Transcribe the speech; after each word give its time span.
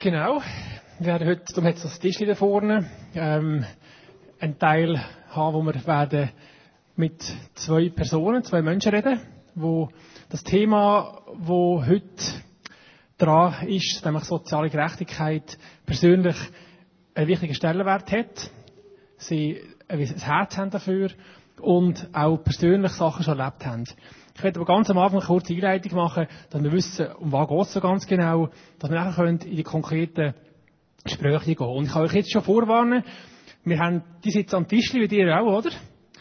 Genau. 0.00 0.40
Wir 1.00 1.06
werden 1.06 1.26
heute, 1.26 1.42
darum 1.48 1.64
hat 1.64 1.74
es 1.74 1.82
das 1.82 1.98
Tisch 1.98 2.18
da 2.18 2.36
vorne, 2.36 2.88
ähm, 3.16 3.64
einen 4.38 4.56
Teil 4.56 5.04
haben, 5.30 5.54
wo 5.56 5.62
wir 5.64 5.86
werden 5.88 6.30
mit 6.94 7.20
zwei 7.54 7.88
Personen, 7.88 8.44
zwei 8.44 8.62
Menschen 8.62 8.94
reden, 8.94 9.20
wo 9.56 9.88
das 10.28 10.44
Thema, 10.44 11.20
wo 11.34 11.84
heute 11.84 12.04
dran 13.16 13.66
ist, 13.66 14.04
nämlich 14.04 14.22
soziale 14.22 14.70
Gerechtigkeit, 14.70 15.58
persönlich 15.84 16.36
einen 17.16 17.26
wichtigen 17.26 17.54
Stellenwert 17.54 18.12
hat. 18.12 18.52
Sie 19.16 19.60
ein 19.88 19.98
Herz 19.98 20.56
haben 20.56 20.70
dafür 20.70 21.10
und 21.60 22.08
auch 22.12 22.36
persönlich 22.36 22.92
Sachen 22.92 23.24
schon 23.24 23.36
erlebt 23.36 23.66
haben. 23.66 23.82
Ich 24.38 24.44
werde 24.44 24.60
aber 24.60 24.66
ganz 24.66 24.88
am 24.88 24.98
Anfang 24.98 25.18
eine 25.18 25.26
kurze 25.26 25.52
Einleitung 25.52 25.96
machen, 25.96 26.28
dass 26.48 26.62
wir 26.62 26.70
wissen, 26.70 27.08
um 27.18 27.32
was 27.32 27.66
es 27.66 27.74
so 27.74 27.80
ganz 27.80 28.06
genau, 28.06 28.50
dass 28.78 28.88
wir 28.88 28.96
nachher 28.96 29.24
in 29.24 29.40
die 29.40 29.64
konkreten 29.64 30.32
Gespräche 31.02 31.56
gehen. 31.56 31.66
Und 31.66 31.86
ich 31.86 31.92
kann 31.92 32.02
euch 32.02 32.12
jetzt 32.12 32.32
schon 32.32 32.42
vorwarnen, 32.42 33.02
wir 33.64 33.80
haben, 33.80 34.04
die 34.22 34.30
sitzen 34.30 34.54
am 34.54 34.68
Tisch, 34.68 34.94
wie 34.94 35.06
ihr 35.06 35.36
auch, 35.40 35.58
oder? 35.58 35.70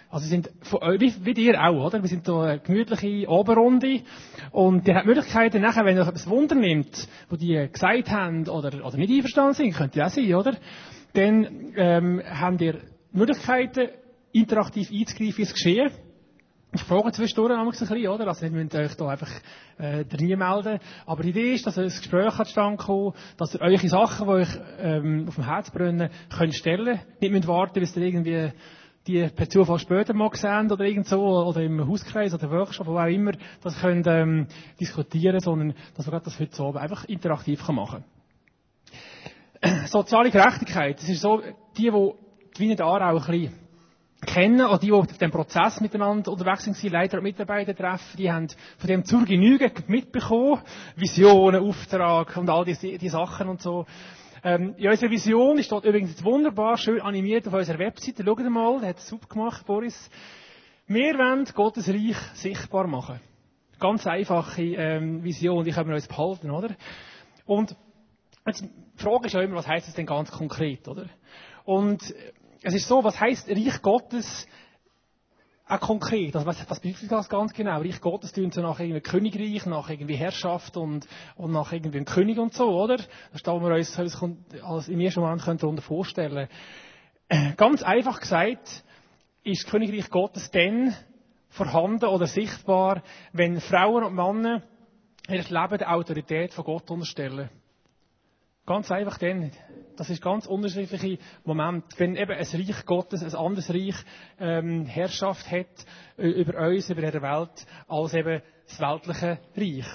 Also 0.10 0.26
sind 0.26 0.50
euch, 0.72 1.00
wie, 1.00 1.36
wie 1.36 1.46
ihr 1.46 1.64
auch, 1.64 1.86
oder? 1.86 2.02
Wir 2.02 2.10
sind 2.10 2.26
so 2.26 2.40
eine 2.40 2.58
gemütliche 2.60 3.30
Oberrunde. 3.30 4.02
Und 4.52 4.88
ihr 4.88 4.96
habt 4.96 5.06
Möglichkeiten 5.06 5.62
nachher, 5.62 5.86
wenn 5.86 5.96
ihr 5.96 6.02
euch 6.02 6.08
etwas 6.08 6.28
Wunder 6.28 6.56
nimmt, 6.56 7.08
wo 7.30 7.36
die 7.36 7.70
gesagt 7.72 8.10
haben 8.10 8.50
oder, 8.50 8.84
oder 8.84 8.98
nicht 8.98 9.12
einverstanden 9.12 9.54
sind, 9.54 9.76
könnte 9.76 10.00
ja 10.00 10.08
auch 10.08 10.10
sein, 10.10 10.34
oder? 10.34 10.56
Dann 11.14 11.72
ähm, 11.76 12.24
habt 12.28 12.62
ihr 12.62 12.82
Möglichkeiten, 13.12 13.90
interaktiv 14.32 14.90
einzugreifen 14.92 15.42
ins 15.42 15.54
Geschehen. 15.54 15.92
Ich 16.74 16.84
frage 16.84 17.12
zwischendurch 17.12 17.58
ein 17.58 17.70
bisschen, 17.70 18.08
oder? 18.08 18.28
Also, 18.28 18.46
ihr 18.46 18.52
müsst 18.52 18.76
euch 18.76 18.96
da 18.96 19.08
einfach, 19.08 19.32
äh, 19.78 20.04
drin 20.04 20.38
melden. 20.38 20.80
Aber 21.06 21.24
die 21.24 21.30
Idee 21.30 21.54
ist, 21.54 21.66
dass 21.66 21.78
ein 21.78 21.86
Gespräch 21.86 22.38
hat 22.38 22.50
stand 22.50 22.80
kommen, 22.80 23.14
dass 23.38 23.56
ihr 23.56 23.62
eure 23.62 23.88
Sachen, 23.88 24.28
die 24.28 24.34
euch, 24.34 24.50
ähm, 24.80 25.26
auf 25.28 25.36
dem 25.36 25.46
Herz 25.46 25.72
brennen, 25.72 26.10
könnt 26.30 26.56
stellen. 26.56 27.00
Nicht 27.22 27.32
müsst 27.32 27.48
warten, 27.48 27.80
bis 27.80 27.96
ihr 27.96 28.04
irgendwie 28.04 28.52
die 29.08 29.30
per 29.30 29.50
Zufall 29.50 29.80
später 29.80 30.14
mal 30.14 30.30
sehen 30.34 30.70
oder 30.70 30.84
irgend 30.84 31.08
so, 31.08 31.22
oder 31.22 31.62
im 31.62 31.88
Hauskreis 31.88 32.34
oder 32.34 32.52
Workshop, 32.52 32.88
wo 32.88 32.98
auch 32.98 33.06
immer, 33.06 33.32
das 33.64 33.80
könnt, 33.80 34.06
ähm, 34.06 34.48
diskutieren, 34.80 35.40
sondern, 35.40 35.74
dass 35.96 36.12
wir 36.12 36.20
das 36.20 36.38
heute 36.38 36.54
so 36.54 36.74
einfach 36.74 37.06
interaktiv 37.06 37.66
machen 37.70 38.04
kann. 39.62 39.86
Soziale 39.88 40.30
Gerechtigkeit, 40.30 40.98
das 41.00 41.08
ist 41.08 41.22
so, 41.22 41.42
die, 41.78 41.90
die 41.90 42.12
die 42.58 42.60
Wiener 42.60 42.86
Aarau 42.86 43.18
ein 43.18 43.26
bisschen 43.26 43.67
kennen, 44.26 44.66
oder 44.66 44.80
die, 44.80 44.88
die 44.88 44.94
auf 44.94 45.08
dem 45.08 45.32
Prozess 45.32 45.80
miteinander 45.80 46.32
unterwegs 46.32 46.64
sind, 46.64 46.92
Leiter 46.92 47.18
und 47.18 47.24
Mitarbeiter 47.24 47.76
treffen, 47.76 48.18
die 48.18 48.32
haben 48.32 48.48
von 48.78 48.88
dem 48.88 49.06
zur 49.06 49.26
Genüge 49.26 49.72
mitbekommen. 49.88 50.62
Visionen, 50.96 51.62
Auftrag 51.62 52.36
und 52.38 52.50
all 52.50 52.66
diese 52.66 52.98
die 52.98 53.10
Sachen 53.10 53.50
und 53.50 53.62
so. 53.62 53.86
Ähm, 54.44 54.76
in 54.78 54.90
unserer 54.90 55.12
Vision 55.12 55.58
ist 55.58 55.72
dort 55.72 55.86
übrigens 55.86 56.24
wunderbar 56.24 56.78
schön 56.78 57.02
animiert 57.02 57.48
auf 57.48 57.54
unserer 57.54 57.80
Webseite. 57.80 58.24
Schaut 58.24 58.40
mal, 58.50 58.80
der 58.80 58.90
hat 58.90 58.98
es 58.98 59.08
super 59.08 59.28
gemacht, 59.28 59.66
Boris. 59.66 60.10
Wir 60.88 61.18
wollen 61.18 61.46
Gottes 61.54 61.90
Reich 61.90 62.18
sichtbar 62.34 62.88
machen. 62.88 63.20
Ganz 63.80 64.08
einfache 64.08 64.62
ähm, 64.62 65.24
Vision, 65.24 65.64
die 65.64 65.72
können 65.72 65.90
wir 65.90 65.96
uns 65.96 66.08
behalten, 66.08 66.50
oder? 66.50 66.70
Und 67.46 67.76
jetzt, 68.46 68.64
die 68.64 69.04
Frage 69.04 69.28
ist 69.28 69.34
ja 69.34 69.42
immer, 69.42 69.58
was 69.58 69.68
heißt 69.68 69.88
das 69.88 69.96
denn 69.96 70.06
ganz 70.06 70.32
konkret, 70.32 70.88
oder? 70.88 71.06
Und 71.66 72.02
es 72.64 72.74
ist 72.74 72.88
so, 72.88 73.04
was 73.04 73.20
heißt 73.20 73.50
Reich 73.50 73.82
Gottes 73.82 74.48
auch 75.68 75.80
konkret? 75.80 76.36
Also 76.36 76.48
was, 76.48 76.70
was 76.70 76.80
bedeutet 76.80 77.12
das 77.12 77.30
ganz 77.30 77.54
genau? 77.54 77.80
Reich 77.80 78.00
Gottes 78.00 78.32
tönt 78.32 78.54
so 78.54 78.62
nach 78.62 78.80
irgendwie 78.80 79.02
Königreich, 79.02 79.66
nach 79.66 79.90
irgendwie 79.90 80.16
Herrschaft 80.16 80.78
und, 80.78 81.08
und 81.36 81.52
nach 81.52 81.72
irgendwie 81.72 81.98
einem 81.98 82.06
König 82.06 82.38
und 82.38 82.54
so, 82.54 82.70
oder? 82.70 82.98
Das 83.32 83.40
stellen 83.40 83.62
wir 83.62 83.76
uns, 83.76 83.98
uns 83.98 84.18
als 84.64 84.88
im 84.88 85.00
ersten 85.00 85.22
Moment 85.22 85.46
darunter 85.46 85.82
vorstellen. 85.82 86.48
Ganz 87.58 87.84
einfach 87.84 88.20
gesagt, 88.20 88.84
ist 89.44 89.64
das 89.64 89.72
Königreich 89.72 90.10
Gottes 90.10 90.50
dann 90.52 90.96
vorhanden 91.50 92.06
oder 92.06 92.28
sichtbar, 92.28 93.02
wenn 93.34 93.60
Frauen 93.60 94.04
und 94.04 94.16
Männer 94.16 94.64
ihr 95.30 95.44
Leben 95.44 95.78
der 95.78 95.94
Autorität 95.94 96.54
von 96.54 96.64
Gott 96.64 96.90
unterstellen. 96.90 97.50
Ganz 98.68 98.92
einfach 98.92 99.18
dann. 99.18 99.50
Das 99.96 100.10
ist 100.10 100.22
ganz 100.22 100.46
unterschiedliche 100.46 101.20
Moment. 101.46 101.86
Wenn 101.96 102.18
eben 102.18 102.34
ein 102.34 102.46
Reich 102.46 102.86
Gottes, 102.86 103.24
ein 103.24 103.34
anderes 103.34 103.70
Reich 103.70 103.96
ähm, 104.40 104.86
Herrschaft 104.86 105.50
hat 105.50 105.86
über 106.18 106.68
uns, 106.68 106.90
über 106.90 107.02
diese 107.02 107.22
Welt, 107.22 107.66
als 107.88 108.14
eben 108.14 108.42
das 108.68 108.80
weltliche 108.82 109.40
Reich. 109.56 109.86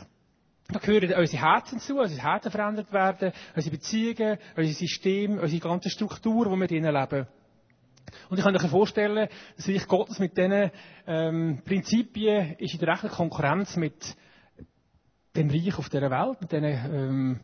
Da 0.69 0.79
gehören 0.79 1.13
unsere 1.13 1.43
Herzen 1.43 1.81
zu, 1.81 1.99
unsere 1.99 2.23
Herzen 2.23 2.51
verändert 2.51 2.91
werden, 2.95 3.33
unsere 3.55 3.77
Beziehungen, 3.77 4.39
unser 4.57 4.73
System, 4.73 5.39
unsere 5.39 5.61
ganze 5.61 5.91
Struktur, 5.91 6.51
wo 6.51 6.57
wir 6.57 6.67
drinnen 6.67 6.95
leben. 6.95 7.27
Und 8.31 8.39
ich 8.39 8.45
kann 8.45 8.57
euch 8.57 8.71
vorstellen, 8.71 9.29
das 9.55 9.69
Reich 9.69 9.87
Gottes 9.87 10.19
mit 10.19 10.35
diesen 10.35 10.71
ähm, 11.07 11.61
Prinzipien 11.63 12.55
ist 12.55 12.73
in 12.73 12.81
der 12.81 12.89
rechten 12.89 13.11
Konkurrenz 13.11 13.77
mit 13.77 14.17
dem 15.37 15.51
Reich 15.51 15.77
auf 15.77 15.91
dieser 15.91 16.11
Welt, 16.11 16.41
mit 16.41 16.53
diesen 16.53 16.65
ähm, 16.65 17.41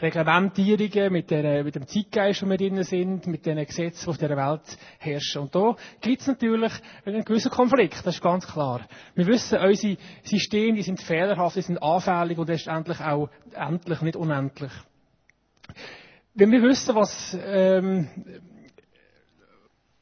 Reglementierungen, 0.00 1.12
mit, 1.12 1.30
der, 1.30 1.64
mit 1.64 1.74
dem 1.74 1.86
Zeitgeist, 1.86 2.42
wo 2.42 2.48
wir 2.48 2.56
drin 2.56 2.82
sind, 2.82 3.26
mit 3.26 3.44
den 3.46 3.64
Gesetzen, 3.64 4.04
die 4.04 4.10
auf 4.10 4.18
dieser 4.18 4.36
Welt 4.36 4.78
herrschen. 4.98 5.42
Und 5.42 5.54
da 5.54 5.76
gibt 6.00 6.20
es 6.20 6.26
natürlich 6.26 6.72
einen 7.04 7.24
gewissen 7.24 7.50
Konflikt, 7.50 7.98
das 8.04 8.14
ist 8.14 8.22
ganz 8.22 8.46
klar. 8.46 8.86
Wir 9.14 9.26
wissen, 9.26 9.58
unsere 9.58 9.96
Systeme, 10.22 10.76
die 10.76 10.82
sind 10.82 11.00
fehlerhaft, 11.00 11.56
die 11.56 11.62
sind 11.62 11.82
anfällig 11.82 12.38
und 12.38 12.48
letztendlich 12.48 13.00
auch 13.00 13.28
endlich, 13.54 14.00
nicht 14.00 14.16
unendlich. 14.16 14.72
Wenn 16.34 16.50
wir 16.50 16.62
wissen, 16.62 16.94
was, 16.94 17.38
ähm, 17.44 18.08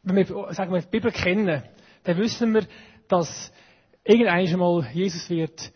wenn 0.03 0.17
wir, 0.17 0.53
sagen 0.55 0.73
wir, 0.73 0.81
die 0.81 0.89
Bibel 0.89 1.13
kennen, 1.13 1.63
dann 2.05 2.17
wissen 2.17 2.55
wir, 2.55 2.67
dass 3.09 3.53
irgendwann 4.05 4.35
einmal 4.35 4.87
Jesus 4.93 5.29
wird 5.29 5.73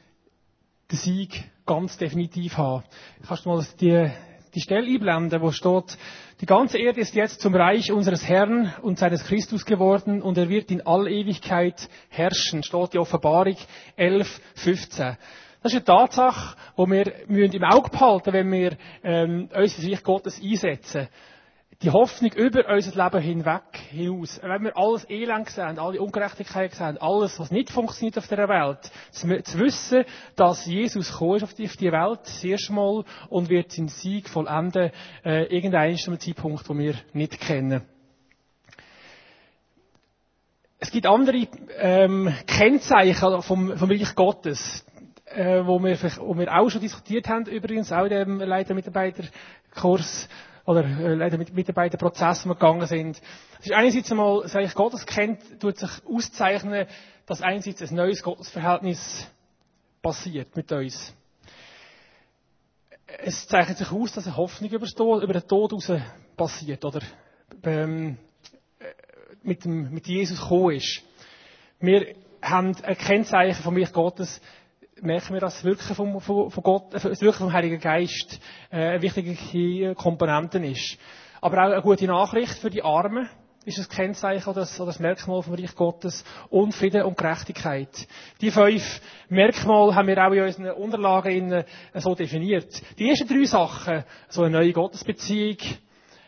den 0.90 0.98
Sieg 0.98 1.50
ganz 1.66 1.98
definitiv 1.98 2.56
haben. 2.56 2.84
Kannst 3.26 3.44
du 3.44 3.50
mal 3.50 3.66
die, 3.80 4.10
die 4.54 4.60
Stelle 4.60 4.86
einblenden, 4.86 5.42
wo 5.42 5.50
steht, 5.50 5.98
die 6.40 6.46
ganze 6.46 6.78
Erde 6.78 7.00
ist 7.00 7.14
jetzt 7.14 7.40
zum 7.40 7.54
Reich 7.54 7.90
unseres 7.92 8.26
Herrn 8.26 8.72
und 8.82 8.98
seines 8.98 9.24
Christus 9.24 9.64
geworden 9.64 10.22
und 10.22 10.38
er 10.38 10.48
wird 10.48 10.70
in 10.70 10.86
all 10.86 11.08
Ewigkeit 11.08 11.88
herrschen, 12.08 12.62
steht 12.62 12.92
die 12.92 12.98
Offenbarung 12.98 13.56
11, 13.96 14.40
15. 14.54 15.16
Das 15.62 15.72
ist 15.72 15.78
eine 15.78 15.84
Tatsache, 15.84 16.56
die 16.78 17.12
wir 17.28 17.52
im 17.52 17.64
Auge 17.64 17.90
behalten 17.90 18.32
wenn 18.32 18.52
wir 18.52 18.76
ähm, 19.02 19.48
unser 19.52 19.90
Reich 19.90 20.02
Gottes 20.02 20.40
einsetzen 20.40 21.08
die 21.82 21.90
Hoffnung 21.90 22.32
über 22.32 22.66
unser 22.68 23.04
Leben 23.04 23.20
hinweg, 23.22 23.62
hinaus. 23.90 24.40
Wenn 24.42 24.64
wir 24.64 24.76
alles 24.76 25.08
Elend 25.10 25.50
sehen, 25.50 25.78
alle 25.78 26.00
Ungerechtigkeit 26.00 26.74
sehen, 26.74 26.96
alles, 26.98 27.38
was 27.38 27.50
nicht 27.50 27.70
funktioniert 27.70 28.16
auf 28.16 28.28
der 28.28 28.48
Welt, 28.48 28.90
zu 29.10 29.58
wissen, 29.58 30.04
dass 30.36 30.64
Jesus 30.64 31.10
ist 31.10 31.20
auf 31.20 31.54
die, 31.54 31.68
Welt, 31.92 32.20
das 32.24 32.44
erste 32.44 32.72
Mal, 32.72 33.04
und 33.28 33.50
wird 33.50 33.72
seinen 33.72 33.88
Sieg 33.88 34.28
vollenden, 34.28 34.90
äh, 35.24 35.44
irgendeinen 35.54 35.96
Zeitpunkt, 36.18 36.66
den 36.68 36.78
wir 36.78 36.94
nicht 37.12 37.40
kennen. 37.40 37.82
Es 40.78 40.90
gibt 40.90 41.06
andere 41.06 41.46
ähm, 41.78 42.34
Kennzeichen 42.46 43.42
vom, 43.42 43.76
vom 43.76 43.90
Reich 43.90 44.14
Gottes, 44.14 44.86
äh, 45.26 45.64
wo, 45.64 45.82
wir, 45.82 45.98
wo 46.20 46.36
wir 46.38 46.54
auch 46.54 46.68
schon 46.70 46.80
diskutiert 46.80 47.28
haben, 47.28 47.46
übrigens 47.46 47.92
auch 47.92 48.04
in 48.04 48.10
dem 48.10 48.38
Leiter-Mitarbeiter-Kurs 48.38 50.28
oder 50.66 50.84
äh, 50.84 51.14
leider 51.14 51.38
mit 51.38 51.54
Mitarbeiterprozessen 51.54 52.50
gegangen 52.50 52.86
sind. 52.86 53.20
Es 53.60 53.66
ist 53.66 53.72
einerseits 53.72 54.10
einmal, 54.10 54.46
sage 54.48 54.66
ich, 54.66 54.74
Gottes 54.74 55.06
kennt, 55.06 55.60
tut 55.60 55.78
sich 55.78 55.90
auszeichnen, 56.06 56.86
dass 57.24 57.40
einerseits 57.40 57.82
ein 57.82 57.94
neues 57.94 58.22
Gottesverhältnis 58.22 59.26
passiert 60.02 60.54
mit 60.56 60.70
uns. 60.72 61.14
Es 63.24 63.46
zeichnet 63.46 63.78
sich 63.78 63.90
aus, 63.92 64.12
dass 64.12 64.26
eine 64.26 64.36
Hoffnung 64.36 64.70
über, 64.70 64.86
den 64.86 65.48
Tod 65.48 65.70
heraus 65.72 66.02
passiert, 66.36 66.84
oder 66.84 67.00
ähm, 67.62 68.18
mit, 69.42 69.64
dem, 69.64 69.90
mit 69.92 70.06
Jesus 70.08 70.40
gekommen 70.40 70.76
ist. 70.76 71.02
Wir 71.78 72.14
haben 72.42 72.76
ein 72.82 72.98
Kennzeichen 72.98 73.62
von 73.62 73.74
mir 73.74 73.86
Gottes, 73.88 74.40
merken 75.00 75.34
wir, 75.34 75.40
dass 75.40 75.54
das 75.54 75.64
Wirken 75.64 75.94
vom, 75.94 76.20
von, 76.20 76.62
Gott, 76.62 76.94
äh, 76.94 77.00
das 77.00 77.20
Wirken 77.20 77.38
vom 77.38 77.52
Heiligen 77.52 77.80
Geist 77.80 78.40
äh, 78.70 78.76
eine 78.76 79.02
wichtige 79.02 79.94
Komponente 79.94 80.58
ist. 80.58 80.98
Aber 81.40 81.58
auch 81.58 81.72
eine 81.72 81.82
gute 81.82 82.06
Nachricht 82.06 82.54
für 82.58 82.70
die 82.70 82.82
Armen 82.82 83.28
ist 83.64 83.78
das 83.78 83.88
Kennzeichen 83.88 84.48
oder 84.48 84.60
das, 84.60 84.98
Merkmal 85.00 85.42
vom 85.42 85.54
Reich 85.54 85.74
Gottes 85.74 86.24
und 86.50 86.72
Frieden 86.72 87.02
und 87.02 87.18
Gerechtigkeit. 87.18 88.06
Die 88.40 88.52
fünf 88.52 89.00
Merkmale 89.28 89.94
haben 89.94 90.06
wir 90.06 90.24
auch 90.24 90.32
in 90.32 90.44
unseren 90.44 90.70
Unterlagen 90.70 91.52
äh, 91.52 91.64
so 91.94 92.14
definiert. 92.14 92.80
Die 92.98 93.10
ersten 93.10 93.28
drei 93.28 93.44
Sachen, 93.44 94.04
so 94.28 94.42
eine 94.42 94.58
neue 94.58 94.72
Gottesbeziehung, 94.72 95.58
äh, 95.58 95.85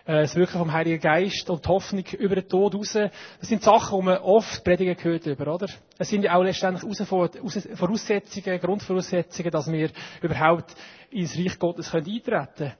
das 0.09 0.35
Wirken 0.37 0.59
vom 0.59 0.73
Heiligen 0.73 1.01
Geist 1.01 1.51
und 1.51 1.63
die 1.63 1.69
Hoffnung 1.69 2.05
über 2.19 2.35
den 2.35 2.49
Tod 2.49 2.75
raus. 2.75 2.95
Das 2.95 3.49
sind 3.49 3.63
Sachen, 3.63 3.99
die 3.99 4.05
man 4.07 4.19
oft 4.19 4.65
predigen 4.65 4.97
gehört 4.97 5.27
über, 5.27 5.55
oder? 5.55 5.67
Es 5.99 6.09
sind 6.09 6.23
ja 6.23 6.35
auch 6.35 6.43
letztendlich 6.43 6.83
Voraussetzungen, 7.07 8.61
Grundvoraussetzungen, 8.61 9.51
dass 9.51 9.71
wir 9.71 9.91
überhaupt 10.23 10.75
ins 11.11 11.37
Reich 11.37 11.59
Gottes 11.59 11.95
eintreten 11.95 12.41
können. 12.57 12.73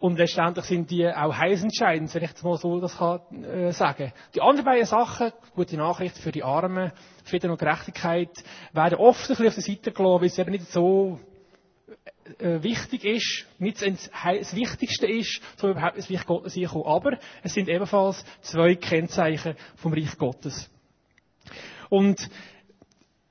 Und 0.00 0.18
letztendlich 0.18 0.66
sind 0.66 0.90
die 0.90 1.08
auch 1.08 1.34
heilsentscheidend, 1.34 2.14
wenn 2.14 2.24
ich 2.24 2.32
das 2.32 2.42
mal 2.42 2.58
so 2.58 2.78
das 2.78 2.96
kann, 2.96 3.20
äh, 3.42 3.72
sagen. 3.72 4.12
Die 4.34 4.42
anderen 4.42 4.66
beiden 4.66 4.86
Sachen, 4.86 5.32
gute 5.54 5.78
Nachricht 5.78 6.18
für 6.18 6.32
die 6.32 6.42
Armen, 6.42 6.92
Frieden 7.24 7.50
und 7.50 7.58
Gerechtigkeit, 7.58 8.30
werden 8.72 8.98
oft 8.98 9.20
ein 9.20 9.28
bisschen 9.28 9.48
auf 9.48 9.54
der 9.54 9.62
Seite 9.62 9.92
gelassen, 9.92 10.20
weil 10.20 10.26
es 10.26 10.38
eben 10.38 10.50
nicht 10.50 10.70
so 10.70 11.20
äh, 11.22 11.29
wichtig 12.38 13.04
ist, 13.04 13.46
nicht 13.58 13.82
das 13.82 14.54
Wichtigste 14.54 15.06
ist, 15.06 15.40
um 15.62 15.70
überhaupt 15.70 15.96
ins 15.96 16.10
Reich 16.10 16.26
Gottes 16.26 16.54
hinzukommen. 16.54 16.86
Aber 16.86 17.18
es 17.42 17.54
sind 17.54 17.68
ebenfalls 17.68 18.24
zwei 18.42 18.76
Kennzeichen 18.76 19.56
vom 19.76 19.92
Reich 19.92 20.16
Gottes. 20.16 20.70
Und 21.88 22.30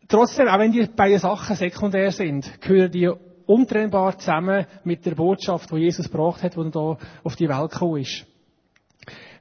trotzdem, 0.07 0.47
auch 0.47 0.59
wenn 0.59 0.71
die 0.71 0.85
beiden 0.85 1.19
Sachen 1.19 1.55
sekundär 1.55 2.11
sind, 2.11 2.61
gehören 2.61 2.91
die 2.91 3.09
untrennbar 3.45 4.17
zusammen 4.19 4.67
mit 4.83 5.05
der 5.05 5.15
Botschaft, 5.15 5.71
die 5.71 5.77
Jesus 5.77 6.11
gebracht 6.11 6.43
hat, 6.43 6.57
als 6.57 6.67
er 6.67 6.71
da 6.71 6.97
auf 7.23 7.35
die 7.35 7.49
Welt 7.49 7.71
gekommen 7.71 8.01
ist. 8.01 8.25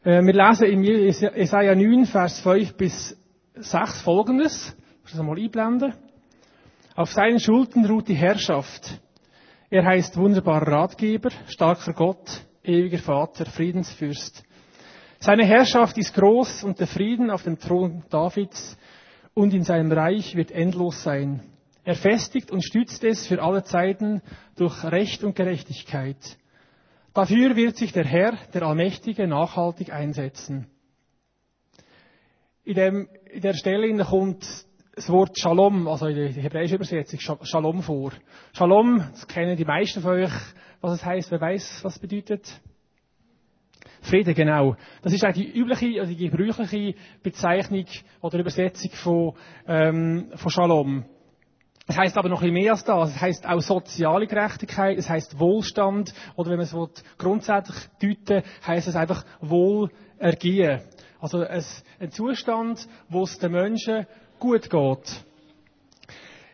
Äh, 0.03 0.23
wir 0.23 0.33
lesen 0.33 0.67
in 0.67 0.83
Jesaja 0.83 1.75
9, 1.75 2.07
Vers 2.07 2.41
5 2.41 2.75
bis 2.75 3.17
6 3.55 4.01
folgendes. 4.03 4.75
Ich 5.05 5.13
das 5.13 5.23
mal 5.23 5.39
einblenden. 5.39 5.95
Auf 6.95 7.13
seinen 7.13 7.41
Schultern 7.41 7.85
ruht 7.87 8.09
die 8.09 8.15
Herrschaft. 8.15 9.01
Er 9.71 9.85
heißt 9.85 10.17
wunderbarer 10.17 10.67
Ratgeber, 10.67 11.29
starker 11.47 11.93
Gott, 11.93 12.41
ewiger 12.65 12.97
Vater, 12.97 13.45
Friedensfürst. 13.45 14.43
Seine 15.21 15.45
Herrschaft 15.45 15.99
ist 15.99 16.15
groß 16.15 16.65
und 16.65 16.81
der 16.81 16.87
Frieden 16.87 17.31
auf 17.31 17.43
dem 17.43 17.59
Thron 17.59 18.03
Davids 18.09 18.79
und 19.35 19.53
in 19.53 19.65
seinem 19.65 19.93
Reich 19.93 20.35
wird 20.37 20.53
endlos 20.53 21.03
sein. 21.03 21.43
Er 21.85 21.97
festigt 21.97 22.51
und 22.51 22.65
stützt 22.65 23.05
es 23.05 23.27
für 23.27 23.43
alle 23.43 23.63
Zeiten 23.63 24.23
durch 24.57 24.83
Recht 24.85 25.23
und 25.23 25.37
Gerechtigkeit. 25.37 26.17
Dafür 27.13 27.55
wird 27.55 27.77
sich 27.77 27.93
der 27.93 28.07
Herr, 28.07 28.39
der 28.55 28.63
Allmächtige, 28.63 29.27
nachhaltig 29.27 29.93
einsetzen. 29.93 30.67
In, 32.65 32.75
dem, 32.75 33.09
in 33.31 33.43
der 33.43 33.53
Stelle 33.53 34.03
kommt 34.03 34.47
das 34.99 35.09
Wort 35.11 35.39
Shalom, 35.39 35.87
also 35.87 36.09
in 36.09 36.17
der 36.17 36.29
hebräischen 36.43 36.75
Übersetzung, 36.75 37.21
Shalom 37.43 37.83
vor. 37.83 38.11
Shalom, 38.53 38.99
das 39.13 39.29
kennen 39.29 39.57
die 39.57 39.65
meisten 39.65 40.03
von 40.03 40.15
euch, 40.15 40.33
was 40.81 40.95
es 40.95 41.05
heißt. 41.05 41.31
Wer 41.31 41.41
weiß, 41.41 41.85
was 41.85 41.95
es 41.95 41.99
bedeutet? 42.01 42.61
Friede, 44.01 44.35
genau. 44.35 44.75
Das 45.03 45.13
ist 45.13 45.25
auch 45.25 45.33
die 45.33 45.49
übliche, 45.49 46.01
also 46.01 46.13
die 46.13 46.29
gebräuchliche 46.29 46.99
Bezeichnung 47.23 47.85
oder 48.21 48.41
Übersetzung 48.41 48.91
von, 48.91 49.35
ähm, 49.69 50.33
von 50.35 50.51
Shalom. 50.51 51.05
Es 51.87 51.97
heißt 51.97 52.19
aber 52.19 52.29
noch 52.29 52.43
ein 52.43 52.53
bisschen 52.53 52.65
mehr 52.65 52.73
als 52.73 52.83
das. 52.83 53.15
Es 53.15 53.21
heißt 53.21 53.47
auch 53.47 53.61
soziale 53.61 54.27
Gerechtigkeit, 54.27 54.99
es 54.99 55.09
heißt 55.09 55.39
Wohlstand, 55.39 56.13
oder 56.35 56.51
wenn 56.51 56.59
man 56.59 56.67
es 56.67 57.05
grundsätzlich 57.17 57.77
deuten 58.03 58.43
heißt 58.67 58.89
es 58.89 58.97
einfach 58.97 59.25
Wohlergehen. 59.43 60.81
Also 61.21 61.45
ein 61.45 62.11
Zustand, 62.11 62.89
wo 63.09 63.23
es 63.23 63.39
den 63.39 63.53
Menschen 63.53 64.07
gut 64.39 64.71
geht. 64.71 65.25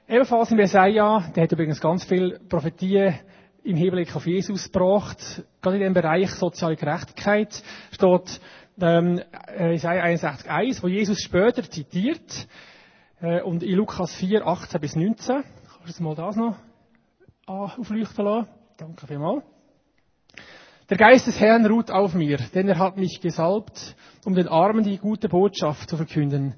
Ebenfalls 0.08 0.50
im 0.50 0.58
Jesaja, 0.58 1.30
der 1.34 1.44
hat 1.44 1.52
übrigens 1.52 1.80
ganz 1.80 2.04
viel 2.04 2.38
Prophetien 2.48 3.18
im 3.62 3.76
Hinblick 3.76 4.14
auf 4.14 4.26
Jesus 4.26 4.70
gebracht, 4.70 5.42
gerade 5.62 5.76
in 5.76 5.82
dem 5.82 5.94
Bereich 5.94 6.30
soziale 6.30 6.76
Gerechtigkeit, 6.76 7.62
steht 7.90 8.40
ähm, 8.80 9.20
Jesaja 9.58 10.04
61,1, 10.04 10.82
wo 10.82 10.88
Jesus 10.88 11.20
später 11.20 11.62
zitiert, 11.62 12.46
äh, 13.20 13.40
und 13.42 13.62
in 13.62 13.74
Lukas 13.76 14.14
4, 14.16 14.46
18 14.46 14.80
bis 14.80 14.96
19, 14.96 15.44
kannst 15.82 15.98
du 15.98 16.02
mal 16.02 16.14
das 16.14 16.36
noch 16.36 16.56
aufleuchten 17.46 18.24
lassen? 18.24 18.48
Danke 18.76 19.06
vielmals. 19.06 19.44
Der 20.90 20.98
Geist 20.98 21.26
des 21.26 21.40
Herrn 21.40 21.64
ruht 21.64 21.90
auf 21.90 22.12
mir, 22.12 22.36
denn 22.54 22.68
er 22.68 22.78
hat 22.78 22.98
mich 22.98 23.22
gesalbt, 23.22 23.96
um 24.26 24.34
den 24.34 24.48
Armen 24.48 24.84
die 24.84 24.98
gute 24.98 25.30
Botschaft 25.30 25.88
zu 25.88 25.96
verkünden. 25.96 26.56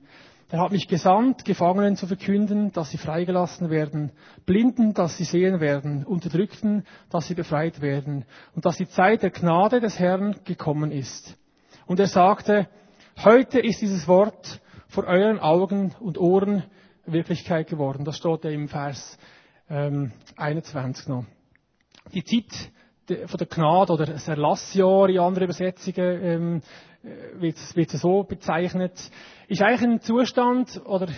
Er 0.48 0.60
hat 0.60 0.70
mich 0.70 0.86
gesandt, 0.86 1.44
Gefangenen 1.44 1.96
zu 1.96 2.06
verkünden, 2.06 2.70
dass 2.72 2.90
sie 2.90 2.98
freigelassen 2.98 3.68
werden, 3.68 4.12
Blinden, 4.44 4.94
dass 4.94 5.16
sie 5.16 5.24
sehen 5.24 5.58
werden, 5.58 6.04
Unterdrückten, 6.04 6.86
dass 7.10 7.26
sie 7.26 7.34
befreit 7.34 7.80
werden 7.80 8.24
und 8.54 8.64
dass 8.64 8.76
die 8.76 8.86
Zeit 8.86 9.24
der 9.24 9.30
Gnade 9.30 9.80
des 9.80 9.98
Herrn 9.98 10.36
gekommen 10.44 10.92
ist. 10.92 11.36
Und 11.86 11.98
er 11.98 12.06
sagte, 12.06 12.68
heute 13.24 13.58
ist 13.58 13.80
dieses 13.82 14.06
Wort 14.06 14.60
vor 14.86 15.04
euren 15.04 15.40
Augen 15.40 15.96
und 15.98 16.16
Ohren 16.16 16.62
Wirklichkeit 17.06 17.68
geworden. 17.68 18.04
Das 18.04 18.16
steht 18.18 18.44
ja 18.44 18.50
im 18.50 18.68
Vers 18.68 19.18
ähm, 19.68 20.12
21 20.36 21.08
noch. 21.08 21.24
Die 22.14 22.22
Zeit 22.24 22.70
von 23.28 23.38
der 23.38 23.46
Gnade 23.48 23.92
oder 23.92 24.06
das 24.06 24.28
Erlassjahr 24.28 25.08
in 25.08 25.18
anderen 25.18 25.44
Übersetzungen 25.44 26.22
ähm, 26.22 26.62
äh, 27.02 27.40
wird, 27.40 27.76
wird 27.76 27.90
so 27.90 28.22
bezeichnet, 28.24 29.10
ist 29.48 29.62
eigentlich 29.62 29.82
ein 29.82 30.00
Zustand 30.00 30.80
oder 30.84 31.08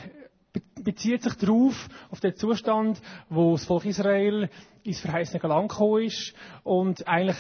bezieht 0.83 1.23
sich 1.23 1.35
darauf, 1.35 1.89
auf 2.11 2.21
den 2.21 2.35
Zustand, 2.37 3.01
wo 3.29 3.53
das 3.53 3.65
Volk 3.65 3.85
Israel 3.85 4.49
ins 4.83 5.01
verheißene 5.01 5.43
Land 5.43 5.71
gekommen 5.71 6.05
ist 6.05 6.35
und 6.63 7.07
eigentlich 7.07 7.39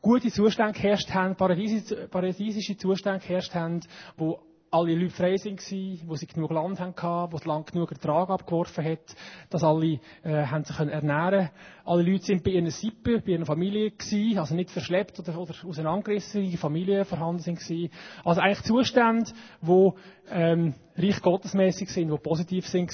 gute 0.00 0.30
Zustände 0.30 0.72
geherrscht 0.72 1.12
haben, 1.12 1.36
paradiesische 1.36 2.76
Zustände 2.76 3.20
geherrscht 3.20 3.54
haben, 3.54 3.80
wo 4.16 4.40
alle 4.70 4.94
Leute 4.94 5.14
frei 5.14 5.34
waren, 5.36 6.00
wo 6.06 6.16
sie 6.16 6.26
genug 6.26 6.50
Land 6.50 6.80
hatten, 6.80 7.32
wo 7.32 7.36
es 7.36 7.44
lang 7.44 7.64
genug 7.64 7.92
Ertrag 7.92 8.30
abgeworfen 8.30 8.84
hat, 8.84 9.14
dass 9.50 9.62
alle 9.62 10.00
äh, 10.22 10.46
haben 10.46 10.64
sich 10.64 10.78
ernähren 10.78 11.50
Alle 11.84 12.02
Leute 12.02 12.24
sind 12.24 12.42
bei 12.42 12.50
ihren 12.52 12.70
Sippen, 12.70 13.22
bei 13.24 13.32
ihren 13.32 13.46
Familien 13.46 13.92
also 14.36 14.54
nicht 14.54 14.70
verschleppt 14.70 15.18
oder, 15.20 15.38
oder 15.38 15.54
auseinandergerissen, 15.64 16.50
Familien 16.56 17.04
vorhanden 17.04 17.40
sind. 17.40 17.90
Also 18.24 18.40
eigentlich 18.40 18.62
Zustände, 18.62 19.30
wo 19.60 19.94
ähm, 20.30 20.74
reich 20.96 21.20
gottesmäßig 21.20 21.90
sind, 21.90 22.10
wo 22.10 22.18
positiv 22.18 22.66
sind. 22.66 22.92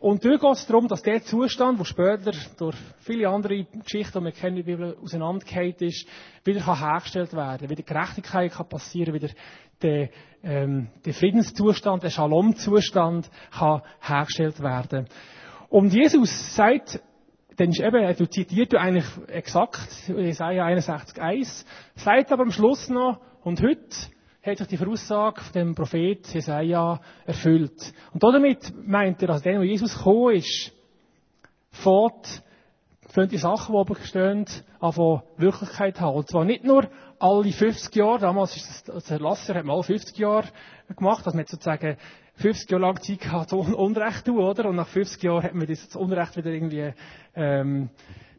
Und 0.00 0.24
dort 0.24 0.40
geht 0.40 0.52
es 0.52 0.66
darum, 0.66 0.88
dass 0.88 1.02
der 1.02 1.22
Zustand, 1.22 1.78
der 1.78 1.84
später 1.84 2.32
durch 2.56 2.76
viele 3.00 3.28
andere 3.28 3.64
Geschichten, 3.64 4.18
die 4.18 4.24
wir 4.24 4.32
kennen, 4.32 4.56
der 4.56 4.62
Bibel 4.62 4.96
auseinandergeht 5.02 5.82
ist, 5.82 6.08
wieder 6.44 6.60
kann 6.60 6.78
hergestellt 6.78 7.34
werden, 7.34 7.68
wieder 7.68 7.82
Gerechtigkeit 7.82 8.52
kann 8.52 8.68
passieren, 8.68 9.12
wieder 9.12 9.28
der, 9.82 10.08
ähm, 10.42 10.88
der 11.04 11.12
Friedenszustand, 11.12 12.02
der 12.02 12.10
Shalom-Zustand 12.10 13.30
kann 13.50 13.82
hergestellt 14.00 14.62
werden. 14.62 15.06
Und 15.68 15.92
Jesus 15.92 16.54
sagt, 16.56 16.98
denn 17.58 17.72
eben, 17.72 18.16
du 18.16 18.26
zitiert 18.26 18.72
du 18.72 18.80
eigentlich 18.80 19.04
exakt 19.28 20.08
Jesaja 20.08 20.64
61,1, 20.64 21.66
sagt 21.96 22.32
aber 22.32 22.44
am 22.44 22.52
Schluss 22.52 22.88
noch, 22.88 23.20
und 23.42 23.62
heute 23.62 23.84
hat 24.42 24.58
sich 24.58 24.66
die 24.68 24.76
Voraussage 24.76 25.40
von 25.40 25.52
dem 25.52 25.74
Prophet 25.74 26.26
Jesaja 26.32 27.00
erfüllt. 27.26 27.92
Und 28.12 28.22
damit 28.22 28.72
meint 28.86 29.20
er, 29.22 29.28
dass 29.28 29.42
der, 29.42 29.58
wo 29.58 29.62
Jesus 29.62 29.96
gekommen 29.96 30.36
ist, 30.36 30.72
fährt, 31.70 32.42
fängt 33.08 33.32
die 33.32 33.38
Sachen, 33.38 33.72
die 33.72 33.78
oben 33.78 33.96
stehen, 34.02 34.46
an 34.80 35.22
Wirklichkeit 35.36 36.00
haben. 36.00 36.16
Und 36.16 36.28
zwar 36.28 36.44
nicht 36.44 36.64
nur 36.64 36.88
alle 37.18 37.52
50 37.52 37.94
Jahre, 37.94 38.20
damals 38.20 38.56
ist 38.56 38.88
das, 38.88 39.04
der 39.04 39.20
Lasser 39.20 39.54
hat 39.54 39.64
mal 39.64 39.82
50 39.82 40.16
Jahre 40.16 40.48
gemacht, 40.96 41.26
dass 41.26 41.34
man 41.34 41.44
sozusagen 41.44 41.98
50 42.36 42.70
Jahre 42.70 42.82
lang 42.82 43.02
Zeit 43.02 43.20
gehabt, 43.20 43.50
so 43.50 43.58
Unrecht 43.58 44.24
tun, 44.24 44.38
oder? 44.38 44.68
Und 44.68 44.76
nach 44.76 44.88
50 44.88 45.22
Jahren 45.22 45.42
hat 45.42 45.54
man 45.54 45.66
das 45.66 45.94
Unrecht 45.96 46.36
wieder 46.36 46.50
irgendwie, 46.50 46.94
ähm, 47.34 47.90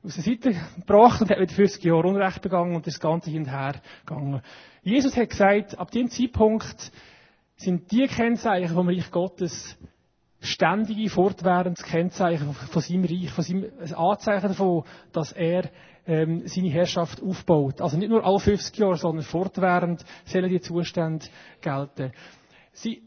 aus 0.04 0.16
der 0.16 0.24
Seite 0.24 0.56
gebracht 0.78 1.22
und 1.22 1.30
hat 1.30 1.40
wieder 1.40 1.54
50 1.54 1.84
Jahre 1.84 2.08
Unrecht 2.08 2.42
begangen 2.42 2.76
und 2.76 2.88
das 2.88 3.00
Ganze 3.00 3.30
hin 3.30 3.44
und 3.44 3.52
her 3.52 3.76
gegangen. 4.06 4.42
Jesus 4.82 5.16
hat 5.16 5.30
gesagt, 5.30 5.78
ab 5.78 5.92
dem 5.92 6.10
Zeitpunkt 6.10 6.92
sind 7.56 7.92
die 7.92 8.08
Kennzeichen 8.08 8.74
vom 8.74 8.88
Reich 8.88 9.12
Gottes 9.12 9.78
ständige, 10.40 11.08
fortwährendes 11.10 11.84
Kennzeichen 11.84 12.52
von 12.54 12.82
seinem 12.82 13.06
Reich, 13.06 13.30
von 13.30 13.44
seinem 13.44 13.66
ein 13.80 13.94
Anzeichen 13.94 14.48
davon, 14.48 14.84
dass 15.12 15.32
er 15.34 15.70
ähm, 16.08 16.48
seine 16.48 16.70
Herrschaft 16.70 17.22
aufbaut. 17.22 17.80
Also 17.80 17.98
nicht 17.98 18.10
nur 18.10 18.26
alle 18.26 18.40
50 18.40 18.76
Jahre, 18.78 18.98
sondern 18.98 19.24
fortwährend 19.24 20.04
sollen 20.26 20.50
die 20.50 20.62
Zustände 20.62 21.28
gelten. 21.62 22.12
Sie, 22.72 23.04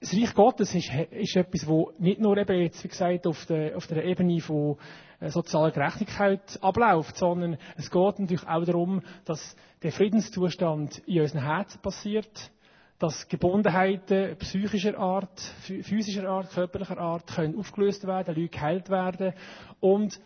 das 0.00 0.14
Reich 0.14 0.34
Gottes 0.34 0.74
ist, 0.74 0.90
ist 1.10 1.36
etwas, 1.36 1.66
wo 1.66 1.92
nicht 1.98 2.20
nur 2.20 2.38
eben 2.38 2.58
jetzt, 2.58 2.82
wie 2.84 2.88
gesagt, 2.88 3.26
auf 3.26 3.44
der, 3.46 3.76
auf 3.76 3.86
der 3.86 4.04
Ebene 4.04 4.40
von 4.40 4.78
sozialer 5.26 5.70
Gerechtigkeit 5.72 6.58
abläuft, 6.62 7.16
sondern 7.16 7.58
es 7.76 7.90
geht 7.90 8.18
natürlich 8.18 8.46
auch 8.46 8.64
darum, 8.64 9.02
dass 9.24 9.56
der 9.82 9.92
Friedenszustand 9.92 10.98
in 11.06 11.20
unseren 11.20 11.42
Herzen 11.42 11.80
passiert, 11.80 12.50
dass 12.98 13.28
Gebundenheiten 13.28 14.36
psychischer 14.38 14.98
Art, 14.98 15.40
physischer 15.60 16.28
Art, 16.28 16.50
körperlicher 16.50 16.98
Art 16.98 17.26
können 17.28 17.58
aufgelöst 17.58 18.06
werden, 18.06 18.34
Leute 18.34 18.48
geheilt 18.48 18.90
werden 18.90 19.32
und 19.80 20.20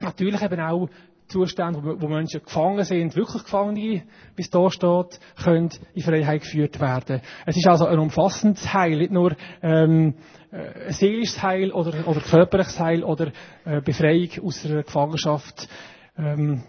natürlich 0.00 0.42
eben 0.42 0.60
auch 0.60 0.88
Zustände, 1.28 1.80
wo, 1.82 2.08
Menschen 2.08 2.42
gefangen 2.42 2.84
sind, 2.84 3.16
wirklich 3.16 3.42
Gefangene, 3.42 4.02
wie 4.36 4.42
es 4.42 4.50
da 4.50 4.70
steht, 4.70 5.20
können 5.42 5.70
in 5.94 6.02
Freiheit 6.02 6.42
geführt 6.42 6.80
werden. 6.80 7.20
Es 7.44 7.56
ist 7.56 7.66
also 7.66 7.86
ein 7.86 7.98
umfassendes 7.98 8.72
Heil, 8.72 8.98
nicht 8.98 9.10
nur 9.10 9.34
ähm, 9.62 10.14
äh, 10.52 10.92
seelisches 10.92 11.42
Heil 11.42 11.72
oder, 11.72 12.06
oder 12.06 12.20
körperliches 12.20 12.78
Heil 12.78 13.02
oder 13.02 13.32
äh, 13.64 13.80
Befreiung 13.80 14.30
aus 14.44 14.64
einer 14.64 14.82
Gefangenschaft, 14.82 15.68
ähm, 16.16 16.62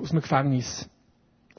aus 0.00 0.10
einem 0.12 0.22
Gefängnis. 0.22 0.88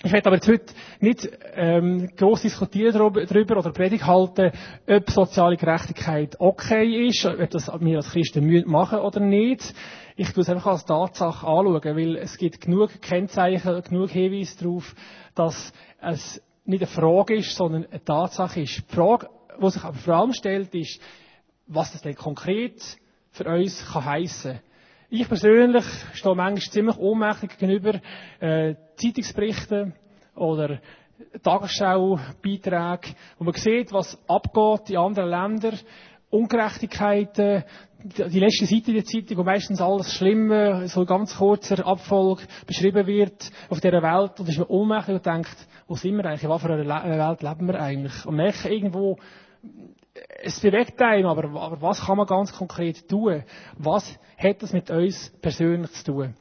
Ich 0.04 0.12
werde 0.12 0.28
aber 0.28 0.36
jetzt 0.36 0.48
heute 0.48 0.74
nicht 1.00 1.30
ähm, 1.56 2.10
gross 2.18 2.42
diskutieren 2.42 2.94
darüber 2.94 3.58
oder 3.58 3.72
Predigt 3.72 4.06
halten, 4.06 4.52
ob 4.88 5.10
soziale 5.10 5.58
Gerechtigkeit 5.58 6.36
okay 6.40 7.08
ist, 7.08 7.26
ob 7.26 7.50
das 7.50 7.72
wir 7.80 7.98
als 7.98 8.12
Christen 8.12 8.70
machen 8.70 9.00
oder 9.00 9.20
nicht. 9.20 9.74
Ich 10.18 10.32
tue 10.32 10.44
es 10.44 10.50
einfach 10.50 10.68
als 10.72 10.86
Tatsache 10.86 11.46
anschauen, 11.46 11.96
weil 11.98 12.16
es 12.16 12.38
gibt 12.38 12.62
genug 12.62 13.02
Kennzeichen, 13.02 13.82
genug 13.84 14.12
Hinweise 14.12 14.58
darauf, 14.64 14.96
dass 15.36 15.74
es 16.02 16.42
nicht 16.64 16.82
eine 16.84 16.88
Frage 16.88 17.36
ist, 17.36 17.56
sondern 17.56 17.86
eine 17.86 18.04
Tatsache 18.04 18.62
ist. 18.62 18.78
Die 18.90 18.96
Frage, 18.96 19.30
die 19.62 19.70
sich 19.70 19.84
aber 19.84 19.98
vor 19.98 20.16
allem 20.16 20.32
stellt, 20.34 20.74
ist, 20.74 21.02
was 21.68 21.92
das 21.92 22.02
denn 22.02 22.16
konkret 22.16 22.82
für 23.32 23.44
uns 23.44 23.86
kann 23.92 24.06
heissen. 24.06 24.60
Ich 25.10 25.28
persönlich 25.28 25.86
stehe 26.14 26.34
manchmal 26.34 26.72
ziemlich 26.72 26.98
ohnmächtig 26.98 27.58
gegenüber 27.58 28.00
äh, 28.40 28.76
Zeitungsberichten 28.96 29.94
oder 30.36 30.80
Tagesschau-Beiträgen, 31.44 33.16
wo 33.38 33.44
man 33.44 33.54
sieht, 33.54 33.92
was 33.94 34.18
abgeht 34.28 34.90
in 34.90 34.98
anderen 34.98 35.30
Ländern, 35.30 35.80
Ungerechtigkeiten, 36.30 37.64
die 38.04 38.40
letzte 38.40 38.66
Seite 38.66 38.94
der 38.94 39.06
Zeitung, 39.06 39.38
wo 39.38 39.44
meistens 39.44 39.82
alles 39.82 40.14
Schlimme, 40.14 40.88
so 40.88 41.06
ganz 41.06 41.38
kurzer 41.38 41.86
Abfolge 41.86 42.44
beschrieben 42.68 43.08
wird 43.08 43.52
auf 43.70 43.80
dieser 43.80 44.04
Welt, 44.04 44.40
und 44.40 44.50
ist 44.50 44.60
man 44.60 44.68
ohnmächtig 44.68 45.16
und 45.16 45.26
denkt, 45.26 45.68
wo 45.88 45.96
sind 45.96 46.16
wir 46.18 46.26
eigentlich, 46.26 46.44
in 46.44 46.50
was 46.50 46.62
für 46.62 46.74
einer 46.74 47.30
Welt 47.30 47.42
leben 47.42 47.68
wir 47.68 47.82
eigentlich? 47.82 48.26
Und 48.26 48.36
merken 48.36 48.72
irgendwo, 48.72 49.18
es 50.44 50.60
bewegt 50.60 51.02
einen, 51.02 51.26
aber, 51.26 51.46
aber 51.60 51.82
was 51.82 52.06
kann 52.06 52.18
man 52.18 52.28
ganz 52.28 52.54
konkret 52.54 53.08
tun? 53.10 53.44
Was 53.78 54.18
hat 54.38 54.62
das 54.62 54.74
mit 54.74 54.90
uns 54.92 55.32
persönlich 55.42 55.92
zu 55.92 56.12
tun? 56.12 56.36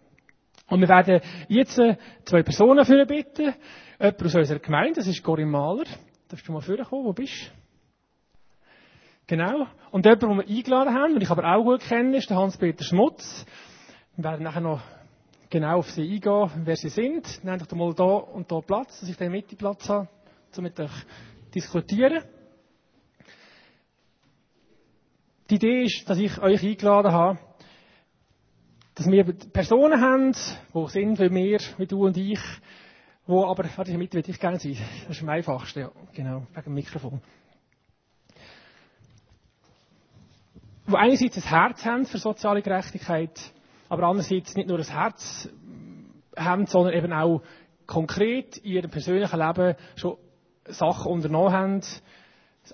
Und 0.69 0.81
wir 0.81 0.88
werden 0.88 1.21
jetzt 1.49 1.79
äh, 1.79 1.97
zwei 2.25 2.43
Personen 2.43 2.85
für 2.85 3.05
bitten. 3.07 3.55
Jemand 4.00 4.25
aus 4.25 4.35
unserer 4.35 4.59
Gemeinde, 4.59 4.95
das 4.97 5.07
ist 5.07 5.23
Corinne 5.23 5.50
Mahler. 5.50 5.85
Darfst 6.29 6.49
du 6.49 6.53
mal 6.53 6.61
vorkommen? 6.61 7.05
Wo 7.05 7.12
bist 7.12 7.50
du? 7.50 7.63
Genau. 9.26 9.66
Und 9.90 10.04
jemand, 10.04 10.23
den 10.23 10.37
wir 10.37 10.49
eingeladen 10.49 10.95
haben, 10.95 11.12
den 11.14 11.23
ich 11.23 11.31
aber 11.31 11.45
auch 11.45 11.64
gut 11.64 11.81
kenne, 11.81 12.16
ist 12.16 12.28
der 12.28 12.37
Hans-Peter 12.37 12.85
Schmutz. 12.85 13.47
Wir 14.16 14.25
werden 14.25 14.43
nachher 14.43 14.61
noch 14.61 14.83
genau 15.49 15.78
auf 15.78 15.90
sie 15.90 16.02
eingehen, 16.02 16.50
wer 16.64 16.76
sie 16.76 16.90
sind. 16.90 17.43
Nehmt 17.43 17.62
doch 17.62 17.76
mal 17.76 17.95
da 17.95 18.04
und 18.04 18.50
da 18.50 18.61
Platz, 18.61 19.00
dass 19.00 19.09
ich 19.09 19.16
den 19.16 19.33
Mitte 19.33 19.57
Platz 19.57 19.88
habe, 19.88 20.09
um 20.57 20.62
mit 20.62 20.78
euch 20.78 20.90
diskutieren. 21.54 22.23
Die 25.49 25.57
Idee 25.57 25.83
ist, 25.85 26.09
dass 26.09 26.19
ich 26.19 26.38
euch 26.40 26.62
eingeladen 26.62 27.12
habe, 27.12 27.38
dass 28.95 29.07
wir 29.07 29.25
Personen 29.25 30.00
haben, 30.00 30.33
die 30.33 30.88
sind 30.88 31.19
wie 31.19 31.31
wir, 31.31 31.59
wie 31.78 31.87
du 31.87 32.07
und 32.07 32.16
ich, 32.16 32.40
wo 33.26 33.47
aber, 33.47 33.64
warte, 33.76 33.97
mit 33.97 34.14
würde 34.14 34.31
ich 34.31 34.38
gerne 34.38 34.59
sein. 34.59 34.76
Das 35.07 35.16
ist 35.16 35.23
am 35.23 35.31
einfachsten, 35.31 35.81
ja, 35.81 35.90
genau, 36.12 36.47
wegen 36.52 36.64
dem 36.64 36.75
Mikrofon. 36.75 37.21
Wo 40.87 40.97
einerseits 40.97 41.37
ein 41.38 41.43
Herz 41.45 41.85
haben 41.87 42.05
für 42.05 42.19
soziale 42.19 42.61
Gerechtigkeit, 42.61 43.41
aber 43.88 44.03
andererseits 44.03 44.55
nicht 44.55 44.69
nur 44.69 44.79
ein 44.79 44.85
Herz 44.85 45.49
haben, 46.37 46.67
sondern 46.67 46.93
eben 46.93 47.12
auch 47.12 47.43
konkret 47.87 48.59
in 48.59 48.73
ihrem 48.73 48.91
persönlichen 48.91 49.38
Leben 49.38 49.76
schon 49.97 50.19
Sachen 50.67 51.11
unternommen 51.11 51.53
haben, 51.53 51.81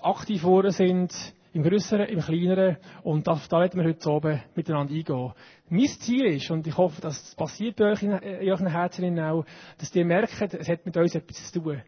aktiv 0.01 0.41
geworden 0.41 0.71
sind, 0.71 1.13
im 1.53 1.63
Größeren, 1.63 2.07
im 2.07 2.19
Kleineren. 2.19 2.77
Und 3.03 3.27
da, 3.27 3.39
da 3.49 3.59
werden 3.61 3.79
wir 3.79 3.87
heute 3.87 4.09
oben 4.09 4.43
miteinander 4.55 4.93
eingehen. 4.93 5.33
Mein 5.69 5.87
Ziel 5.87 6.25
ist, 6.25 6.51
und 6.51 6.67
ich 6.67 6.77
hoffe, 6.77 6.99
dass 7.01 7.21
es 7.29 7.35
passiert 7.35 7.77
bei 7.77 7.91
euch 7.91 8.03
in, 8.03 8.11
in 8.11 8.49
euren 8.49 8.67
Herzen 8.67 9.19
auch, 9.19 9.45
dass 9.77 9.95
ihr 9.95 10.05
merkt, 10.05 10.33
es 10.53 10.69
hat 10.69 10.85
mit 10.85 10.97
uns 10.97 11.15
etwas 11.15 11.51
zu 11.51 11.61
tun. 11.61 11.81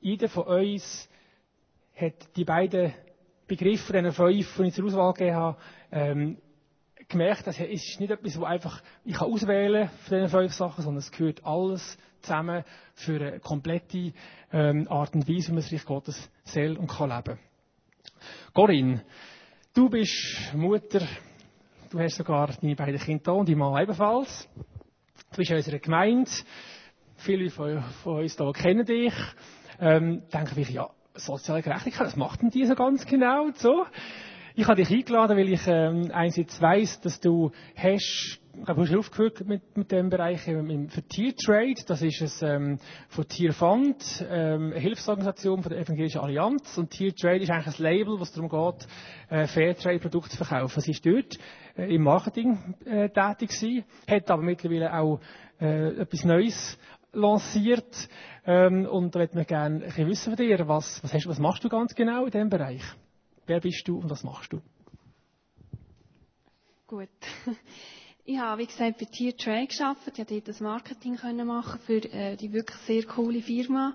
Jeder 0.00 0.28
von 0.28 0.44
uns 0.44 1.08
hat 1.94 2.36
die 2.36 2.44
beiden 2.44 2.94
Begriffe, 3.56 3.92
diesen 3.92 4.12
fünf, 4.12 4.56
die 4.56 4.62
ich 4.68 4.74
zur 4.74 4.86
Auswahl 4.86 5.12
gegeben 5.12 5.36
habe, 5.36 5.58
ähm, 5.90 6.38
gemerkt, 7.08 7.46
dass 7.46 7.60
es 7.60 7.70
ist 7.70 8.00
nicht 8.00 8.10
etwas, 8.10 8.40
wo 8.40 8.44
einfach 8.44 8.82
ich 9.04 9.14
kann 9.14 9.30
auswählen 9.30 9.90
von 10.06 10.16
diesen 10.16 10.30
fünf 10.30 10.54
Sachen, 10.54 10.82
sondern 10.82 11.00
es 11.00 11.12
gehört 11.12 11.44
alles 11.44 11.98
zusammen 12.22 12.64
für 12.94 13.16
eine 13.16 13.40
komplette 13.40 14.14
ähm, 14.52 14.86
Art 14.88 15.14
und 15.14 15.28
Weise, 15.28 15.48
wie 15.48 15.52
man 15.52 15.62
sich 15.62 15.84
Gottes 15.84 16.30
soll 16.44 16.78
und 16.78 16.86
kann 16.86 17.10
leben. 17.10 17.38
Corinne, 18.54 19.04
du 19.74 19.90
bist 19.90 20.52
Mutter, 20.54 21.06
du 21.90 21.98
hast 21.98 22.16
sogar 22.16 22.46
deine 22.58 22.74
beiden 22.74 23.00
Kinder 23.00 23.34
und 23.34 23.48
die 23.48 23.54
Mann 23.54 23.82
ebenfalls. 23.82 24.48
Du 25.30 25.36
bist 25.36 25.50
in 25.50 25.56
unserer 25.58 25.78
Gemeinde. 25.78 26.30
Viele 27.16 27.50
von, 27.50 27.82
von 28.02 28.20
uns 28.22 28.36
hier 28.36 28.52
kennen 28.52 28.86
dich. 28.86 29.14
Ähm, 29.78 30.22
denken 30.32 30.56
wir, 30.56 30.70
ja, 30.70 30.90
soziale 31.14 31.62
Gerechtigkeit, 31.62 32.06
was 32.06 32.16
macht 32.16 32.42
denn 32.42 32.50
die 32.50 32.66
so 32.66 32.74
ganz 32.74 33.06
genau 33.06 33.50
so? 33.54 33.86
Ich 34.54 34.66
habe 34.66 34.76
dich 34.76 34.90
eingeladen, 34.90 35.36
weil 35.36 35.48
ich 35.48 35.62
ähm, 35.66 36.10
einerseits 36.12 36.60
weiss, 36.60 37.00
dass 37.00 37.20
du 37.20 37.52
hast 37.74 38.38
ich 38.60 38.68
habe 38.68 38.86
schon 38.86 38.98
aufgehört 38.98 39.46
mit, 39.46 39.76
mit 39.76 39.90
dem 39.90 40.10
Bereich 40.10 40.46
ähm, 40.46 40.88
für 40.90 41.02
Tiertrade. 41.02 41.82
Das 41.86 42.02
ist 42.02 42.20
es 42.20 42.42
ähm, 42.42 42.78
von 43.08 43.26
Tierfund, 43.26 44.24
ähm, 44.28 44.72
eine 44.72 44.78
Hilfsorganisation 44.78 45.62
von 45.62 45.72
der 45.72 45.80
Evangelischen 45.80 46.20
Allianz. 46.20 46.76
Und 46.76 46.90
Tiertrade 46.90 47.38
ist 47.38 47.50
eigentlich 47.50 47.78
ein 47.78 47.82
Label, 47.82 48.20
was 48.20 48.32
darum 48.32 48.50
geht, 48.50 48.86
äh, 49.30 49.46
Fairtrade-Produkte 49.46 50.30
zu 50.30 50.36
verkaufen. 50.36 50.80
Sie 50.80 50.90
ist 50.90 51.04
dort 51.04 51.38
äh, 51.76 51.94
im 51.94 52.02
Marketing 52.02 52.74
äh, 52.84 53.08
tätig 53.08 53.58
gewesen, 53.58 53.84
hat 54.06 54.30
aber 54.30 54.42
mittlerweile 54.42 54.94
auch 54.94 55.20
äh, 55.60 56.00
etwas 56.00 56.24
Neues 56.24 56.78
lanciert. 57.12 58.08
Ähm, 58.44 58.86
und 58.86 59.14
da 59.14 59.20
möchten 59.20 59.36
wir 59.36 59.44
gerne 59.44 59.76
ein 59.76 59.82
bisschen 59.82 60.08
wissen 60.08 60.36
von 60.36 60.36
dir, 60.36 60.68
was, 60.68 61.02
was, 61.02 61.12
hast, 61.12 61.26
was 61.26 61.38
machst 61.38 61.62
du 61.64 61.68
ganz 61.68 61.94
genau 61.94 62.24
in 62.24 62.30
diesem 62.30 62.48
Bereich? 62.48 62.82
Wer 63.46 63.60
bist 63.60 63.86
du 63.86 63.98
und 63.98 64.10
was 64.10 64.24
machst 64.24 64.52
du? 64.52 64.60
Gut. 66.86 67.08
Ich 68.24 68.38
habe, 68.38 68.62
wie 68.62 68.66
gesagt, 68.66 68.98
bei 68.98 69.06
Tier 69.06 69.36
Trade 69.36 69.66
gearbeitet. 69.66 70.06
Ich 70.06 70.14
konnte 70.14 70.34
dort 70.34 70.46
das 70.48 70.60
Marketing 70.60 71.18
machen 71.44 71.80
für 71.84 72.04
äh, 72.04 72.36
die 72.36 72.52
wirklich 72.52 72.78
sehr 72.86 73.02
coole 73.02 73.42
Firma. 73.42 73.94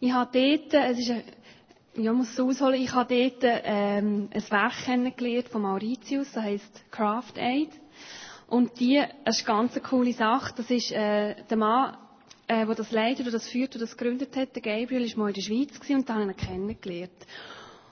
Ich 0.00 0.10
habe 0.10 0.28
dort, 0.32 0.74
es 0.90 0.98
ist 0.98 1.10
ein, 1.12 1.22
ja, 1.94 2.12
muss 2.12 2.34
so 2.34 2.48
ausholen, 2.48 2.82
ich 2.82 2.92
habe 2.92 3.14
dort 3.14 3.44
ähm, 3.64 4.28
ein 4.32 4.50
Werk 4.50 4.72
kennengelernt 4.84 5.50
von 5.50 5.62
Mauritius, 5.62 6.32
das 6.32 6.42
heisst 6.42 6.90
Craft 6.90 7.36
Aid. 7.36 7.70
Und 8.48 8.80
die, 8.80 9.00
das 9.24 9.38
ist 9.38 9.48
eine 9.48 9.58
ganz 9.58 9.82
coole 9.84 10.14
Sache. 10.14 10.52
Das 10.56 10.68
ist 10.68 10.90
äh, 10.90 11.36
der 11.48 11.56
Mann, 11.56 11.96
äh, 12.50 12.66
der 12.66 12.74
das 12.74 12.90
leitet, 12.90 13.26
der 13.26 13.32
das 13.32 13.48
führt, 13.48 13.74
der 13.74 13.80
das 13.80 13.96
gegründet 13.96 14.36
hat, 14.36 14.56
der 14.56 14.62
Gabriel, 14.62 15.04
ist 15.04 15.16
mal 15.16 15.28
in 15.28 15.34
der 15.34 15.40
Schweiz 15.40 15.78
und 15.88 16.08
da 16.08 16.14
habe 16.14 16.34
ich 16.36 16.42
ihn 16.42 16.48
kennengelernt. 16.48 17.26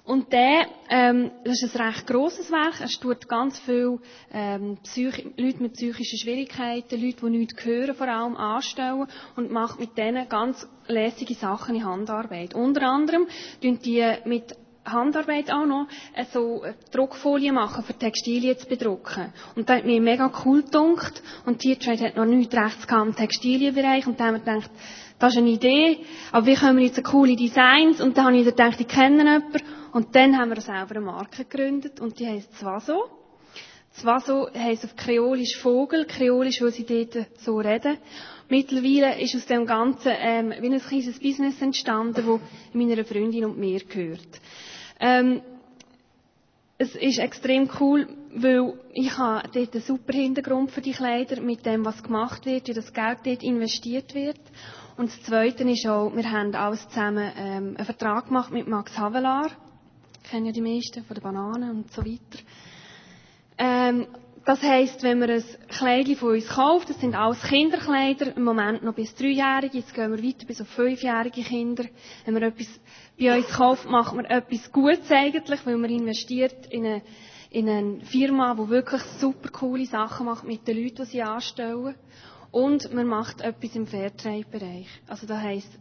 Und 0.04 0.32
der, 0.32 0.66
ähm, 0.88 1.30
das 1.44 1.62
ist 1.62 1.78
ein 1.78 1.86
recht 1.86 2.06
grosses 2.06 2.50
Werk. 2.50 2.80
Er 2.80 2.88
tut 2.88 3.28
ganz 3.28 3.58
viele 3.60 3.98
ähm, 4.32 4.78
Psych 4.82 5.26
Leute 5.36 5.62
mit 5.62 5.74
psychischen 5.74 6.18
Schwierigkeiten, 6.18 7.00
Leute, 7.00 7.30
die 7.30 7.38
nichts 7.38 7.62
hören, 7.62 7.94
vor 7.94 8.08
allem 8.08 8.34
anstellen 8.36 9.06
und 9.36 9.52
macht 9.52 9.78
mit 9.78 9.98
denen 9.98 10.28
ganz 10.28 10.66
lässige 10.86 11.34
Sachen 11.34 11.76
in 11.76 11.84
Handarbeit. 11.84 12.54
Unter 12.54 12.88
anderem 12.88 13.26
tun 13.60 13.78
die 13.84 14.02
mit 14.24 14.56
Handarbeit 14.92 15.50
auch 15.52 15.66
noch 15.66 15.86
äh, 16.14 16.24
so 16.32 16.62
Druckfolien 16.92 17.54
machen, 17.54 17.84
für 17.84 17.94
Textilien 17.94 18.58
zu 18.58 18.66
bedrucken. 18.66 19.32
Und 19.56 19.68
da 19.68 19.76
hat 19.76 19.84
mir 19.84 20.00
mega 20.00 20.30
cool 20.44 20.62
gedunkt. 20.62 21.22
Und 21.46 21.60
Tiertrade 21.60 22.06
hat 22.06 22.16
noch 22.16 22.24
nichts 22.24 22.54
rechts 22.54 22.86
gehabt 22.86 23.06
im 23.06 23.16
Textilienbereich. 23.16 24.06
Und 24.06 24.18
da 24.20 24.26
haben 24.26 24.34
wir 24.34 24.40
gedacht, 24.40 24.70
das 25.18 25.32
ist 25.32 25.38
eine 25.38 25.50
Idee, 25.50 25.98
aber 26.30 26.46
wie 26.46 26.54
können 26.54 26.78
wir 26.78 26.86
jetzt 26.86 27.02
coole 27.02 27.34
Designs? 27.34 28.00
Und 28.00 28.16
dann 28.16 28.26
habe 28.26 28.36
ich 28.36 28.44
gedacht, 28.44 28.80
ich 28.80 28.86
kenne 28.86 29.18
jemanden. 29.24 29.62
Und 29.92 30.14
dann 30.14 30.38
haben 30.38 30.50
wir 30.50 30.60
selber 30.60 30.96
eine 30.96 31.00
Marke 31.00 31.44
gegründet 31.44 31.98
und 32.00 32.18
die 32.20 32.26
heisst 32.26 32.56
Zwaso. 32.58 33.10
Zwaso 33.92 34.48
heisst 34.54 34.84
auf 34.84 34.94
Kreolisch 34.94 35.56
Vogel, 35.56 36.04
Kreolisch, 36.04 36.62
weil 36.62 36.70
sie 36.70 36.84
dort 36.84 37.26
so 37.40 37.58
reden. 37.58 37.98
Mittlerweile 38.48 39.20
ist 39.20 39.34
aus 39.34 39.46
dem 39.46 39.66
Ganzen 39.66 40.12
ähm, 40.16 40.54
wie 40.60 40.72
ein 40.72 40.80
kleines 40.80 41.18
Business 41.18 41.60
entstanden, 41.60 42.24
das 42.24 42.40
meiner 42.72 43.04
Freundin 43.04 43.46
und 43.46 43.58
mir 43.58 43.80
gehört. 43.80 44.40
Ähm, 45.00 45.42
es 46.78 46.94
ist 46.94 47.18
extrem 47.18 47.68
cool, 47.80 48.08
weil 48.34 48.74
ich 48.92 49.16
habe 49.18 49.48
dort 49.52 49.74
einen 49.74 49.82
super 49.82 50.12
Hintergrund 50.12 50.70
für 50.70 50.80
die 50.80 50.92
Kleider, 50.92 51.40
mit 51.40 51.66
dem, 51.66 51.84
was 51.84 52.02
gemacht 52.02 52.46
wird, 52.46 52.68
wie 52.68 52.74
das 52.74 52.92
Geld 52.92 53.18
dort 53.24 53.42
investiert 53.42 54.14
wird. 54.14 54.38
Und 54.96 55.10
das 55.10 55.22
Zweite 55.22 55.64
ist 55.68 55.86
auch, 55.86 56.14
wir 56.14 56.30
haben 56.30 56.54
alles 56.54 56.88
zusammen 56.88 57.32
ähm, 57.36 57.74
einen 57.76 57.84
Vertrag 57.84 58.26
gemacht 58.26 58.52
mit 58.52 58.66
Max 58.68 58.96
Havelaar 58.98 59.50
kennen 60.28 60.46
ja 60.46 60.52
die 60.52 60.60
meisten 60.60 61.04
von 61.04 61.14
den 61.14 61.22
Bananen 61.22 61.70
und 61.70 61.92
so 61.92 62.04
weiter. 62.04 62.38
Ähm, 63.56 64.06
Das 64.44 64.62
heisst, 64.62 65.02
wenn 65.02 65.18
man 65.18 65.28
ein 65.28 65.44
Kleidchen 65.68 66.16
von 66.16 66.30
uns 66.30 66.48
kauft, 66.48 66.88
das 66.88 66.98
sind 67.00 67.14
alles 67.14 67.42
Kinderkleider, 67.42 68.34
im 68.34 68.44
Moment 68.44 68.82
noch 68.82 68.94
bis 68.94 69.14
Dreijährige, 69.14 69.76
jetzt 69.76 69.92
gehen 69.92 70.10
wir 70.10 70.22
weiter 70.24 70.46
bis 70.46 70.62
auf 70.62 70.68
fünfjährige 70.68 71.42
Kinder. 71.42 71.84
Wenn 72.24 72.32
man 72.32 72.42
etwas 72.44 72.66
bei 73.18 73.36
uns 73.36 73.48
kauft, 73.48 73.88
macht 73.88 74.14
man 74.14 74.24
etwas 74.24 74.70
Gutes 74.72 75.10
eigentlich, 75.10 75.66
weil 75.66 75.76
man 75.76 75.90
investiert 75.90 76.66
in 76.70 76.86
eine, 76.86 77.02
in 77.50 77.68
eine 77.68 78.00
Firma, 78.04 78.54
die 78.54 78.68
wirklich 78.68 79.02
super 79.20 79.48
coole 79.50 79.86
Sachen 79.86 80.26
macht 80.26 80.44
mit 80.44 80.66
den 80.68 80.82
Leuten, 80.82 80.96
die 80.96 81.04
sie 81.04 81.22
anstellen. 81.22 81.94
Und 82.50 82.92
man 82.94 83.06
macht 83.06 83.40
etwas 83.40 83.74
im 83.76 83.86
Fairtrade-Bereich. 83.86 84.88
Also 85.06 85.26
das 85.26 85.42
heisst, 85.42 85.78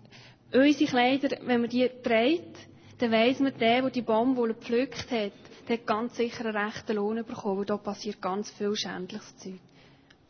unsere 0.52 0.90
Kleider, 0.90 1.38
wenn 1.46 1.62
man 1.62 1.70
die 1.70 1.90
trägt, 2.04 2.58
dann 2.98 3.12
weiss 3.12 3.40
man, 3.40 3.58
der, 3.58 3.82
der 3.82 3.90
die 3.92 4.02
Baumwolle 4.02 4.54
gepflückt 4.56 5.12
hat, 5.12 5.32
der 5.68 5.78
hat 5.78 5.86
ganz 5.86 6.16
sicher 6.16 6.46
einen 6.46 6.58
rechten 6.58 6.96
Lohn 6.96 7.24
bekommen, 7.24 7.60
weil 7.60 7.66
da 7.66 7.78
passiert 7.78 8.22
ganz 8.22 8.50
viel 8.52 8.76
schändliches 8.76 9.38
Zeug. 9.38 9.60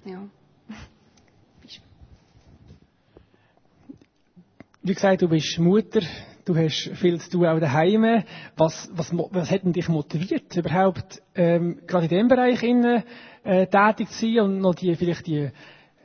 Ja. 0.06 0.28
Wie 4.84 4.94
gesagt, 4.94 5.22
du 5.22 5.28
bist 5.28 5.60
Mutter, 5.60 6.02
du 6.48 6.56
hast 6.56 6.92
viel 6.96 7.20
zu 7.20 7.30
tun 7.30 7.46
auch 7.46 7.60
daheim. 7.60 8.24
Was, 8.56 8.89
was, 8.94 9.12
was 9.13 9.51
hat 9.51 9.63
denn 9.63 9.74
dich 9.74 9.89
motiviert, 9.89 10.56
überhaupt 10.56 11.22
ähm, 11.36 11.82
gerade 11.86 12.06
in 12.06 12.10
diesem 12.10 12.27
Bereich 12.27 12.63
innen, 12.63 13.04
äh, 13.44 13.68
tätig 13.68 14.10
zu 14.10 14.25
sein 14.25 14.39
und 14.39 14.60
noch 14.60 14.75
die, 14.75 14.96
vielleicht 14.96 15.27
die 15.27 15.50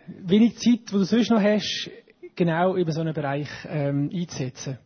wenig 0.07 0.57
Zeit, 0.59 0.81
die 0.89 0.93
du 0.93 1.05
sonst 1.05 1.31
noch 1.31 1.41
hast, 1.41 1.91
genau 2.35 2.77
über 2.77 2.93
so 2.93 3.01
einen 3.01 3.15
Bereich 3.15 3.49
ähm, 3.69 4.11
einzusetzen? 4.13 4.79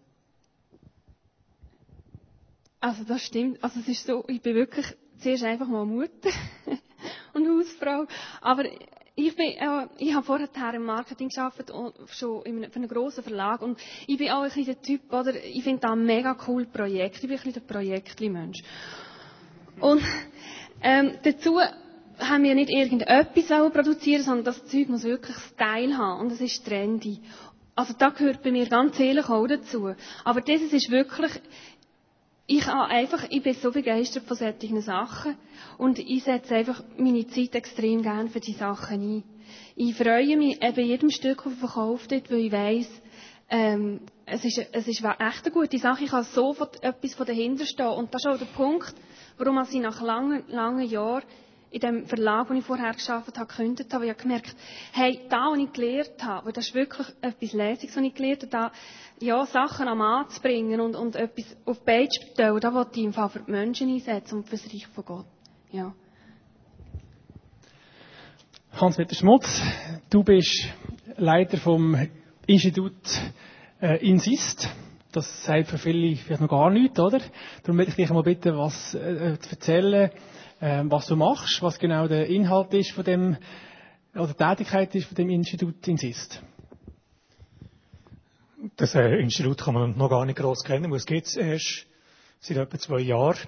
Also 2.80 3.04
das 3.04 3.22
stimmt. 3.22 3.62
Also 3.64 3.80
es 3.80 3.88
ist 3.88 4.06
so, 4.06 4.24
ich 4.28 4.42
bin 4.42 4.54
wirklich 4.54 4.86
zuerst 5.18 5.44
einfach 5.44 5.66
mal 5.66 5.86
Mutter 5.86 6.30
und 7.34 7.48
Hausfrau. 7.48 8.06
Aber 8.40 8.64
ich 9.18 9.34
bin, 9.34 9.46
äh, 9.46 9.86
ich 9.96 10.14
habe 10.14 10.24
vorher 10.26 10.48
im 10.74 10.84
Marketing 10.84 11.30
gearbeitet, 11.30 11.72
schon 12.10 12.42
in 12.44 12.58
einem, 12.58 12.70
für 12.70 12.76
einen 12.76 12.88
grossen 12.88 13.24
Verlag. 13.24 13.62
Und 13.62 13.78
ich 14.06 14.18
bin 14.18 14.30
auch 14.30 14.42
ein 14.42 14.48
bisschen 14.48 14.66
der 14.66 14.82
Typ, 14.82 15.10
oder? 15.12 15.34
Ich 15.42 15.64
finde 15.64 15.88
ein 15.88 16.04
mega 16.04 16.36
cool 16.46 16.66
Projekt. 16.66 17.16
Ich 17.16 17.22
bin 17.22 17.30
ein 17.30 17.36
bisschen 17.36 17.54
der 17.54 17.60
Projektli-Mensch. 17.62 18.62
Und, 19.80 20.02
ähm, 20.82 21.12
dazu 21.22 21.58
haben 22.18 22.42
wir 22.44 22.54
nicht 22.54 22.70
irgendetwas 22.70 23.72
produzieren 23.72 24.22
sondern 24.22 24.44
das 24.44 24.66
Zeug 24.66 24.88
muss 24.90 25.04
wirklich 25.04 25.36
Style 25.36 25.96
haben. 25.96 26.20
Und 26.20 26.32
es 26.32 26.40
ist 26.42 26.66
trendy. 26.66 27.20
Also 27.74 27.94
da 27.98 28.10
gehört 28.10 28.42
bei 28.42 28.50
mir 28.52 28.66
ganz 28.68 28.98
ehrlich 29.00 29.28
auch 29.30 29.46
dazu. 29.46 29.94
Aber 30.24 30.40
das 30.42 30.60
ist 30.60 30.90
wirklich, 30.90 31.32
ich 32.46 32.66
habe 32.66 32.88
einfach, 32.90 33.24
ich 33.28 33.42
bin 33.42 33.54
so 33.54 33.72
begeistert 33.72 34.24
von 34.24 34.36
solchen 34.36 34.80
Sachen 34.80 35.36
und 35.78 35.98
ich 35.98 36.22
setze 36.22 36.54
einfach 36.54 36.82
meine 36.96 37.26
Zeit 37.26 37.54
extrem 37.54 38.02
gern 38.02 38.28
für 38.28 38.40
die 38.40 38.52
Sachen 38.52 39.00
ein. 39.00 39.24
Ich 39.74 39.94
freue 39.96 40.36
mich 40.36 40.60
bei 40.60 40.82
jedem 40.82 41.10
Stück, 41.10 41.42
das 41.44 41.54
verkauft 41.54 42.10
wird, 42.10 42.30
weil 42.30 42.38
ich 42.38 42.52
weiss, 42.52 43.02
ähm, 43.48 44.00
es 44.24 44.44
ist, 44.44 44.58
es 44.72 44.88
ist 44.88 45.04
echt 45.04 45.44
eine 45.44 45.52
gute 45.52 45.78
Sache. 45.78 46.04
Ich 46.04 46.10
kann 46.10 46.24
sofort 46.24 46.82
etwas 46.82 47.14
von 47.14 47.26
dahinter 47.26 47.64
stehen. 47.64 47.86
Und 47.86 48.12
das 48.12 48.24
ist 48.24 48.30
auch 48.30 48.38
der 48.38 48.46
Punkt, 48.46 48.94
warum 49.38 49.62
ich 49.62 49.80
nach 49.80 50.00
langen, 50.00 50.42
langen 50.48 50.88
Jahren 50.88 51.22
in 51.70 51.80
dem 51.80 52.06
Verlag, 52.06 52.48
wo 52.48 52.54
ich 52.54 52.64
vorher 52.64 52.92
geschafft 52.92 53.36
habe, 53.38 53.46
gekündigt 53.46 53.92
habe, 53.92 54.06
ich 54.06 54.16
gemerkt, 54.16 54.54
hey, 54.92 55.20
da, 55.28 55.50
was 55.50 55.58
ich 55.58 55.72
gelernt 55.72 56.22
habe, 56.22 56.46
weil 56.46 56.52
das 56.52 56.68
ist 56.68 56.74
wirklich 56.74 57.06
etwas 57.20 57.52
Lässiges, 57.52 57.96
was 57.96 58.04
ich 58.04 58.14
gelernt 58.14 58.42
habe, 58.42 58.50
da, 58.50 58.72
ja, 59.20 59.44
Sachen 59.46 59.88
am 59.88 59.98
Mann 59.98 60.28
zu 60.28 60.40
bringen 60.40 60.80
und, 60.80 60.94
und 60.94 61.16
etwas 61.16 61.56
auf 61.64 61.78
die 61.78 61.84
Beine 61.84 62.08
zu 62.08 62.32
stellen, 62.32 62.60
da 62.60 62.72
wollte 62.72 62.98
ich 63.00 63.06
im 63.06 63.12
Fall 63.12 63.28
für 63.28 63.40
die 63.40 63.50
Menschen 63.50 63.88
einsetzen 63.88 64.38
und 64.38 64.44
für 64.48 64.56
das 64.56 64.72
Reich 64.72 64.86
von 64.88 65.04
Gott. 65.04 65.26
Ja. 65.72 65.92
Hans-Peter 68.72 69.14
Schmutz, 69.14 69.62
du 70.10 70.22
bist 70.22 70.68
Leiter 71.16 71.56
vom 71.56 71.96
Institut 72.46 72.92
äh, 73.80 74.06
Insist. 74.06 74.68
Das 75.12 75.44
sagt 75.44 75.68
für 75.68 75.78
viele 75.78 76.14
vielleicht 76.16 76.42
noch 76.42 76.48
gar 76.50 76.70
nichts, 76.70 76.98
oder? 77.00 77.20
Darum 77.62 77.76
möchte 77.76 77.92
ich 77.92 77.96
dich 77.96 78.10
mal 78.10 78.22
bitten, 78.22 78.56
was 78.56 78.94
äh, 78.94 79.38
zu 79.40 79.50
erzählen, 79.50 79.94
äh, 79.94 80.10
was 80.60 81.06
du 81.06 81.16
machst, 81.16 81.62
was 81.62 81.78
genau 81.78 82.08
der 82.08 82.26
Inhalt 82.26 82.72
ist 82.74 82.92
von 82.92 83.04
dem, 83.04 83.36
oder 84.14 84.28
die 84.28 84.34
Tätigkeit 84.34 84.94
ist 84.94 85.06
von 85.06 85.14
dem 85.14 85.30
Institut 85.30 85.86
Insist. 85.86 86.42
Das 88.76 88.94
äh, 88.94 89.16
Institut 89.20 89.58
kann 89.58 89.74
man 89.74 89.96
noch 89.96 90.08
gar 90.08 90.24
nicht 90.24 90.38
groß 90.38 90.64
kennen, 90.64 90.90
weil 90.90 90.96
es 90.98 91.06
gibt 91.06 91.26
es 91.26 91.36
erst 91.36 91.86
seit 92.40 92.56
etwa 92.56 92.78
zwei 92.78 93.00
Jahren. 93.00 93.38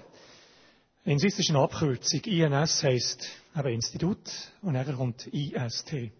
Insist 1.05 1.39
ist 1.39 1.49
eine 1.49 1.59
Abkürzung. 1.59 2.21
INS 2.25 2.83
heisst 2.83 3.27
eben 3.57 3.69
Institut 3.69 4.19
und 4.61 4.75
dann 4.75 4.95
kommt 4.95 5.27
IST. 5.27 6.11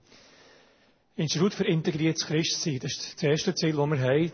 Institut 1.15 1.54
für 1.54 1.65
integriertes 1.65 2.25
Christsein. 2.25 2.80
Das 2.82 2.91
ist 2.91 3.15
das 3.15 3.23
erste 3.23 3.54
Ziel, 3.54 3.73
das 3.73 3.88
wir 3.88 3.99
haben. 3.99 4.32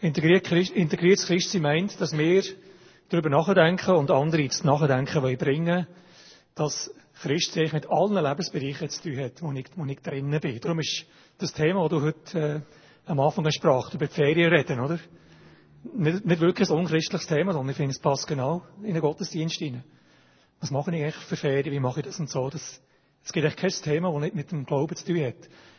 Integriertes 0.00 1.26
Christsein 1.26 1.62
meint, 1.62 2.00
dass 2.00 2.16
wir 2.16 2.42
darüber 3.08 3.30
nachdenken 3.30 3.92
und 3.92 4.10
andere 4.10 4.42
ins 4.42 4.64
Nachdenken 4.64 5.22
wollen 5.22 5.38
bringen, 5.38 5.86
dass 6.54 6.92
Christsein 7.22 7.70
mit 7.72 7.86
allen 7.88 8.22
Lebensbereichen 8.22 8.88
zu 8.90 9.02
tun 9.02 9.18
hat, 9.18 9.42
wo 9.42 9.52
ich, 9.52 9.66
wo 9.76 9.84
ich 9.84 10.00
drinnen 10.00 10.40
bin. 10.40 10.60
Darum 10.60 10.80
ist 10.80 11.06
das 11.38 11.52
Thema, 11.52 11.88
das 11.88 11.90
du 11.90 12.02
heute 12.02 12.38
äh, 12.38 13.10
am 13.10 13.20
Anfang 13.20 13.50
sprach, 13.50 13.92
über 13.94 14.06
die 14.06 14.14
Ferien 14.14 14.52
reden, 14.52 14.80
oder? 14.80 14.98
Nicht, 15.94 16.24
nicht 16.24 16.40
wirklich 16.40 16.68
ein 16.68 16.76
unchristliches 16.76 17.26
Thema, 17.26 17.52
sondern 17.52 17.70
ich 17.70 17.76
finde, 17.76 17.92
es 17.92 17.98
passt 17.98 18.26
genau 18.26 18.62
in 18.82 18.94
den 18.94 19.00
Gottesdienst 19.00 19.56
hinein. 19.56 19.84
Was 20.60 20.70
mache 20.70 20.94
ich 20.94 21.02
eigentlich 21.02 21.14
für 21.24 21.36
Ferien? 21.36 21.72
Wie 21.72 21.80
mache 21.80 22.00
ich 22.00 22.06
das 22.06 22.18
und 22.18 22.28
so? 22.28 22.50
Das, 22.50 22.80
es 23.24 23.32
gibt 23.32 23.46
echt 23.46 23.56
kein 23.56 23.70
Thema, 23.70 24.12
das 24.12 24.22
nicht 24.22 24.34
mit 24.34 24.50
dem 24.50 24.66
Glauben 24.66 24.94
zu 24.96 25.06
tun 25.06 25.24
hat. 25.24 25.36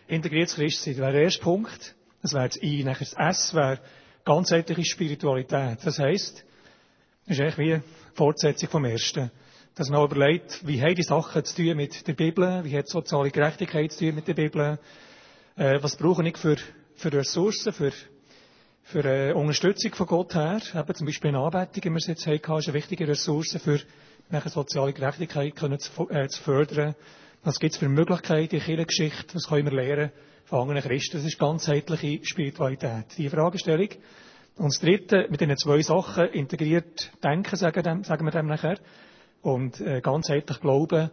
Integriertes 0.08 0.56
Christsein 0.56 0.98
wäre 0.98 1.12
der 1.12 1.24
erste 1.24 1.44
Punkt. 1.44 1.96
Das 2.22 2.34
wäre 2.34 2.48
das 2.48 2.62
I. 2.64 2.84
Nachher 2.84 3.06
das 3.06 3.14
S 3.14 3.54
wäre 3.54 3.80
ganzheitliche 4.26 4.86
Spiritualität. 4.86 5.80
Das 5.84 6.00
heisst, 6.00 6.46
das 7.30 7.38
ist 7.38 7.42
eigentlich 7.42 7.58
wie 7.58 7.74
eine 7.76 7.84
Fortsetzung 8.16 8.70
vom 8.70 8.84
Ersten. 8.84 9.32
Dass 9.76 9.90
man 9.90 10.00
auch 10.00 10.12
überlegt, 10.12 10.68
wie 10.68 10.82
haben 10.82 10.96
die 10.96 11.04
Sachen 11.04 11.46
zu 11.46 11.56
tun 11.56 11.78
mit 11.78 12.06
der 12.06 12.14
Bibel? 12.14 12.66
Wie 12.66 12.78
hat 12.78 12.90
soziale 12.90 13.32
Gerechtigkeit 13.32 13.94
zu 13.94 14.06
tun 14.06 14.16
mit 14.16 14.28
der 14.28 14.34
Bibel? 14.34 14.78
Äh, 15.56 15.82
was 15.82 15.96
brauche 15.96 16.28
ich 16.28 16.38
für 16.38 16.58
für 17.00 17.14
Ressourcen, 17.14 17.72
für, 17.72 17.94
für 18.84 19.06
äh, 19.06 19.34
Unterstützung 19.34 19.96
von 19.96 20.06
Gott 20.06 20.36
her. 20.36 20.60
Eben 20.76 20.96
zum 20.96 21.08
Beispiel 21.08 21.30
eine 21.30 21.40
Anbetung, 21.40 21.84
wie 21.84 21.90
wir 21.90 21.98
es 21.98 22.08
jetzt 22.08 22.28
haben, 22.28 22.60
ist 22.60 22.68
eine 22.68 22.74
wichtige 22.74 23.08
Ressource 23.08 23.58
für 23.64 23.80
nachher 24.30 24.50
soziale 24.50 24.94
Gerechtigkeit 24.94 25.56
können 25.56 25.80
zu, 25.80 26.10
äh, 26.10 26.28
zu 26.28 26.44
fördern. 26.44 26.96
Was 27.44 27.60
gibt 27.60 27.74
es 27.74 27.80
für 27.80 27.88
Möglichkeiten 27.88 28.58
in 28.58 28.76
der 28.76 28.86
Geschichte? 28.86 29.34
Was 29.34 29.48
können 29.48 29.72
wir 29.72 29.82
lernen 29.82 30.12
von 30.44 30.60
anderen 30.60 30.82
Christen? 30.82 31.18
Das 31.18 31.26
ist 31.26 31.40
ganzheitliche 31.40 32.20
Spiritualität. 32.24 33.06
Die 33.18 33.30
Fragestellung. 33.30 33.90
Und 34.60 34.74
das 34.74 34.82
Dritte, 34.82 35.26
mit 35.30 35.40
diesen 35.40 35.56
zwei 35.56 35.82
Sachen, 35.82 36.26
integriert 36.34 37.14
Denken, 37.24 37.56
sagen, 37.56 37.82
dem, 37.82 38.04
sagen 38.04 38.26
wir 38.26 38.32
dem 38.32 38.48
nachher, 38.48 38.78
und 39.42 39.80
äh, 39.80 40.02
ganzheitlich 40.02 40.60
Glauben, 40.60 41.12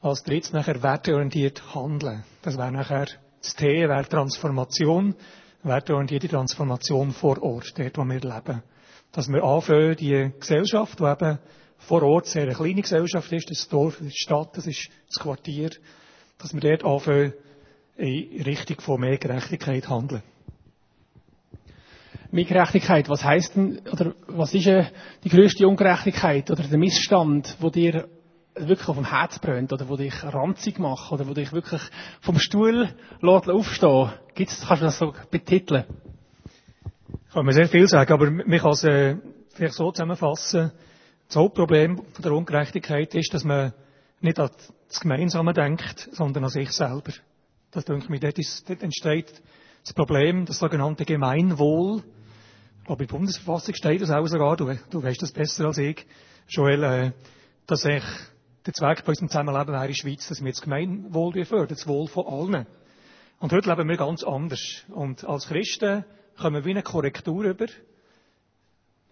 als 0.00 0.22
drittes 0.22 0.54
nachher 0.54 0.82
werteorientiert 0.82 1.74
handeln. 1.74 2.24
Das 2.40 2.56
wäre 2.56 2.72
nachher 2.72 3.08
das 3.42 3.54
T 3.56 3.66
wäre 3.66 4.08
Transformation, 4.08 5.14
wertorientierte 5.62 6.28
Transformation 6.28 7.10
vor 7.10 7.42
Ort, 7.42 7.78
dort, 7.78 7.98
wo 7.98 8.04
wir 8.04 8.20
leben. 8.20 8.62
Dass 9.12 9.28
wir 9.28 9.44
anfangen, 9.44 9.96
die 9.96 10.32
Gesellschaft, 10.40 10.98
die 10.98 11.04
eben 11.04 11.38
vor 11.76 12.02
Ort 12.02 12.24
sehr 12.24 12.44
eine 12.44 12.54
kleine 12.54 12.80
Gesellschaft 12.80 13.30
ist, 13.32 13.50
das 13.50 13.68
Dorf, 13.68 13.98
die 14.00 14.10
Stadt, 14.12 14.56
das 14.56 14.66
ist 14.66 14.88
das 15.08 15.22
Quartier, 15.22 15.72
dass 16.38 16.54
wir 16.54 16.60
dort 16.62 16.86
anfangen, 16.86 17.34
in 17.96 18.42
Richtung 18.44 18.80
von 18.80 18.98
mehr 18.98 19.18
Gerechtigkeit 19.18 19.90
handeln. 19.90 20.22
Mehr 22.32 22.44
Gerechtigkeit, 22.44 23.08
was 23.08 23.22
heißt 23.22 23.56
denn, 23.56 23.80
oder 23.92 24.14
was 24.26 24.54
ist 24.54 24.66
die 25.22 25.28
größte 25.28 25.68
Ungerechtigkeit 25.68 26.50
oder 26.50 26.62
der 26.62 26.78
Missstand, 26.78 27.56
wo 27.60 27.68
dir 27.68 28.08
wirklich 28.54 28.88
auf 28.88 28.96
dem 28.96 29.08
Herz 29.08 29.38
brennt 29.38 29.72
oder 29.72 29.88
wo 29.88 29.96
dich 29.96 30.14
ranzig 30.24 30.78
macht 30.78 31.12
oder 31.12 31.28
wo 31.28 31.34
dich 31.34 31.52
wirklich 31.52 31.82
vom 32.20 32.38
Stuhl 32.38 32.88
lässt 33.20 33.48
aufstehen 33.50 34.12
Gibt's, 34.34 34.64
kannst 34.66 34.82
du 34.82 34.86
das 34.86 34.98
so 34.98 35.14
betiteln? 35.30 35.84
Kann 37.32 37.44
man 37.44 37.54
sehr 37.54 37.68
viel 37.68 37.86
sagen, 37.86 38.12
aber 38.12 38.30
man 38.30 38.58
kann 38.58 38.70
es 38.70 38.84
äh, 38.84 39.16
vielleicht 39.54 39.74
so 39.74 39.90
zusammenfassen. 39.90 40.72
Das 41.28 41.36
Hauptproblem 41.36 41.96
von 41.96 42.22
der 42.22 42.32
Ungerechtigkeit 42.32 43.14
ist, 43.14 43.32
dass 43.32 43.44
man 43.44 43.72
nicht 44.20 44.38
an 44.38 44.50
das 44.88 45.00
Gemeinsame 45.00 45.52
denkt, 45.52 46.08
sondern 46.12 46.44
an 46.44 46.50
sich 46.50 46.70
selber. 46.72 47.12
Das 47.70 47.84
denke 47.84 48.14
ich, 48.14 48.20
dort, 48.20 48.38
ist, 48.38 48.68
dort 48.68 48.82
entsteht 48.82 49.42
das 49.82 49.94
Problem, 49.94 50.44
das 50.44 50.58
sogenannte 50.58 51.04
Gemeinwohl. 51.04 52.02
Aber 52.84 53.00
in 53.00 53.06
der 53.06 53.14
Bundesverfassung 53.14 53.74
steht 53.74 54.02
das 54.02 54.10
auch 54.10 54.26
sogar, 54.26 54.56
du, 54.56 54.74
du 54.90 55.02
weißt 55.02 55.22
das 55.22 55.32
besser 55.32 55.66
als 55.66 55.78
ich, 55.78 56.04
Joel, 56.48 56.82
äh, 56.82 57.12
dass 57.66 57.84
ich 57.84 58.02
der 58.66 58.74
Zweck 58.74 59.04
bei 59.04 59.10
unserem 59.10 59.28
Zusammenleben 59.28 59.72
wäre 59.72 59.84
in 59.84 59.88
der 59.88 59.94
Schweiz, 59.94 60.28
dass 60.28 60.42
wir 60.42 60.50
das 60.50 60.62
Gemeinwohl 60.62 61.44
fördern, 61.44 61.68
das 61.68 61.86
Wohl 61.86 62.08
von 62.08 62.26
allen. 62.26 62.66
Und 63.38 63.52
heute 63.52 63.70
leben 63.70 63.88
wir 63.88 63.96
ganz 63.96 64.24
anders. 64.24 64.84
Und 64.88 65.24
als 65.24 65.46
Christen 65.46 66.04
kommen 66.36 66.56
wir 66.56 66.64
wie 66.64 66.70
eine 66.70 66.82
Korrektur 66.82 67.44
über. 67.44 67.66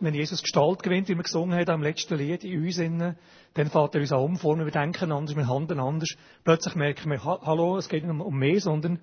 wenn 0.00 0.14
Jesus 0.14 0.42
Gestalt 0.42 0.82
gewinnt, 0.82 1.08
wie 1.08 1.14
wir 1.14 1.22
gesungen 1.22 1.58
haben 1.58 1.70
am 1.70 1.82
letzten 1.82 2.16
Lied, 2.16 2.42
in 2.42 2.64
uns 2.64 2.78
innen, 2.78 3.16
dann 3.54 3.70
fällt 3.70 3.94
er 3.94 4.00
uns 4.00 4.12
auch 4.12 4.24
umformen, 4.24 4.64
wir 4.64 4.72
denken 4.72 5.12
anders, 5.12 5.36
wir 5.36 5.46
handeln 5.46 5.78
anders. 5.78 6.08
Plötzlich 6.42 6.74
merken 6.74 7.10
wir, 7.10 7.22
hallo, 7.22 7.76
es 7.76 7.88
geht 7.88 8.04
nicht 8.04 8.20
um 8.20 8.38
mich, 8.38 8.64
sondern 8.64 8.98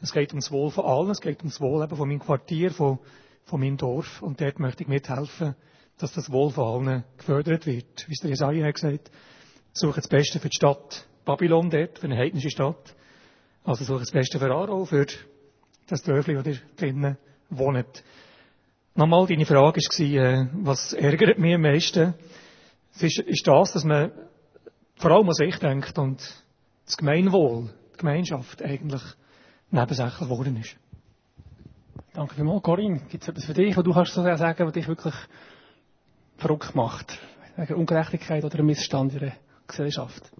es 0.00 0.12
geht 0.12 0.30
ums 0.30 0.50
Wohl 0.50 0.70
von 0.70 0.84
allen, 0.84 1.10
es 1.10 1.20
geht 1.20 1.40
ums 1.40 1.60
Wohl 1.60 1.82
eben 1.82 1.96
von 1.96 2.08
meinem 2.08 2.20
Quartier, 2.20 2.70
von, 2.70 2.98
von 3.44 3.60
meinem 3.60 3.76
Dorf. 3.76 4.22
Und 4.22 4.40
dort 4.40 4.58
möchte 4.58 4.82
ich 4.82 4.88
mithelfen, 4.88 5.54
dass 5.98 6.12
das 6.12 6.30
Wohl 6.30 6.50
von 6.50 6.88
allen 6.88 7.04
gefördert 7.16 7.66
wird. 7.66 8.08
Wie 8.08 8.12
es 8.12 8.20
der 8.20 8.30
Jesaja 8.30 8.66
hat 8.66 8.74
gesagt, 8.74 9.10
suche 9.72 10.00
das 10.00 10.08
Beste 10.08 10.40
für 10.40 10.48
die 10.48 10.56
Stadt 10.56 11.06
Babylon 11.24 11.70
dort, 11.70 11.98
für 11.98 12.06
eine 12.06 12.16
heidnische 12.16 12.50
Stadt. 12.50 12.94
Also 13.64 13.84
suche 13.84 14.00
das 14.00 14.10
Beste 14.10 14.38
für 14.38 14.50
Aarau, 14.50 14.84
für 14.84 15.06
das 15.86 16.02
Dörfli, 16.02 16.36
wo 16.36 16.48
ihr 16.48 16.58
drinnen 16.76 17.16
wohnt. 17.50 18.02
Nochmal, 18.94 19.26
deine 19.26 19.46
Frage 19.46 19.80
war, 19.80 20.00
äh, 20.00 20.46
was 20.52 20.92
ärgert 20.92 21.38
mich 21.38 21.54
am 21.54 21.62
meisten? 21.62 22.14
Es 22.94 23.02
ist, 23.02 23.18
ist 23.20 23.46
das, 23.46 23.72
dass 23.72 23.84
man 23.84 24.12
vor 24.96 25.12
allem 25.12 25.28
an 25.28 25.34
sich 25.34 25.56
denkt 25.58 25.98
und 25.98 26.20
das 26.84 26.96
Gemeinwohl, 26.96 27.70
die 27.94 27.98
Gemeinschaft 27.98 28.62
eigentlich 28.62 29.02
nebensächlich 29.70 30.18
geworden 30.18 30.56
ist. 30.56 30.76
Danke 32.14 32.34
vielmals. 32.34 32.62
Corinne, 32.62 33.00
gibt 33.08 33.22
es 33.22 33.28
etwas 33.28 33.46
für 33.46 33.54
dich, 33.54 33.74
was 33.74 33.84
du 33.84 33.92
kannst 33.92 34.14
sagen, 34.14 34.66
was 34.66 34.72
dich 34.74 34.86
wirklich 34.86 35.14
verrückt 36.36 36.74
macht? 36.74 37.18
Wegen 37.56 37.74
Ungerechtigkeit 37.74 38.44
oder 38.44 38.54
einem 38.54 38.66
Missstand 38.66 39.14
in 39.14 39.18
der 39.20 39.32
Gesellschaft? 39.66 40.30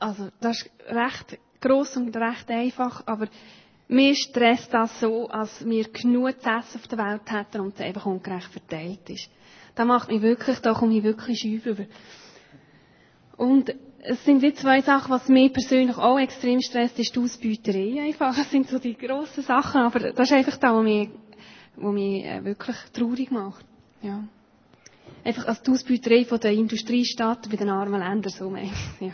Also, 0.00 0.30
das 0.40 0.62
ist 0.62 0.70
recht 0.88 1.38
gross 1.60 1.96
und 1.96 2.16
recht 2.16 2.50
einfach, 2.50 3.06
aber 3.06 3.28
mir 3.86 4.14
stresst 4.16 4.72
das 4.72 4.98
so, 4.98 5.28
als 5.28 5.64
wir 5.64 5.84
genug 5.92 6.40
zu 6.40 6.48
essen 6.48 6.80
auf 6.80 6.88
der 6.88 6.98
Welt 6.98 7.30
hätten 7.30 7.60
und 7.60 7.74
es 7.74 7.80
einfach 7.80 8.06
ungerecht 8.06 8.50
verteilt 8.50 9.08
ist. 9.10 9.30
Da 9.74 9.84
macht 9.84 10.08
mich 10.08 10.22
wirklich, 10.22 10.58
da 10.60 10.72
komme 10.72 10.96
ich 10.96 11.04
wirklich 11.04 11.38
schief 11.38 11.66
über. 11.66 11.84
Und 13.36 13.74
es 14.02 14.24
sind 14.24 14.42
wie 14.42 14.54
zwei 14.54 14.80
Sachen, 14.80 15.10
was 15.10 15.28
mich 15.28 15.52
persönlich 15.52 15.96
auch 15.96 16.18
extrem 16.18 16.60
stresst, 16.60 16.98
ist 16.98 17.14
die 17.14 17.20
Ausbeuterei 17.20 18.02
einfach. 18.02 18.34
Das 18.34 18.50
sind 18.50 18.68
so 18.68 18.78
die 18.78 18.96
grossen 18.96 19.42
Sachen, 19.42 19.82
aber 19.82 20.12
das 20.12 20.30
ist 20.30 20.32
einfach 20.32 20.56
das, 20.56 20.72
was 20.72 20.82
mich, 20.82 21.10
was 21.76 21.92
mich 21.92 22.24
äh, 22.24 22.44
wirklich 22.44 22.76
traurig 22.94 23.30
macht. 23.30 23.64
Ja. 24.02 24.24
Einfach 25.22 25.46
als 25.46 25.62
die 25.62 25.70
Ausbeuterei 25.70 26.24
von 26.24 26.40
der 26.40 26.52
Industriestadt 26.52 27.50
bei 27.50 27.56
den 27.56 27.68
armen 27.68 28.00
Ländern 28.00 28.32
so 28.32 28.54
ja. 28.56 29.12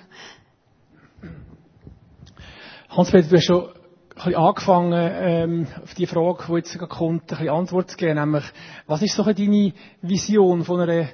Hans-Peter, 2.89 3.29
du 3.29 3.37
hast 3.37 3.45
schon 3.45 3.67
ein 3.67 3.73
bisschen 4.15 4.35
angefangen, 4.37 4.93
ähm, 4.95 5.67
auf 5.83 5.95
die 5.95 6.07
Frage, 6.07 6.45
die 6.49 6.53
jetzt 6.55 6.79
kommt, 6.79 7.23
ein 7.23 7.27
bisschen 7.27 7.49
Antwort 7.49 7.91
zu 7.91 7.97
geben, 7.97 8.21
nämlich, 8.21 8.45
was 8.87 9.03
ist 9.03 9.17
so 9.17 9.25
deine 9.25 9.73
Vision 10.01 10.65
von 10.65 10.81
einer 10.81 11.09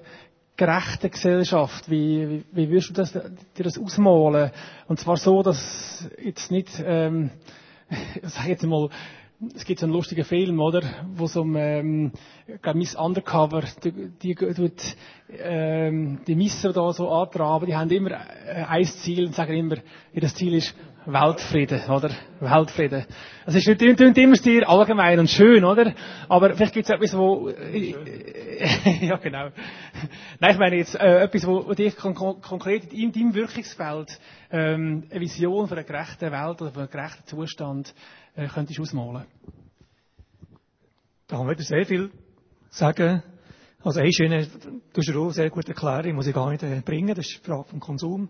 gerechten 0.66 1.11
Gesellschaft? 1.11 1.90
Wie, 1.90 2.29
wie, 2.29 2.44
wie 2.53 2.70
würdest 2.70 2.90
du 2.90 2.94
das, 2.94 3.12
dir 3.12 3.64
das 3.64 3.79
ausmalen? 3.79 4.53
Und 4.87 5.01
zwar 5.01 5.16
so, 5.16 5.42
dass 5.42 6.09
jetzt 6.22 6.53
nicht, 6.53 6.70
ähm, 6.85 7.31
sag 8.22 8.46
jetzt 8.46 8.64
mal, 8.64 8.88
es 9.57 9.64
gibt 9.64 9.81
so 9.81 9.87
einen 9.87 9.92
lustigen 9.92 10.25
Film, 10.25 10.61
oder? 10.61 10.83
Wo 11.16 11.27
so 11.27 11.40
um, 11.40 11.57
ähm, 11.57 12.12
Miss 12.75 12.94
Undercover, 12.94 13.64
die, 13.83 14.11
die, 14.22 14.37
die, 14.37 14.70
ähm, 15.37 16.20
die 16.29 16.37
Misser 16.37 16.72
da 16.72 16.92
so 16.92 17.11
antraben, 17.11 17.66
die 17.66 17.75
haben 17.75 17.90
immer 17.90 18.12
äh, 18.12 18.62
ein 18.68 18.85
Ziel 18.85 19.27
und 19.27 19.35
sagen 19.35 19.55
immer, 19.55 19.79
ihr 20.12 20.29
Ziel 20.29 20.55
ist 20.55 20.77
Weltfrieden, 21.06 21.82
oder? 21.90 22.10
Weltfrieden. 22.40 23.06
Es 23.44 23.54
ist 23.54 23.66
nicht, 23.66 24.00
immer 24.18 24.36
sehr 24.36 24.68
allgemein 24.68 25.18
und 25.18 25.28
schön, 25.28 25.64
oder? 25.64 25.94
Aber 26.28 26.54
vielleicht 26.54 26.74
gibt 26.74 26.88
es 26.88 26.94
etwas, 26.94 27.16
wo, 27.16 27.48
ja 29.00 29.16
genau. 29.16 29.48
Nein, 30.38 30.52
ich 30.52 30.58
meine 30.58 30.76
jetzt, 30.76 30.94
äh, 30.94 31.22
etwas, 31.22 31.46
wo, 31.46 31.72
dich 31.74 31.96
kon 31.96 32.14
konkret 32.14 32.92
in 32.92 33.12
deinem 33.12 33.34
Wirkungsfeld, 33.34 34.18
ähm, 34.50 35.04
eine 35.10 35.20
Vision 35.20 35.66
von 35.66 35.76
einer 35.76 35.86
gerechten 35.86 36.30
Welt 36.30 36.62
oder 36.62 36.70
von 36.70 36.82
einem 36.82 36.90
gerechten 36.90 37.26
Zustand, 37.26 37.94
äh, 38.36 38.46
könntest 38.46 38.78
ausmalen. 38.78 39.26
Da 41.26 41.38
haben 41.38 41.48
wir 41.48 41.56
sehr 41.56 41.84
viel 41.84 42.10
sagen. 42.70 43.22
Also 43.82 43.98
eine 43.98 44.12
schöne, 44.12 44.46
du 44.46 45.00
hast 45.00 45.16
auch 45.16 45.30
sehr 45.30 45.50
gut 45.50 45.68
erklären, 45.68 46.14
muss 46.14 46.28
ich 46.28 46.34
gar 46.34 46.50
nicht 46.50 46.62
äh, 46.62 46.80
bringen, 46.84 47.14
das 47.14 47.26
ist 47.26 47.40
die 47.42 47.44
Frage 47.44 47.64
vom 47.64 47.80
Konsum 47.80 48.28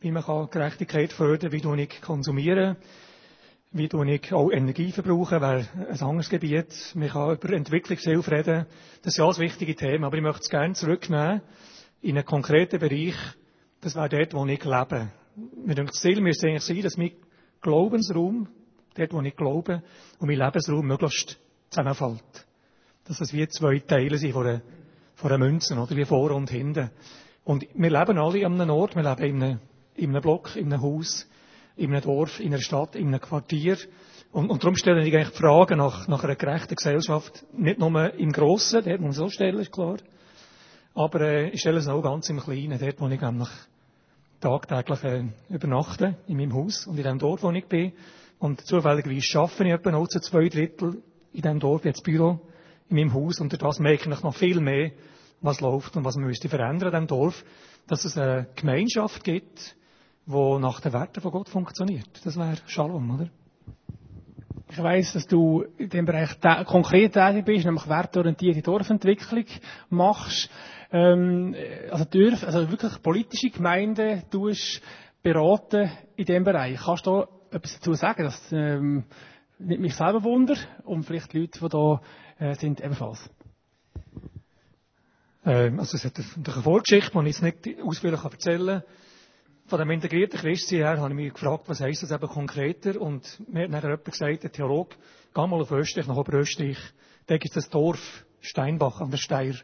wie 0.00 0.10
man 0.12 0.22
kann 0.22 0.50
Gerechtigkeit 0.50 1.12
fördern, 1.12 1.52
wie 1.52 1.60
tue 1.60 1.80
ich 1.80 2.00
konsumieren, 2.00 2.76
wie 3.72 3.84
ich 3.86 4.32
auch 4.32 4.50
Energie 4.50 4.92
verbrauchen, 4.92 5.40
wäre 5.40 5.66
ein 5.76 6.00
anderes 6.00 6.30
Gebiet. 6.30 6.72
Man 6.94 7.08
kann 7.08 7.34
über 7.34 7.50
Entwicklungshilfe 7.50 8.30
reden. 8.30 8.66
Das 9.02 9.14
sind 9.14 9.24
alles 9.24 9.38
wichtige 9.38 9.74
Themen, 9.74 10.04
aber 10.04 10.16
ich 10.16 10.22
möchte 10.22 10.42
es 10.42 10.48
gerne 10.48 10.74
zurücknehmen 10.74 11.42
in 12.00 12.16
einen 12.16 12.24
konkreten 12.24 12.78
Bereich. 12.78 13.14
Das 13.80 13.94
wäre 13.94 14.08
dort, 14.08 14.34
wo 14.34 14.46
ich 14.46 14.64
lebe. 14.64 15.10
Mir 15.66 15.74
denkt, 15.74 15.92
das 15.92 16.00
Ziel 16.00 16.20
müsste 16.20 16.48
eigentlich 16.48 16.64
sein, 16.64 16.82
dass 16.82 16.96
mein 16.96 17.12
Glaubensraum, 17.60 18.48
dort, 18.94 19.12
wo 19.12 19.20
ich 19.20 19.36
glaube, 19.36 19.82
und 20.18 20.28
mein 20.28 20.38
Lebensraum 20.38 20.86
möglichst 20.86 21.38
zusammenfällt. 21.68 22.46
Dass 23.04 23.20
es 23.20 23.32
wie 23.32 23.46
zwei 23.48 23.80
Teile 23.80 24.16
sind 24.16 24.32
von 24.32 24.46
einer, 24.46 24.62
von 25.14 25.30
einer 25.30 25.44
Münze, 25.44 25.74
oder 25.76 25.94
wie 25.94 26.04
vor 26.04 26.30
und 26.30 26.50
hinten. 26.50 26.90
Und 27.44 27.66
wir 27.74 27.90
leben 27.90 28.18
alle 28.18 28.46
an 28.46 28.60
einem 28.60 28.70
Ort, 28.70 28.96
wir 28.96 29.02
leben 29.02 29.36
in 29.36 29.42
einem 29.42 29.60
in 29.98 30.10
einem 30.10 30.22
Block, 30.22 30.56
in 30.56 30.72
einem 30.72 30.82
Haus, 30.82 31.28
in 31.76 31.92
einem 31.92 32.02
Dorf, 32.02 32.40
in 32.40 32.48
einer 32.48 32.62
Stadt, 32.62 32.96
in 32.96 33.08
einem 33.08 33.20
Quartier. 33.20 33.76
Und, 34.32 34.50
und 34.50 34.62
darum 34.62 34.76
stelle 34.76 35.04
ich 35.06 35.14
eigentlich 35.14 35.36
Fragen 35.36 35.78
nach, 35.78 36.08
nach 36.08 36.24
einer 36.24 36.36
gerechten 36.36 36.74
Gesellschaft, 36.74 37.44
nicht 37.52 37.78
nur 37.78 38.14
im 38.14 38.32
Grossen, 38.32 38.82
dort 38.84 39.00
muss 39.00 39.16
man 39.16 39.26
so 39.26 39.28
stellen, 39.28 39.58
ist 39.58 39.72
klar. 39.72 39.96
Aber 40.94 41.20
äh, 41.20 41.50
ich 41.50 41.60
stelle 41.60 41.78
es 41.78 41.88
auch 41.88 42.02
ganz 42.02 42.28
im 42.28 42.40
Kleinen, 42.40 42.78
dort, 42.78 43.00
wo 43.00 43.08
ich 43.08 43.20
nämlich 43.20 43.48
tagtäglich 44.40 45.04
äh, 45.04 45.24
übernachte, 45.48 46.16
in 46.26 46.36
meinem 46.36 46.54
Haus 46.54 46.86
und 46.86 46.96
in 46.96 47.04
dem 47.04 47.18
Dorf, 47.18 47.42
wo 47.42 47.50
ich 47.50 47.66
bin. 47.66 47.92
Und 48.38 48.60
zufälligerweise 48.66 49.38
arbeite 49.38 49.64
ich 49.64 49.72
etwa 49.72 49.90
noch 49.90 50.08
zu 50.08 50.20
zwei 50.20 50.48
Drittel 50.48 51.02
in 51.32 51.42
dem 51.42 51.60
Dorf, 51.60 51.84
jetzt 51.84 52.04
Büro, 52.04 52.40
in 52.88 52.96
meinem 52.96 53.14
Haus. 53.14 53.40
Und 53.40 53.52
durch 53.52 53.60
das 53.60 53.78
merke 53.78 54.10
ich 54.10 54.22
noch 54.22 54.34
viel 54.34 54.60
mehr, 54.60 54.92
was 55.40 55.60
läuft 55.60 55.96
und 55.96 56.04
was 56.04 56.16
man 56.16 56.26
müsste 56.26 56.48
verändern 56.48 56.88
in 56.88 56.92
diesem 56.92 57.06
Dorf. 57.06 57.44
Dass 57.86 58.04
es 58.04 58.16
eine 58.16 58.48
Gemeinschaft 58.54 59.24
gibt, 59.24 59.76
wo 60.28 60.58
nach 60.58 60.80
den 60.80 60.92
Werten 60.92 61.22
von 61.22 61.32
Gott 61.32 61.48
funktioniert. 61.48 62.08
Das 62.22 62.36
wäre 62.36 62.58
Shalom, 62.66 63.14
oder? 63.14 63.30
Ich 64.70 64.76
weiss, 64.76 65.14
dass 65.14 65.26
du 65.26 65.64
in 65.78 65.88
dem 65.88 66.04
Bereich 66.04 66.38
konkret 66.66 67.14
tätig 67.14 67.46
bist, 67.46 67.64
nämlich 67.64 67.88
wertorientierte 67.88 68.60
Dorfentwicklung 68.60 69.46
machst. 69.88 70.50
Ähm, 70.92 71.56
also, 71.90 72.04
Dörf, 72.04 72.44
also 72.44 72.70
wirklich 72.70 73.02
politische 73.02 73.48
Gemeinden 73.48 74.22
tust 74.30 74.82
beraten 75.22 75.90
in 76.16 76.26
dem 76.26 76.44
Bereich. 76.44 76.78
Kannst 76.78 77.06
du 77.06 77.24
da 77.50 77.56
etwas 77.56 77.74
dazu 77.76 77.94
sagen? 77.94 78.24
Das 78.24 78.52
ähm, 78.52 79.04
nimmt 79.58 79.80
mich 79.80 79.94
selber 79.94 80.22
wunder 80.24 80.56
und 80.84 81.04
vielleicht 81.04 81.32
die 81.32 81.40
Leute, 81.40 81.58
die 81.58 81.68
da 81.70 82.02
äh, 82.38 82.54
sind, 82.54 82.82
ebenfalls. 82.82 83.30
Ähm, 85.46 85.80
also 85.80 85.96
es 85.96 86.04
hat 86.04 86.18
eine 86.18 86.62
Vorgeschichte, 86.62 87.12
die 87.12 87.30
ich 87.30 87.40
jetzt 87.40 87.64
nicht 87.64 87.82
ausführlich 87.82 88.22
erzählen 88.22 88.82
kann. 88.82 89.07
Von 89.68 89.78
dem 89.80 89.90
integrierten 89.90 90.40
Christsein 90.40 90.78
her 90.78 90.98
habe 90.98 91.10
ich 91.10 91.14
mich 91.14 91.34
gefragt, 91.34 91.68
was 91.68 91.82
heisst 91.82 92.02
das 92.02 92.10
eben 92.10 92.26
konkreter? 92.26 92.98
Und 92.98 93.38
mir 93.52 93.64
hat 93.64 93.70
nachher 93.70 93.90
jemand 93.90 94.04
gesagt, 94.06 94.42
der 94.42 94.50
Theologe, 94.50 94.96
geh 95.34 95.46
mal 95.46 95.60
auf 95.60 95.70
Österreich, 95.70 96.06
nach 96.06 96.16
Oberösterreich. 96.16 96.78
Da 97.26 97.36
gibt 97.36 97.54
es 97.54 97.64
das 97.64 97.68
Dorf 97.68 98.24
Steinbach 98.40 99.02
an 99.02 99.10
der 99.10 99.18
Steyr, 99.18 99.54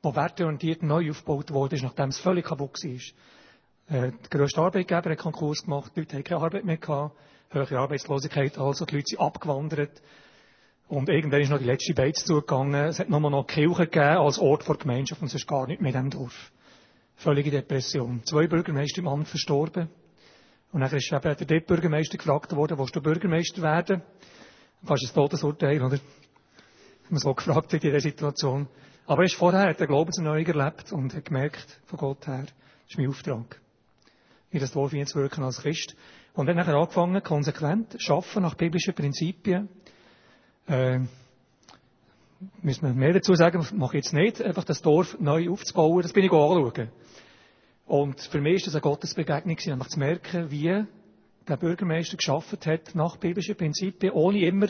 wo 0.00 0.14
werteorientiert 0.14 0.84
neu 0.84 1.10
aufgebaut 1.10 1.50
wurde, 1.50 1.74
nachdem 1.82 2.10
es 2.10 2.20
völlig 2.20 2.44
kaputt 2.44 2.78
war. 2.84 3.96
Äh, 3.96 4.12
der 4.12 4.30
grösste 4.30 4.60
Arbeitgeber 4.60 5.10
hat 5.10 5.18
Konkurs 5.18 5.64
gemacht, 5.64 5.90
die 5.96 6.00
Leute 6.00 6.14
haben 6.14 6.24
keine 6.24 6.40
Arbeit 6.40 6.64
mehr 6.64 6.76
gehabt, 6.76 7.16
höhere 7.50 7.78
Arbeitslosigkeit, 7.78 8.58
also 8.58 8.84
die 8.84 8.94
Leute 8.94 9.06
sind 9.08 9.20
abgewandert. 9.20 10.00
Und 10.86 11.08
irgendwann 11.08 11.40
ist 11.40 11.50
noch 11.50 11.58
die 11.58 11.64
letzte 11.64 11.94
Beiz 11.94 12.24
zugegangen. 12.24 12.74
Es 12.74 13.00
hat 13.00 13.10
nur 13.10 13.18
noch 13.28 13.44
Kirche 13.44 13.86
gegeben 13.86 14.18
als 14.18 14.38
Ort 14.38 14.68
der 14.68 14.76
Gemeinschaft 14.76 15.20
und 15.20 15.26
es 15.26 15.34
ist 15.34 15.48
gar 15.48 15.66
nicht 15.66 15.80
mehr 15.80 15.92
in 15.92 16.10
diesem 16.10 16.10
Dorf. 16.10 16.52
Völlige 17.18 17.50
Depression. 17.50 18.22
Zwei 18.24 18.46
Bürgermeister 18.46 19.00
im 19.00 19.08
Amt 19.08 19.26
verstorben. 19.26 19.88
Und 20.70 20.80
dann 20.80 20.94
ist 20.94 21.12
eben 21.12 21.20
der 21.20 21.34
Dip-Bürgermeister 21.34 22.16
gefragt 22.16 22.54
worden, 22.54 22.78
willst 22.78 22.94
du 22.94 23.00
Bürgermeister 23.00 23.60
werden? 23.60 24.02
Fast 24.84 25.02
ein 25.02 25.14
Todesurteil, 25.14 25.82
oder? 25.82 25.98
Man 27.08 27.18
so 27.18 27.34
gefragt 27.34 27.74
in 27.74 27.80
dieser 27.80 27.98
Situation. 27.98 28.68
Aber 29.06 29.22
er 29.22 29.26
ist 29.26 29.34
vorher, 29.34 29.68
hat 29.68 29.80
er 29.80 29.88
Glaubenserneuerung 29.88 30.46
erlebt 30.46 30.92
und 30.92 31.12
hat 31.12 31.24
gemerkt, 31.24 31.80
von 31.86 31.98
Gott 31.98 32.24
her, 32.28 32.42
das 32.44 32.90
ist 32.90 32.98
mein 32.98 33.08
Auftrag. 33.08 33.60
In 34.52 34.60
das 34.60 34.70
Dorf 34.70 34.92
zu 34.92 35.18
wirken 35.18 35.42
als 35.42 35.62
Christ. 35.62 35.96
Und 36.34 36.46
dann 36.46 36.56
hat 36.56 36.68
er 36.68 36.76
angefangen, 36.76 37.20
konsequent, 37.24 37.96
schaffen 37.98 38.42
nach 38.42 38.54
biblischen 38.54 38.94
Prinzipien, 38.94 39.68
äh, 40.68 41.00
müssen 42.62 42.86
wir 42.86 42.94
mehr 42.94 43.12
dazu 43.12 43.34
sagen, 43.34 43.64
mache 43.74 43.96
jetzt 43.96 44.12
nicht, 44.12 44.42
einfach 44.42 44.64
das 44.64 44.82
Dorf 44.82 45.18
neu 45.20 45.50
aufzubauen, 45.50 46.02
das 46.02 46.12
bin 46.12 46.24
ich 46.24 46.32
anschauen. 46.32 46.90
Und 47.86 48.20
für 48.20 48.40
mich 48.40 48.56
ist 48.56 48.66
das 48.66 48.74
eine 48.74 48.82
Gottesbegegnung, 48.82 49.56
einfach 49.56 49.88
zu 49.88 49.98
merken, 49.98 50.50
wie 50.50 50.84
der 51.48 51.56
Bürgermeister 51.56 52.16
geschaffen 52.16 52.58
hat 52.66 52.94
nach 52.94 53.16
biblischen 53.16 53.56
Prinzipien, 53.56 54.12
ohne 54.12 54.44
immer 54.44 54.68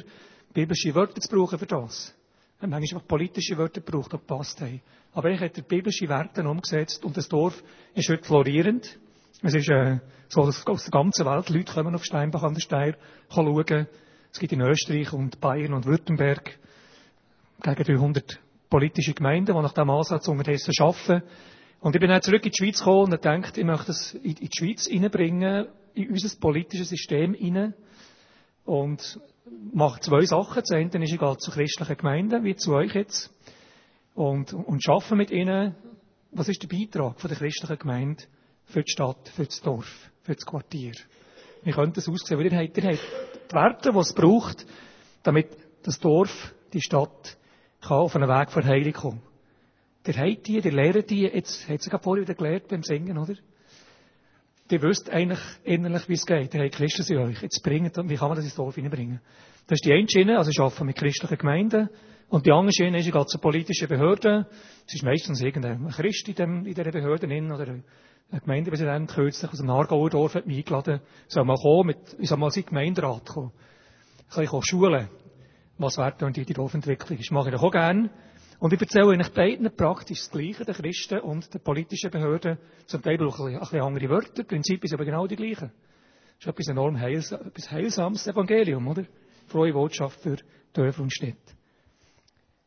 biblische 0.55 0.95
Wörter 0.95 1.21
zu 1.21 1.29
brauchen 1.29 1.59
für 1.59 1.67
das. 1.67 2.15
haben 2.61 2.71
manchmal 2.71 2.99
einfach 3.01 3.09
politische 3.09 3.59
Wörter 3.59 3.81
gebraucht, 3.81 4.13
die 4.13 4.17
gepasst 4.17 4.61
haben. 4.61 4.81
Aber 5.13 5.31
ich 5.31 5.41
hat 5.41 5.57
er 5.57 5.65
biblische 5.65 6.09
Werte 6.09 6.49
umgesetzt 6.49 7.05
und 7.05 7.17
das 7.17 7.29
Dorf 7.29 7.63
ist 7.95 8.09
heute 8.09 8.25
florierend. 8.25 8.99
Es 9.43 9.55
ist 9.55 9.69
äh, 9.69 9.99
so, 10.29 10.45
dass 10.45 10.67
aus 10.67 10.85
der 10.85 10.91
ganzen 10.91 11.27
Welt 11.27 11.49
Leute 11.49 11.73
kommen 11.73 11.95
auf 11.95 12.05
Steinbach 12.05 12.43
an 12.45 12.55
der 12.55 12.61
Steyr 12.61 12.97
schauen. 13.31 13.87
Es 14.33 14.39
gibt 14.39 14.53
in 14.53 14.61
Österreich 14.61 15.13
und 15.13 15.41
Bayern 15.41 15.75
und 15.75 15.87
Württemberg 15.87 16.59
gegen 17.63 17.83
300 17.83 18.41
politische 18.71 19.15
Gemeinden, 19.15 19.55
die 19.55 19.63
nach 19.63 19.73
diesem 19.73 19.91
Ansatz 19.91 20.29
unterdessen 20.29 20.73
arbeiten. 20.79 21.23
Und 21.81 21.95
ich 21.95 22.01
bin 22.01 22.11
dann 22.11 22.23
zurück 22.23 22.45
in 22.45 22.51
die 22.51 22.57
Schweiz 22.57 22.79
gekommen 22.79 23.05
und 23.05 23.23
gedacht, 23.23 23.57
ich 23.57 23.65
möchte 23.65 23.87
das 23.87 24.15
in 24.15 24.35
die 24.35 24.51
Schweiz 24.53 24.89
reinbringen, 24.91 25.69
in 25.95 26.11
unser 26.11 26.37
politisches 26.39 26.89
System 26.89 27.35
hinein. 27.35 27.75
Und 28.65 29.21
mache 29.73 30.01
zwei 30.01 30.25
Sachen. 30.25 30.61
Das 30.61 30.71
eine 30.73 31.05
ist, 31.05 31.19
gehe 31.19 31.37
zu 31.39 31.51
christlichen 31.51 31.97
Gemeinden, 31.97 32.45
wie 32.45 32.57
zu 32.57 32.75
euch 32.75 32.95
jetzt, 32.95 33.33
und, 34.15 34.53
und 34.53 34.87
arbeite 34.89 35.17
mit 35.17 35.31
ihnen. 35.31 35.75
Was 36.33 36.49
ist 36.49 36.63
der 36.63 36.69
Beitrag 36.69 37.21
von 37.21 37.29
der 37.29 37.39
christlichen 37.39 37.79
Gemeinde 37.79 38.25
für 38.65 38.83
die 38.83 38.91
Stadt, 38.91 39.29
für 39.31 39.45
das 39.45 39.61
Dorf, 39.61 40.11
für 40.23 40.35
das 40.35 40.45
Quartier? 40.45 40.93
Wie 41.63 41.73
könnte 41.73 41.95
das 41.97 42.09
aussehen? 42.09 42.39
Weil 42.39 42.53
ihr 42.53 42.59
habt, 42.59 42.77
ihr 42.77 42.85
habt 42.85 43.51
die 43.51 43.55
Werte, 43.55 43.93
die 43.93 43.99
es 43.99 44.13
braucht, 44.13 44.67
damit 45.23 45.49
das 45.83 45.99
Dorf, 45.99 46.55
die 46.73 46.83
Stadt, 46.83 47.39
auf 47.87 48.17
einen 48.17 48.29
Weg 48.29 48.49
der 48.53 48.65
Heilung 48.65 48.93
kommen. 48.93 49.23
Ihr 50.07 50.15
habt 50.17 50.47
die, 50.47 50.59
ihr 50.59 50.73
lehrt 50.73 51.11
die, 51.11 51.23
jetzt 51.23 51.69
hat 51.69 51.83
sie 51.83 51.91
gerade 51.91 52.03
vorher 52.03 52.23
wieder 52.23 52.35
gelernt 52.35 52.69
beim 52.69 52.83
Singen, 52.83 53.19
oder? 53.19 53.35
Ihr 54.71 54.83
wisst 54.83 55.11
eigentlich 55.11 55.41
innerlich, 55.65 56.09
wie 56.09 56.15
es 56.15 56.27
geht. 56.27 56.55
Ihr 56.55 56.63
habt 56.63 56.75
Christus 56.75 57.09
in 57.11 57.19
euch. 57.19 57.43
Jetzt 57.43 57.63
bringt, 57.63 57.97
wie 57.97 58.17
kann 58.17 58.29
man 58.29 58.37
das 58.37 58.45
ins 58.45 58.55
Dorf 58.55 58.75
hineinbringen? 58.75 59.21
Das 59.67 59.77
ist 59.77 59.85
die 59.85 59.93
eine 59.93 60.07
Schiene, 60.09 60.39
also 60.39 60.51
ich 60.51 60.61
arbeite 60.61 60.85
mit 60.85 60.97
christlichen 60.97 61.39
Gemeinden. 61.39 61.89
Und 62.29 62.45
die 62.47 62.53
andere 62.53 62.73
Schiene 62.73 62.99
ist, 62.99 63.07
ich 63.07 63.13
gehe 63.13 63.27
zu 63.27 63.39
politischen 63.39 63.89
Behörden. 63.89 64.47
Es 64.87 64.95
ist 64.95 65.05
meistens 65.05 65.41
irgendein 65.41 65.89
Christ 65.89 66.29
in, 66.29 66.35
dem, 66.35 66.67
in 66.67 66.75
dieser 66.75 66.91
Behörde 66.91 67.27
drin, 67.27 67.51
oder 67.51 67.67
ein 67.67 67.85
Gemeindepräsident 68.31 69.11
kürzlich 69.11 69.51
aus 69.51 69.59
dem 69.59 69.71
Aargauer 69.71 70.11
Dorf 70.11 70.35
hat 70.35 70.47
mich 70.47 70.59
eingeladen, 70.59 71.01
soll 71.29 71.45
mal 71.45 71.57
kommen, 71.57 71.87
mit, 71.87 71.99
ich 72.19 72.29
soll 72.29 72.39
mal 72.39 72.51
sein 72.51 72.67
Gemeinderat 72.67 73.27
kommen. 73.27 73.53
Ich 74.39 74.51
kann 74.51 74.63
schulen, 74.63 75.09
was 75.79 75.97
Wert 75.97 76.23
und 76.23 76.37
die 76.37 76.45
Dorfentwicklung 76.45 77.19
ist. 77.19 77.31
Mache 77.31 77.51
ich 77.51 77.57
auch 77.57 77.71
gerne. 77.71 78.11
Und 78.61 78.73
ich 78.73 78.81
erzähle 78.81 79.13
eigentlich 79.13 79.33
beiden 79.33 79.75
praktisch 79.77 80.19
das 80.19 80.31
Gleiche, 80.31 80.65
den 80.65 80.75
Christen 80.75 81.21
und 81.21 81.53
den 81.55 81.63
politischen 81.63 82.11
Behörden. 82.11 82.59
Zum 82.87 83.03
Teil 83.03 83.15
ich 83.15 83.41
ein 83.41 83.59
bisschen 83.61 83.81
andere 83.81 84.09
Wörter. 84.09 84.43
Prinzip 84.43 84.83
ist 84.83 84.93
aber 84.93 85.05
genau 85.05 85.27
die 85.27 85.37
gleichen. 85.37 85.71
Das 86.39 86.41
ist 86.41 86.47
etwas 86.47 86.69
enorm 86.69 86.99
heils, 86.99 87.31
etwas 87.31 87.71
heilsames 87.71 88.27
Evangelium, 88.27 88.87
oder? 88.89 89.05
Frohe 89.47 89.73
Botschaft 89.73 90.21
für 90.21 90.37
Dörfer 90.73 91.03
und 91.03 91.13
Städte. 91.13 91.55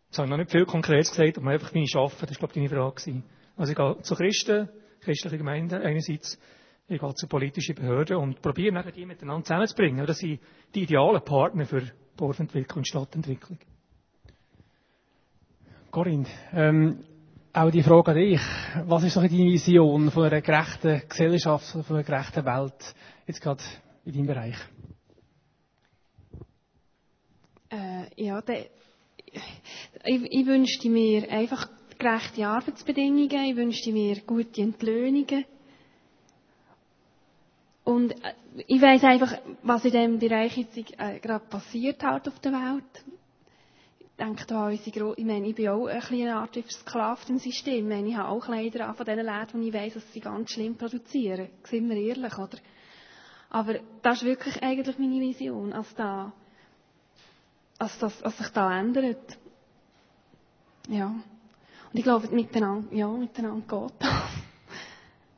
Jetzt 0.08 0.18
habe 0.18 0.28
ich 0.28 0.32
noch 0.32 0.38
nicht 0.38 0.52
viel 0.52 0.66
Konkretes 0.66 1.12
gesagt, 1.12 1.38
aber 1.38 1.52
einfach 1.52 1.74
meine 1.74 1.88
Schaffen, 1.88 2.26
das 2.28 2.42
war, 2.42 2.50
glaube 2.50 2.60
ich, 2.60 2.70
deine 2.70 2.82
Frage. 2.82 3.24
Also 3.56 3.72
ich 3.72 3.78
gehe 3.78 3.98
zu 4.02 4.16
Christen, 4.16 4.70
christliche 5.02 5.38
Gemeinden 5.38 5.82
einerseits, 5.82 6.40
ich 6.88 7.00
gehe 7.00 7.14
zu 7.16 7.28
politischen 7.28 7.76
Behörden 7.76 8.18
und 8.18 8.42
probiere 8.42 8.74
nachher 8.74 8.92
die 8.92 9.06
miteinander 9.06 9.44
zusammenzubringen. 9.44 10.06
Das 10.06 10.18
sind 10.18 10.40
die 10.76 10.84
idealen 10.84 11.24
Partner 11.24 11.66
für 11.66 11.84
Dorfentwicklung 12.22 12.78
und 12.80 12.88
Stadtentwicklung. 12.88 13.58
Corinne, 15.90 16.28
ähm, 16.54 17.04
auch 17.52 17.72
die 17.72 17.82
Frage 17.82 18.12
an 18.12 18.18
dich. 18.18 18.42
Was 18.86 19.04
ist 19.04 19.16
doch 19.18 19.24
deine 19.24 19.52
Vision 19.52 20.12
von 20.12 20.26
einer 20.26 20.42
gerechten 20.42 21.02
Gesellschaft, 21.10 21.66
von 21.66 21.96
einer 21.96 22.04
gerechten 22.04 22.46
Welt, 22.46 22.96
jetzt 23.26 23.42
gerade 23.42 23.64
in 24.06 24.14
deinem 24.14 24.28
Bereich? 24.28 24.56
Äh, 27.70 28.24
ja, 28.24 28.40
de, 28.42 28.68
ich, 29.26 29.42
ich 30.06 30.46
wünschte 30.46 30.90
mir 30.90 31.28
einfach 31.32 31.68
gerechte 31.98 32.46
Arbeitsbedingungen, 32.48 33.46
ich 33.46 33.56
wünschte 33.56 33.92
mir 33.92 34.22
gute 34.22 34.62
Entlöhnungen. 34.62 35.46
Und 37.92 38.12
äh, 38.12 38.34
ich 38.68 38.82
weiß 38.82 39.04
einfach, 39.04 39.34
was 39.64 39.86
in 39.86 39.92
diesem 39.92 40.20
Bereich 40.20 40.58
jetzt 40.58 40.78
äh, 40.78 41.20
gerade 41.20 41.46
passiert 41.46 42.04
halt 42.04 42.28
auf 42.28 42.40
der 42.40 42.54
Welt 42.54 43.04
denke 44.22 44.46
da 44.46 44.66
an 44.68 44.72
unsere 44.72 44.92
Gro 44.92 45.14
ich 45.18 45.26
meine, 45.26 45.48
ich 45.48 45.56
bin 45.56 45.68
auch 45.70 45.88
ein 45.88 46.00
eine 46.00 46.36
Art 46.36 46.54
versklavt 46.54 47.30
im 47.30 47.40
System. 47.40 47.86
Ich 47.86 47.96
meine, 47.96 48.08
ich 48.08 48.16
habe 48.16 48.30
auch 48.30 48.46
Kleider 48.46 48.88
an 48.88 48.96
von 48.96 49.06
diesen 49.06 49.26
Läden, 49.26 49.54
wo 49.54 49.68
ich 49.68 49.74
weiss, 49.74 49.94
dass 49.96 50.14
sie 50.14 50.20
ganz 50.20 50.52
schlimm 50.52 50.76
produzieren. 50.78 51.50
Sind 51.64 51.90
wir 51.90 51.98
ehrlich, 51.98 52.38
oder? 52.38 52.58
Aber 53.50 53.80
das 54.02 54.18
ist 54.18 54.26
wirklich 54.26 54.62
eigentlich 54.62 54.98
meine 55.00 55.20
Vision, 55.20 55.74
als 55.74 55.94
da, 55.96 56.32
als 57.80 57.98
das, 57.98 58.22
als 58.22 58.38
sich 58.38 58.50
da 58.50 58.80
ändert. 58.80 59.38
Ja. 60.88 61.08
Und 61.08 61.98
ich 61.98 62.04
glaube, 62.04 62.28
miteinander, 62.30 62.94
ja, 62.96 63.08
miteinander 63.08 63.66
geht 63.68 63.94
das. 64.00 64.32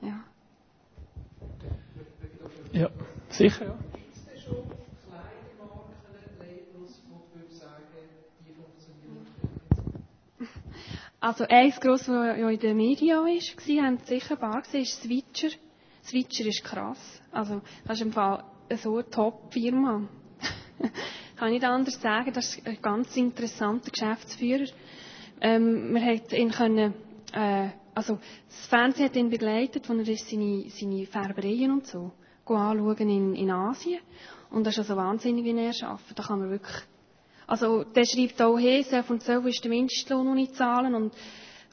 ja. 0.01 0.23
Ja, 2.73 2.89
sicher, 3.29 3.65
ja. 3.65 3.75
Also 11.19 11.45
eins 11.47 11.79
gross, 11.79 12.05
das 12.05 12.37
ja 12.37 12.49
in 12.49 12.59
den 12.59 12.75
Medien 12.75 13.17
war, 13.17 13.29
haben 13.29 13.97
Sie 13.99 14.05
sicher 14.05 14.35
paar 14.35 14.61
gesehen, 14.61 14.81
ist 14.81 15.03
Switcher. 15.03 15.55
Switcher 16.03 16.45
ist 16.47 16.63
krass. 16.65 17.21
Also 17.31 17.61
das 17.85 17.97
ist 17.97 18.05
im 18.05 18.11
Fall 18.11 18.43
so 18.75 18.95
eine 18.95 19.09
Top-Firma. 19.09 20.09
Kann 21.37 21.47
ich 21.47 21.61
nicht 21.61 21.63
anders 21.63 22.01
sagen. 22.01 22.33
Das 22.33 22.57
ist 22.57 22.67
ein 22.67 22.81
ganz 22.81 23.15
interessanter 23.15 23.91
Geschäftsführer. 23.91 24.65
Ähm, 25.39 25.93
man 25.93 26.03
hat 26.03 26.33
ihn 26.33 26.51
können, 26.51 26.93
äh, 27.31 27.69
also 27.95 28.19
das 28.49 28.67
Fernsehen 28.67 29.05
hat 29.05 29.15
ihn 29.15 29.29
begleitet, 29.29 29.87
wo 29.87 29.93
er 29.93 30.03
seine, 30.03 30.69
seine 30.69 31.05
Färbereien 31.05 31.71
und 31.71 31.87
so 31.87 32.11
anschauen 32.45 33.09
in, 33.09 33.35
in 33.35 33.51
Asien. 33.51 33.99
Und 34.49 34.65
das 34.65 34.73
ist 34.73 34.79
also 34.79 34.95
wahnsinnig, 34.95 35.43
wie 35.45 35.57
er 35.57 35.87
arbeitet. 35.87 36.19
Da 36.19 36.23
kann 36.23 36.39
man 36.39 36.49
wirklich 36.49 36.83
also, 37.47 37.83
der 37.83 38.05
schreibt 38.05 38.41
auch, 38.41 38.57
hey, 38.57 38.83
so 38.83 38.97
und 39.11 39.21
so 39.23 39.39
ist 39.39 39.63
der 39.63 39.69
Mindestlohn 39.69 40.25
noch 40.25 40.33
nicht 40.33 40.55
zahlen 40.55 40.95
und, 40.95 41.13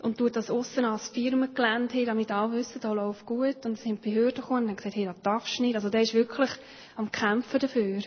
und 0.03 0.19
tut 0.19 0.37
das 0.37 0.51
aussen 0.51 0.85
als 0.85 1.09
Firmengelände 1.09 1.95
her, 1.95 2.07
damit 2.07 2.31
alle 2.31 2.53
wissen, 2.53 2.81
da 2.81 2.93
läuft 2.93 3.25
gut. 3.25 3.65
Und 3.65 3.73
es 3.73 3.83
sind 3.83 4.03
Behörden 4.03 4.41
gekommen 4.41 4.65
und 4.65 4.69
haben 4.71 4.77
gesagt, 4.77 4.97
hey, 4.97 5.05
das 5.05 5.23
darfst 5.23 5.59
du 5.59 5.63
nicht. 5.63 5.77
Also, 5.77 5.89
der 5.89 6.03
ist 6.03 6.15
wirklich 6.15 6.51
am 6.97 7.11
Kämpfen 7.13 7.61
dafür. 7.61 8.03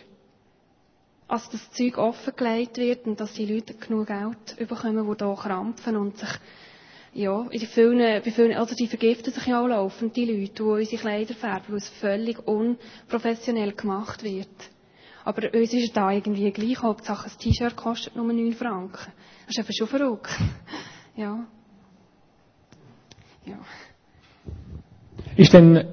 Dass 1.26 1.48
das 1.48 1.70
Zeug 1.72 1.96
offengelegt 1.98 2.76
wird 2.76 3.06
und 3.06 3.18
dass 3.18 3.32
die 3.32 3.46
Leute 3.46 3.74
genug 3.74 4.08
Geld 4.08 4.68
bekommen, 4.68 5.10
die 5.10 5.16
da 5.16 5.34
krampfen 5.34 5.96
und 5.96 6.18
sich, 6.18 6.28
ja, 7.14 7.46
in 7.50 7.60
vielen, 7.60 7.98
bei 7.98 8.30
vielen, 8.30 8.56
also 8.56 8.74
die 8.74 8.88
vergiften 8.88 9.32
sich 9.32 9.46
ja 9.46 9.62
auch 9.62 9.68
laufend, 9.68 10.16
die 10.16 10.24
Leute, 10.24 10.52
die 10.52 10.62
unsere 10.62 11.00
Kleider 11.00 11.34
färben, 11.34 11.66
weil 11.68 11.76
es 11.76 11.88
völlig 11.88 12.46
unprofessionell 12.46 13.72
gemacht 13.72 14.24
wird. 14.24 14.48
Aber 15.24 15.42
uns 15.54 15.72
ist 15.72 15.96
da 15.96 16.10
irgendwie 16.10 16.50
gleich. 16.50 16.82
Hauptsache, 16.82 17.30
ein 17.30 17.38
T-Shirt 17.38 17.76
kostet 17.76 18.16
nur 18.16 18.26
9 18.26 18.52
Franken. 18.52 19.12
Das 19.46 19.50
ist 19.50 19.58
einfach 19.58 19.72
schon 19.72 19.88
verrückt. 19.88 20.28
ja. 21.16 21.46
Ja. 23.46 23.58
Ist 25.36 25.52
denn 25.52 25.86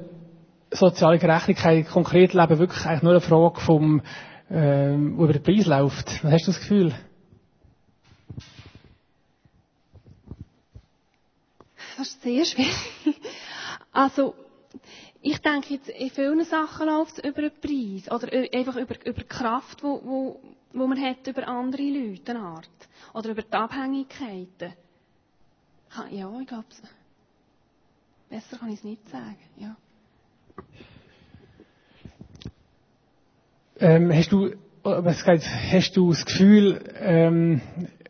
soziale 0.72 1.20
Gerechtigkeit 1.20 1.86
im 1.86 1.86
konkreten 1.86 2.38
Leben 2.38 2.60
wirklich 2.60 2.86
eigentlich 2.86 3.04
nur 3.04 3.12
eine 3.12 3.22
Frage 3.22 3.60
vom, 3.62 4.02
ähm, 4.50 5.14
über 5.14 5.34
den 5.34 5.44
Preis 5.44 5.66
läuft? 5.66 6.24
Was 6.24 6.32
hast 6.34 6.48
du 6.48 6.52
das 6.52 6.60
Gefühl? 6.60 6.94
Das 12.02 12.08
ist 12.10 12.24
sehr 12.24 12.46
schwierig. 12.46 13.22
Also, 13.92 14.34
ich 15.22 15.38
denke 15.38 15.76
jetzt, 15.76 15.88
in 15.88 16.10
vielen 16.10 16.44
Sachen 16.46 16.88
läuft 16.88 17.20
es 17.20 17.24
über 17.24 17.44
den 17.44 17.52
Preis. 17.62 18.12
Oder 18.12 18.28
einfach 18.58 18.76
über, 18.76 18.96
über 19.06 19.22
die 19.22 19.28
Kraft, 19.28 19.84
wo, 19.84 20.02
wo, 20.04 20.40
wo 20.74 20.88
man 20.88 21.00
hat 21.00 21.28
über 21.28 21.48
andere 21.48 21.84
Leute, 21.84 22.32
eine. 22.32 22.62
Oder 23.14 23.30
über 23.30 23.44
die 23.44 23.54
Abhängigkeiten. 23.54 24.74
Ja, 26.10 26.40
ich 26.40 26.48
glaube, 26.48 26.66
besser 28.32 28.58
kann 28.58 28.70
ich 28.70 28.80
es 28.80 28.84
nicht 28.84 29.08
sagen, 29.08 29.38
ja. 29.58 29.76
Ähm, 33.78 34.12
hast 34.12 34.32
du, 34.32 34.56
hast 34.84 35.96
du 35.98 36.10
das 36.10 36.26
Gefühl, 36.26 36.84
ähm, 36.98 37.62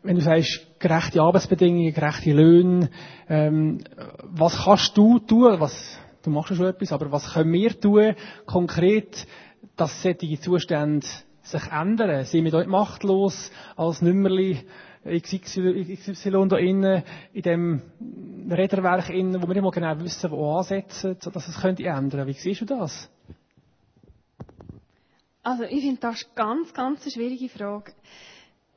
wenn 0.02 0.16
du 0.16 0.22
sagst, 0.22 0.66
gerechte 0.80 1.22
Arbeitsbedingungen, 1.22 1.92
gerechte 1.92 2.32
Löhne, 2.32 2.90
ähm, 3.28 3.84
was 4.22 4.64
kannst 4.64 4.96
du 4.96 5.18
tun, 5.18 5.60
was 5.60 5.98
du 6.22 6.30
machst 6.30 6.50
ja 6.50 6.56
schon 6.56 6.66
etwas, 6.66 6.92
aber 6.92 7.10
was 7.12 7.32
können 7.34 7.52
wir 7.52 7.78
tun, 7.80 8.14
konkret, 8.46 9.26
dass 9.76 10.02
solche 10.02 10.40
Zustände 10.40 11.06
sich 11.42 11.62
ändern? 11.70 12.24
Sind 12.24 12.44
wir 12.44 12.50
dort 12.50 12.68
machtlos 12.68 13.50
als 13.76 14.02
Nümmerli 14.02 14.60
XY, 15.04 16.46
da 16.48 16.56
innen, 16.58 17.02
in 17.32 17.42
dem 17.42 17.82
Räderwerk 18.48 19.10
innen, 19.10 19.42
wo 19.42 19.48
wir 19.52 19.62
mal 19.62 19.70
genau 19.70 19.98
wissen, 19.98 20.30
wo 20.30 20.56
ansetzen, 20.58 21.16
dass 21.32 21.48
es 21.48 21.60
könnte 21.60 21.84
ändern. 21.84 22.26
Wie 22.26 22.32
siehst 22.32 22.60
du 22.60 22.64
das? 22.66 23.10
Also, 25.42 25.64
ich 25.64 25.80
finde, 25.82 26.00
das 26.00 26.22
ist 26.22 26.36
ganz, 26.36 26.72
ganz 26.72 27.02
eine 27.02 27.10
schwierige 27.10 27.48
Frage. 27.48 27.92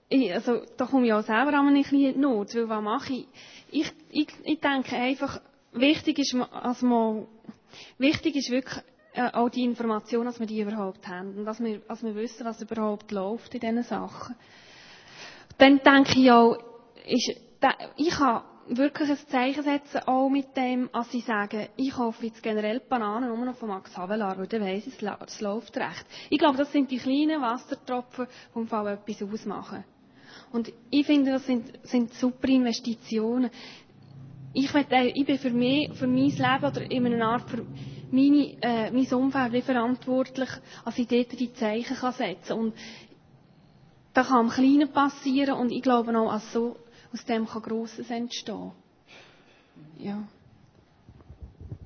Ich, 0.10 0.34
also, 0.34 0.62
da 0.78 0.86
komme 0.86 1.08
ich 1.08 1.14
auch 1.14 1.24
selber 1.24 1.54
an 1.54 1.68
ein 1.68 1.74
bisschen 1.74 2.00
in 2.00 2.14
die 2.14 2.20
Not, 2.20 2.54
weil 2.56 2.70
was 2.70 2.84
mache 2.84 3.14
ich? 3.14 3.28
Ich, 3.72 3.92
ich, 4.12 4.28
ich 4.44 4.60
denke 4.60 4.96
einfach, 4.96 5.42
wichtig 5.74 6.20
ist, 6.20 6.36
also 6.52 6.86
mal, 6.86 7.28
wichtig 7.98 8.36
ist 8.36 8.52
wirklich 8.52 8.84
äh, 9.14 9.32
auch 9.32 9.50
die 9.50 9.64
Information, 9.64 10.26
dass 10.26 10.40
wir 10.40 10.48
die 10.48 10.62
überhaupt 10.62 11.08
haben 11.08 11.38
und 11.38 11.46
dass 11.46 11.60
wir, 11.60 11.80
dass 11.80 12.04
wir 12.04 12.16
wissen, 12.16 12.46
was 12.46 12.62
überhaupt 12.62 13.12
läuft 13.12 13.54
in 13.56 13.62
diesen 13.62 13.84
Sachen. 13.84 14.36
Dann 15.58 15.80
denke 15.80 16.20
ich 16.20 16.32
auch, 16.32 16.58
ist, 17.08 17.32
ich 17.96 18.10
kann 18.10 18.44
wirklich 18.68 19.10
ein 19.10 19.28
Zeichen 19.28 19.64
setzen, 19.64 20.02
auch 20.06 20.30
mit 20.30 20.56
dem, 20.58 20.90
als 20.92 21.12
sie 21.12 21.22
sagen, 21.22 21.68
ich 21.78 21.92
kaufe 21.92 22.26
jetzt 22.26 22.44
generell 22.44 22.80
Bananen 22.80 23.30
nur 23.30 23.46
noch 23.46 23.56
von 23.56 23.70
Max 23.70 23.96
Havelaar, 23.96 24.38
weil 24.38 24.48
dann 24.48 24.62
weiss 24.62 24.88
ich, 24.88 25.02
es 25.02 25.42
läuft 25.42 25.78
recht. 25.78 26.06
Ich 26.30 26.40
glaube, 26.40 26.58
das 26.58 26.72
sind 26.72 26.90
die 26.92 26.98
kleinen 26.98 27.42
Wassertropfen, 27.42 28.28
die 28.54 28.60
im 28.60 28.68
Fall 28.68 28.88
etwas 28.88 29.22
ausmachen. 29.24 29.84
Und 30.52 30.72
ich 30.90 31.06
finde, 31.06 31.32
das 31.32 31.46
sind, 31.46 31.72
sind 31.84 32.14
super 32.14 32.48
Investitionen. 32.48 33.50
Ich, 34.54 34.74
will, 34.74 34.86
ich 35.14 35.26
bin 35.26 35.38
für 35.38 35.50
mich, 35.50 35.94
für 35.94 36.08
mein 36.08 36.30
Leben 36.30 36.66
oder 36.66 36.90
in 36.90 37.06
einer 37.06 37.28
Art 37.28 37.50
für 37.50 37.66
meine, 38.12 38.56
äh, 38.62 38.92
mein 38.92 39.14
Umfeld 39.14 39.64
verantwortlich, 39.64 40.50
als 40.86 40.98
ich 40.98 41.08
dort 41.08 41.40
die 41.40 41.54
Zeichen 41.54 41.98
kann 41.98 42.14
setzen 42.14 42.48
kann. 42.48 42.60
Und 42.60 42.74
da 44.14 44.24
kann 44.24 44.46
am 44.46 44.50
Kleinen 44.50 44.92
passieren 44.92 45.56
und 45.56 45.72
ich 45.72 45.82
glaube 45.82 46.18
auch, 46.18 46.32
als 46.32 46.52
so 46.54 46.78
aus 47.12 47.26
dem 47.26 47.46
kann 47.46 47.62
Grosses 47.62 48.10
entstehen. 48.10 48.72
Ja. 49.98 50.24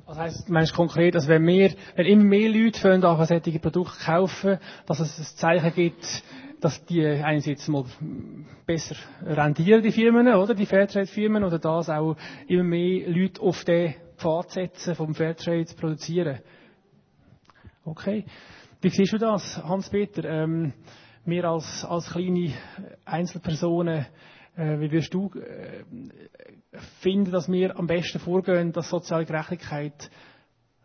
Das 0.06 0.18
heisst, 0.18 0.50
meinst 0.50 0.74
konkret, 0.74 1.14
dass 1.14 1.28
wenn 1.28 1.46
wir, 1.46 1.74
wenn 1.96 2.06
immer 2.08 2.24
mehr 2.24 2.50
Leute 2.50 2.80
fangen, 2.80 3.04
an 3.04 3.26
solche 3.26 3.60
Produkte 3.60 3.94
kaufen, 4.04 4.58
dass 4.88 5.00
es 5.00 5.20
ein 5.20 5.38
Zeichen 5.38 5.74
gibt, 5.76 6.24
dass 6.60 6.84
die 6.86 7.06
einerseits 7.06 7.67
mal 7.67 7.86
besser 8.65 8.95
rendieren, 9.24 9.82
die 9.82 9.91
Firmen, 9.91 10.28
oder? 10.28 10.54
Die 10.54 10.65
Fairtrade-Firmen, 10.65 11.43
oder 11.43 11.60
dass 11.60 11.89
auch 11.89 12.15
immer 12.48 12.63
mehr 12.63 13.10
Leute 13.10 13.41
auf 13.41 13.63
den 13.63 13.95
Pfad 14.17 14.52
setzen, 14.52 14.95
vom 14.95 15.15
Fairtrade 15.15 15.65
zu 15.65 15.76
produzieren. 15.76 16.39
Okay. 17.86 18.26
Wie 18.82 18.89
siehst 18.89 19.13
du 19.13 19.17
das, 19.17 19.62
Hans-Peter? 19.63 20.24
Ähm, 20.26 20.74
wir 21.26 21.45
als, 21.45 21.86
als 21.86 22.10
kleine 22.10 22.54
Einzelpersonen, 23.06 24.06
äh, 24.56 24.80
wie 24.80 24.91
wirst 24.91 25.13
du 25.13 25.32
äh, 25.34 25.84
finden, 27.02 27.32
dass 27.32 27.50
wir 27.50 27.78
am 27.78 27.88
besten 27.88 28.19
vorgehen, 28.19 28.72
dass 28.72 28.89
soziale 28.89 29.26
Gerechtigkeit 29.26 30.10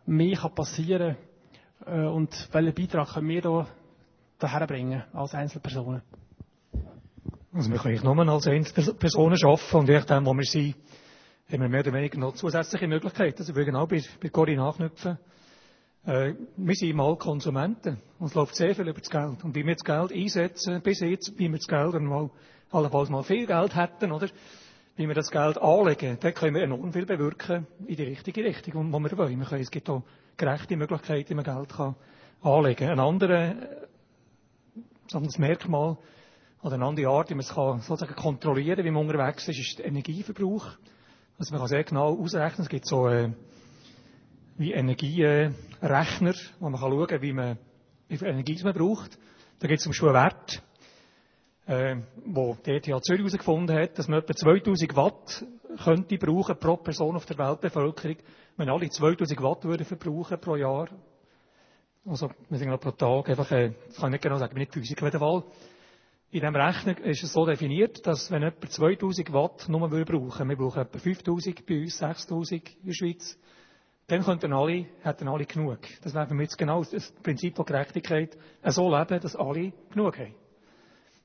mehr 0.05 0.37
kann 0.37 0.55
passieren 0.55 1.15
kann? 1.83 2.03
Äh, 2.05 2.07
und 2.07 2.49
welchen 2.51 2.73
Beitrag 2.73 3.13
können 3.13 3.29
wir 3.29 3.41
da 3.41 3.67
daher 4.39 4.67
bringen 4.67 5.03
als 5.13 5.33
Einzelpersonen? 5.33 6.01
Also 7.53 7.71
wir 7.71 7.79
können 7.79 8.01
nur 8.03 8.27
als 8.27 8.47
Einzelpersonen 8.47 9.37
arbeiten 9.43 9.77
und 9.77 9.87
je 9.87 9.95
nachdem, 9.95 10.25
wo 10.25 10.33
wir 10.33 10.43
sind, 10.43 10.75
haben 11.49 11.61
wir 11.61 11.69
mehr 11.69 11.81
oder 11.81 11.93
weniger 11.93 12.17
noch 12.17 12.33
zusätzliche 12.33 12.87
Möglichkeiten. 12.87 13.39
Also 13.39 13.55
will 13.55 13.65
genau 13.65 13.85
bei, 13.85 14.03
bei 14.21 14.29
Corinne 14.29 14.63
anknüpfen. 14.63 15.17
Äh, 16.05 16.33
wir 16.57 16.75
sind 16.75 16.95
mal 16.95 17.15
Konsumenten. 17.17 18.01
Und 18.19 18.27
es 18.27 18.33
läuft 18.33 18.55
sehr 18.55 18.75
viel 18.75 18.87
über 18.87 18.99
das 18.99 19.09
Geld. 19.09 19.43
Und 19.43 19.55
wie 19.55 19.65
wir 19.65 19.75
das 19.75 19.83
Geld 19.83 20.11
einsetzen, 20.11 20.81
bis 20.81 20.99
jetzt, 20.99 21.33
wie 21.37 21.49
wir 21.49 21.57
das 21.57 21.67
Geld 21.67 21.95
einmal 21.95 22.29
allenfalls 22.71 23.09
mal 23.09 23.23
viel 23.23 23.45
Geld 23.45 23.75
hätten, 23.75 24.11
oder? 24.11 24.27
Wie 24.97 25.07
wir 25.07 25.15
das 25.15 25.29
Geld 25.29 25.57
anlegen, 25.57 26.17
dann 26.19 26.33
können 26.33 26.55
wir 26.55 26.63
enorm 26.63 26.93
viel 26.93 27.05
bewirken 27.05 27.67
in 27.85 27.95
die 27.95 28.03
richtige 28.03 28.43
Richtung, 28.43 28.91
wo 28.91 28.99
wir 28.99 29.17
wollen. 29.17 29.39
Wir 29.39 29.45
können, 29.45 29.61
es 29.61 29.71
gibt 29.71 29.89
auch 29.89 30.03
gerechte 30.37 30.77
Möglichkeiten, 30.77 31.29
wie 31.29 31.35
man 31.35 31.43
Geld 31.43 31.69
kann 31.69 31.95
anlegen 32.41 32.87
kann. 32.87 32.99
Ein 32.99 33.55
anderes, 35.05 35.15
anderes 35.15 35.37
Merkmal 35.37 35.97
oder 36.61 36.75
eine 36.75 36.85
andere 36.85 37.09
Art, 37.09 37.29
wie 37.29 37.35
man 37.35 37.41
es 37.41 37.53
kann, 37.53 37.79
sozusagen 37.81 38.15
kontrollieren 38.15 38.83
wie 38.83 38.91
man 38.91 39.07
unterwegs 39.07 39.47
ist, 39.47 39.59
ist 39.59 39.79
der 39.79 39.85
Energieverbrauch. 39.85 40.65
Also 41.37 41.51
man 41.51 41.59
kann 41.59 41.67
sehr 41.67 41.83
genau 41.83 42.17
ausrechnen, 42.17 42.63
es 42.63 42.69
gibt 42.69 42.87
so 42.87 43.07
äh, 43.07 43.31
wie 44.57 44.71
Energierechner, 44.71 46.33
wo 46.59 46.69
man 46.69 46.79
kann 46.79 46.91
schauen 46.91 47.21
wie, 47.21 47.33
man, 47.33 47.57
wie 48.07 48.17
viel 48.17 48.27
Energie 48.27 48.59
man 48.63 48.73
braucht. 48.73 49.17
Da 49.59 49.67
gibt 49.67 49.79
es 49.79 49.83
zum 49.83 49.91
Beispiel 49.91 50.09
einen 50.09 50.23
Wert, 50.23 50.63
äh, 51.67 51.95
wo 52.25 52.57
die 52.65 52.71
ETH 52.71 52.85
Zürich 53.03 53.19
herausgefunden 53.19 53.77
hat, 53.77 53.99
dass 53.99 54.07
man 54.07 54.19
etwa 54.19 54.33
2000 54.33 54.95
Watt 54.95 55.45
könnte 55.83 56.17
brauchen 56.17 56.57
pro 56.57 56.77
Person 56.77 57.15
auf 57.15 57.25
der 57.25 57.37
Weltbevölkerung, 57.37 58.17
wenn 58.57 58.69
alle 58.69 58.89
2000 58.89 59.41
Watt 59.41 59.65
würden 59.65 59.85
verbrauchen 59.85 60.39
pro 60.39 60.55
Jahr. 60.55 60.87
Also, 62.07 62.29
wir 62.49 62.59
sagen 62.59 62.77
pro 62.77 62.91
Tag, 62.91 63.29
einfach, 63.29 63.51
äh, 63.51 63.73
das 63.87 63.95
kann 63.95 64.09
ich 64.09 64.11
nicht 64.11 64.23
genau 64.23 64.37
sagen, 64.37 64.51
ich 64.51 64.53
bin 64.53 64.61
nicht 64.61 64.73
Physiker, 64.73 65.05
jeden 65.05 65.19
Fall. 65.19 65.43
In 66.29 66.41
diesem 66.41 66.55
Rechner 66.55 66.99
ist 67.03 67.23
es 67.23 67.33
so 67.33 67.47
definiert, 67.47 68.05
dass 68.05 68.29
wenn 68.29 68.43
etwa 68.43 68.69
2000 68.69 69.33
Watt 69.33 69.69
nur 69.69 69.91
wir 69.91 70.05
brauchen, 70.05 70.49
wir 70.49 70.55
brauchen 70.55 70.81
etwa 70.81 70.99
5000 70.99 71.65
bei 71.65 71.81
uns, 71.81 71.97
6000 71.97 72.69
in 72.81 72.85
der 72.85 72.93
Schweiz, 72.93 73.39
dann 74.05 74.23
könnten 74.23 74.53
alle, 74.53 74.85
hätten 75.01 75.27
alle 75.27 75.45
genug. 75.45 75.79
Das 76.03 76.13
wäre 76.13 76.27
für 76.27 76.35
mich 76.35 76.49
jetzt 76.49 76.57
genau 76.59 76.83
das 76.83 77.11
Prinzip 77.23 77.55
der 77.55 77.65
Gerechtigkeit, 77.65 78.37
so 78.65 78.95
leben, 78.95 79.19
dass 79.19 79.35
alle 79.35 79.73
genug 79.89 80.19
haben. 80.19 80.35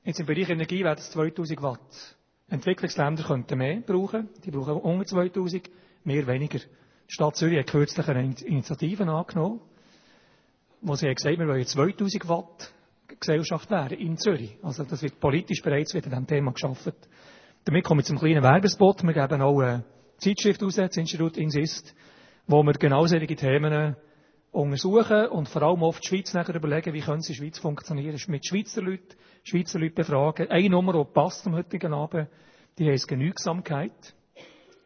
Jetzt 0.03 0.19
im 0.19 0.25
Bereich 0.25 0.49
Energie 0.49 0.83
wäre 0.83 0.95
das 0.95 1.11
2000 1.11 1.61
Watt. 1.61 2.17
Entwicklungsländer 2.49 3.23
könnten 3.23 3.57
mehr 3.59 3.81
brauchen. 3.81 4.29
Die 4.43 4.49
brauchen 4.49 4.73
unter 4.73 5.05
2000, 5.05 5.69
mehr 6.05 6.25
weniger. 6.25 6.57
Die 6.57 7.13
Stadt 7.13 7.35
Zürich 7.35 7.59
hat 7.59 7.67
kürzlich 7.67 8.07
eine 8.07 8.33
Initiative 8.45 9.03
angenommen, 9.07 9.61
wo 10.81 10.95
sie 10.95 11.13
gesagt, 11.13 11.39
wir 11.39 11.47
wollen 11.47 11.65
2000 11.65 12.27
Watt 12.27 12.73
Gesellschaft 13.19 13.69
werden 13.69 13.97
in 13.99 14.17
Zürich. 14.17 14.57
Also 14.63 14.83
das 14.83 15.01
wird 15.03 15.19
politisch 15.19 15.61
bereits 15.61 15.93
wieder 15.93 16.07
an 16.07 16.25
diesem 16.25 16.27
Thema 16.27 16.51
geschaffen. 16.51 16.93
Damit 17.65 17.83
komme 17.83 18.01
ich 18.01 18.07
zum 18.07 18.17
kleinen 18.17 18.43
Werbespot. 18.43 19.03
Wir 19.03 19.13
geben 19.13 19.41
auch 19.41 19.59
eine 19.59 19.83
Zeitschrift 20.17 20.63
raus, 20.63 20.75
das 20.75 20.97
Institut 20.97 21.37
Insist, 21.37 21.95
wo 22.47 22.63
wir 22.63 22.73
genau 22.73 23.05
solche 23.05 23.35
Themen 23.35 23.95
untersuchen 24.51 25.27
und 25.27 25.47
vor 25.47 25.61
allem 25.61 25.83
oft 25.83 26.03
die 26.03 26.07
Schweiz 26.07 26.33
nachher 26.33 26.55
überlegen, 26.55 26.93
wie 26.93 26.99
in 26.99 27.21
der 27.21 27.33
Schweiz 27.33 27.59
funktionieren. 27.59 28.19
Mit 28.27 28.45
Schweizer 28.45 28.81
Leuten, 28.81 29.15
Schweizer 29.43 29.79
Leute 29.79 29.95
befragen. 29.95 30.49
Eine 30.49 30.69
Nummer, 30.69 30.93
die 30.93 31.13
passt 31.13 31.45
am 31.45 31.55
heutigen 31.55 31.93
Abend, 31.93 32.27
die 32.79 32.89
heisst 32.89 33.07
Genügsamkeit. 33.07 34.15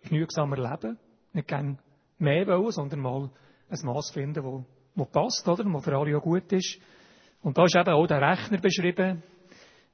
Genügsamer 0.04 0.58
Leben. 0.58 1.00
Nicht 1.34 1.48
gerne 1.48 1.78
mehr 2.20 2.48
wollen, 2.48 2.72
sondern 2.72 3.00
mal 3.00 3.30
ein 3.70 3.80
Maß 3.84 4.12
finden, 4.12 4.44
wo, 4.44 4.66
wo 4.96 5.06
passt, 5.06 5.48
oder? 5.48 5.64
Wo 5.66 5.80
für 5.80 5.96
alle 5.96 6.18
auch 6.18 6.24
gut 6.24 6.52
ist. 6.52 6.80
Und 7.42 7.58
da 7.58 7.66
ist 7.66 7.76
eben 7.76 7.90
auch 7.90 8.08
der 8.08 8.22
Rechner 8.22 8.60
beschrieben, 8.60 9.24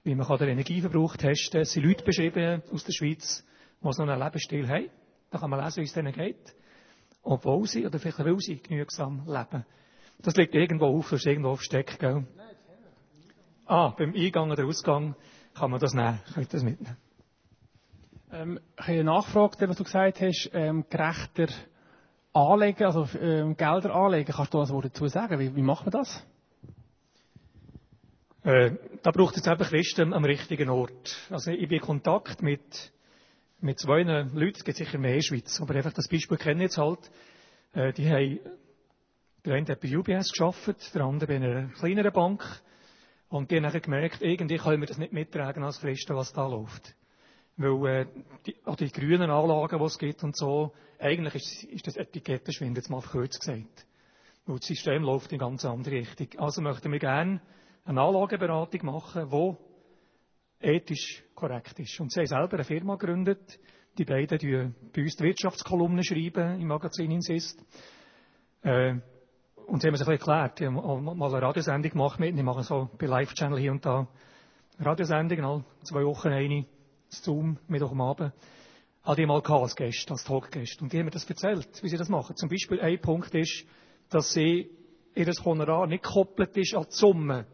wie 0.03 0.15
man 0.15 0.37
den 0.37 0.49
Energieverbrauch 0.49 1.17
testen 1.17 1.51
kann. 1.51 1.61
Es 1.61 1.73
sind 1.73 1.85
Leute 1.85 2.03
beschrieben 2.03 2.63
aus 2.71 2.83
der 2.83 2.93
Schweiz, 2.93 3.45
die 3.83 3.91
so 3.91 4.03
einen 4.03 4.19
Lebensstil 4.19 4.67
haben. 4.67 4.89
Da 5.29 5.39
kann 5.39 5.49
man 5.49 5.63
lesen, 5.63 5.81
wie 5.81 5.85
es 5.85 5.93
denen 5.93 6.13
geht 6.13 6.55
obwohl 7.23 7.67
sie, 7.67 7.85
oder 7.85 7.99
vielleicht 7.99 8.19
will 8.19 8.39
sie, 8.39 8.57
genügsam 8.57 9.23
leben. 9.27 9.65
Das 10.19 10.35
liegt 10.35 10.55
irgendwo 10.55 10.85
auf, 10.85 11.09
das 11.09 11.19
ist 11.19 11.25
irgendwo 11.25 11.55
versteckt, 11.55 11.99
gell? 11.99 12.25
Ah, 13.65 13.93
beim 13.97 14.13
Eingang 14.13 14.51
oder 14.51 14.65
Ausgang 14.65 15.15
kann 15.53 15.71
man 15.71 15.79
das 15.79 15.93
nehmen, 15.93 16.19
könnt 16.33 16.53
das 16.53 16.63
mitnehmen. 16.63 16.97
Ähm, 18.31 18.59
eine 18.77 19.03
Nachfrage, 19.03 19.67
was 19.67 19.77
du 19.77 19.83
gesagt 19.83 20.21
hast, 20.21 20.49
ähm, 20.53 20.85
gerechter 20.89 21.47
anlegen, 22.33 22.85
also 22.85 23.07
ähm, 23.19 23.55
Gelder 23.57 23.93
anlegen. 23.95 24.33
Kannst 24.33 24.53
du 24.53 24.59
das 24.59 24.71
Wort 24.71 24.85
dazu 24.85 25.07
sagen? 25.07 25.39
Wie, 25.39 25.55
wie 25.55 25.61
macht 25.61 25.85
man 25.85 25.91
das? 25.91 26.25
Äh, 28.43 28.71
da 29.03 29.11
braucht 29.11 29.37
es 29.37 29.45
eben 29.45 29.63
Christen 29.63 30.13
am 30.13 30.25
richtigen 30.25 30.69
Ort. 30.69 31.17
Also 31.29 31.51
ich 31.51 31.67
bin 31.67 31.79
in 31.79 31.85
Kontakt 31.85 32.41
mit 32.41 32.91
mit 33.61 33.79
zwei 33.79 34.01
Leuten, 34.01 34.55
es 34.57 34.63
gibt 34.63 34.77
sicher 34.77 34.97
mehr 34.97 35.11
in 35.11 35.17
der 35.17 35.23
Schweiz, 35.23 35.61
aber 35.61 35.75
einfach 35.75 35.93
das 35.93 36.07
Beispiel 36.07 36.37
kenne 36.37 36.63
ich 36.63 36.71
jetzt 36.71 36.77
halt. 36.77 36.99
Äh, 37.73 37.93
die 37.93 38.09
haben, 38.09 38.39
der 39.45 39.53
eine 39.53 39.67
hat 39.67 39.79
bei 39.79 39.95
UBS 39.95 40.31
geschafft, 40.31 40.93
der 40.95 41.01
andere 41.03 41.27
bei 41.27 41.35
einer 41.35 41.69
kleineren 41.69 42.11
Bank. 42.11 42.43
Und 43.29 43.49
die 43.49 43.57
haben 43.57 43.71
dann 43.71 43.81
gemerkt, 43.81 44.21
irgendwie 44.21 44.57
können 44.57 44.81
wir 44.81 44.87
das 44.87 44.97
nicht 44.97 45.13
mittragen 45.13 45.63
als 45.63 45.79
Christen, 45.79 46.15
was 46.15 46.33
da 46.33 46.47
läuft. 46.47 46.95
Weil, 47.61 48.01
äh, 48.01 48.05
die, 48.45 48.55
auch 48.65 48.75
die 48.75 48.91
grünen 48.91 49.29
Anlagen, 49.29 49.77
die 49.77 49.85
es 49.85 49.97
gibt 49.97 50.23
und 50.23 50.35
so, 50.35 50.73
eigentlich 50.99 51.35
ist, 51.35 51.63
ist 51.65 51.87
das 51.87 51.97
Etikettenschwind, 51.97 52.77
jetzt 52.77 52.89
mal 52.89 53.01
verkürzt 53.01 53.39
gesagt. 53.39 53.85
Weil 54.45 54.57
das 54.57 54.67
System 54.67 55.03
läuft 55.03 55.31
in 55.31 55.39
ganz 55.39 55.65
andere 55.65 55.95
Richtung. 55.95 56.27
Also 56.37 56.61
möchten 56.61 56.91
wir 56.91 56.99
gerne 56.99 57.41
eine 57.85 58.01
Anlageberatung 58.01 58.85
machen, 58.85 59.29
die 59.29 60.67
ethisch 60.67 61.23
korrekt 61.35 61.79
ist. 61.79 61.99
Und 61.99 62.11
sie 62.11 62.19
haben 62.19 62.27
selber 62.27 62.53
eine 62.53 62.63
Firma 62.63 62.95
gegründet. 62.95 63.59
Die 63.97 64.05
beiden 64.05 64.39
schreiben 64.39 64.75
bei 64.93 65.01
uns 65.01 65.15
die 65.15 65.23
Wirtschaftskolumne 65.23 66.03
schreiben 66.03 66.59
im 66.61 66.67
Magazin 66.67 67.11
Insist. 67.11 67.63
Äh, 68.63 68.95
und 69.67 69.81
sie 69.81 69.87
haben 69.87 69.95
es 69.95 70.01
ein 70.01 70.07
bisschen 70.07 70.33
erklärt. 70.33 70.59
Die 70.59 70.65
haben 70.65 70.75
mal 70.75 71.33
eine 71.33 71.41
Radiosendung 71.41 71.91
gemacht 71.91 72.19
mit. 72.19 72.37
Die 72.37 72.43
machen 72.43 72.63
so 72.63 72.89
bei 72.97 73.05
Live-Channel 73.05 73.59
hier 73.59 73.71
und 73.71 73.85
da 73.85 74.07
Radiosendung, 74.79 75.43
alle 75.43 75.65
zwei 75.83 76.03
Wochen 76.03 76.29
eine, 76.29 76.65
Zoom, 77.11 77.57
Mittwoch 77.67 77.91
am 77.91 78.01
Abend. 78.01 78.33
Habe 79.03 79.15
die 79.15 79.25
mal 79.25 79.41
als 79.41 79.75
Gäste, 79.75 80.11
als 80.11 80.23
Talkgäste. 80.23 80.83
Und 80.83 80.93
die 80.93 80.97
haben 80.97 81.05
mir 81.05 81.11
das 81.11 81.29
erzählt, 81.29 81.67
wie 81.81 81.89
sie 81.89 81.97
das 81.97 82.09
machen. 82.09 82.35
Zum 82.35 82.49
Beispiel 82.49 82.79
ein 82.79 82.99
Punkt 83.01 83.33
ist, 83.33 83.65
dass 84.09 84.31
sie 84.31 84.69
ihr 85.15 85.25
Honorar 85.43 85.87
nicht 85.87 86.03
gekoppelt 86.03 86.55
ist 86.55 86.75
an 86.75 86.85
die 86.89 86.95
Summe 86.95 87.45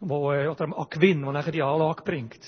wo, 0.00 0.32
äh, 0.32 0.48
oder 0.48 0.64
an 0.64 0.86
Gewinn, 0.88 1.22
den 1.22 1.32
nachher 1.32 1.52
die 1.52 1.62
Anlage 1.62 2.02
bringt. 2.02 2.40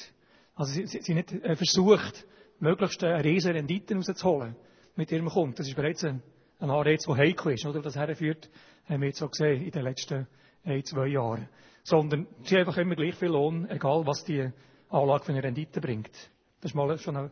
Also 0.55 0.73
sie, 0.73 0.87
sie, 0.87 1.01
sie 1.03 1.15
nicht 1.15 1.33
äh, 1.33 1.57
versucht, 1.57 2.27
möglichst 2.59 3.03
eine 3.05 3.25
riesige 3.25 3.55
Rendite 3.55 3.95
rauszuholen 3.95 4.57
mit 4.97 5.11
ihrem 5.11 5.29
Kunden. 5.29 5.55
Das 5.57 5.67
ist 5.67 5.77
bereits 5.77 6.05
ein, 6.05 6.23
ein 6.61 6.71
Anreiz, 6.71 7.05
der 7.05 7.17
heikel 7.17 7.53
ist, 7.53 7.67
oder? 7.67 7.83
Das 7.83 7.97
herführt, 7.97 8.49
haben 8.87 9.01
wir 9.01 9.09
jetzt 9.09 9.19
so 9.19 9.29
gesehen 9.29 9.63
in 9.63 9.71
den 9.71 9.83
letzten 9.83 10.27
ein, 10.65 10.85
zwei 10.85 11.09
Jahren. 11.09 11.49
Sondern 11.83 12.27
sie 12.45 12.55
haben 12.55 12.67
einfach 12.67 12.79
immer 12.79 12.95
gleich 12.95 13.17
viel 13.17 13.29
Lohn, 13.29 13.69
egal 13.69 14.07
was 14.07 14.25
die 14.25 14.51
Anlage 14.93 15.25
für 15.25 15.33
eine 15.33 15.43
Rendite 15.43 15.81
bringt. 15.81 16.13
Das 16.61 16.71
ist 16.71 16.75
mal 16.75 16.97
schon 16.99 17.17
ein, 17.17 17.31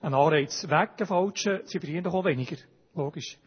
Anreiz 0.00 0.68
weg, 0.68 0.90
ein 0.98 1.06
falscher. 1.06 1.60
Sie 1.64 1.78
verdienen 1.78 2.04
doch 2.04 2.14
auch 2.14 2.24
weniger. 2.24 2.56
Logisch. 2.94 3.38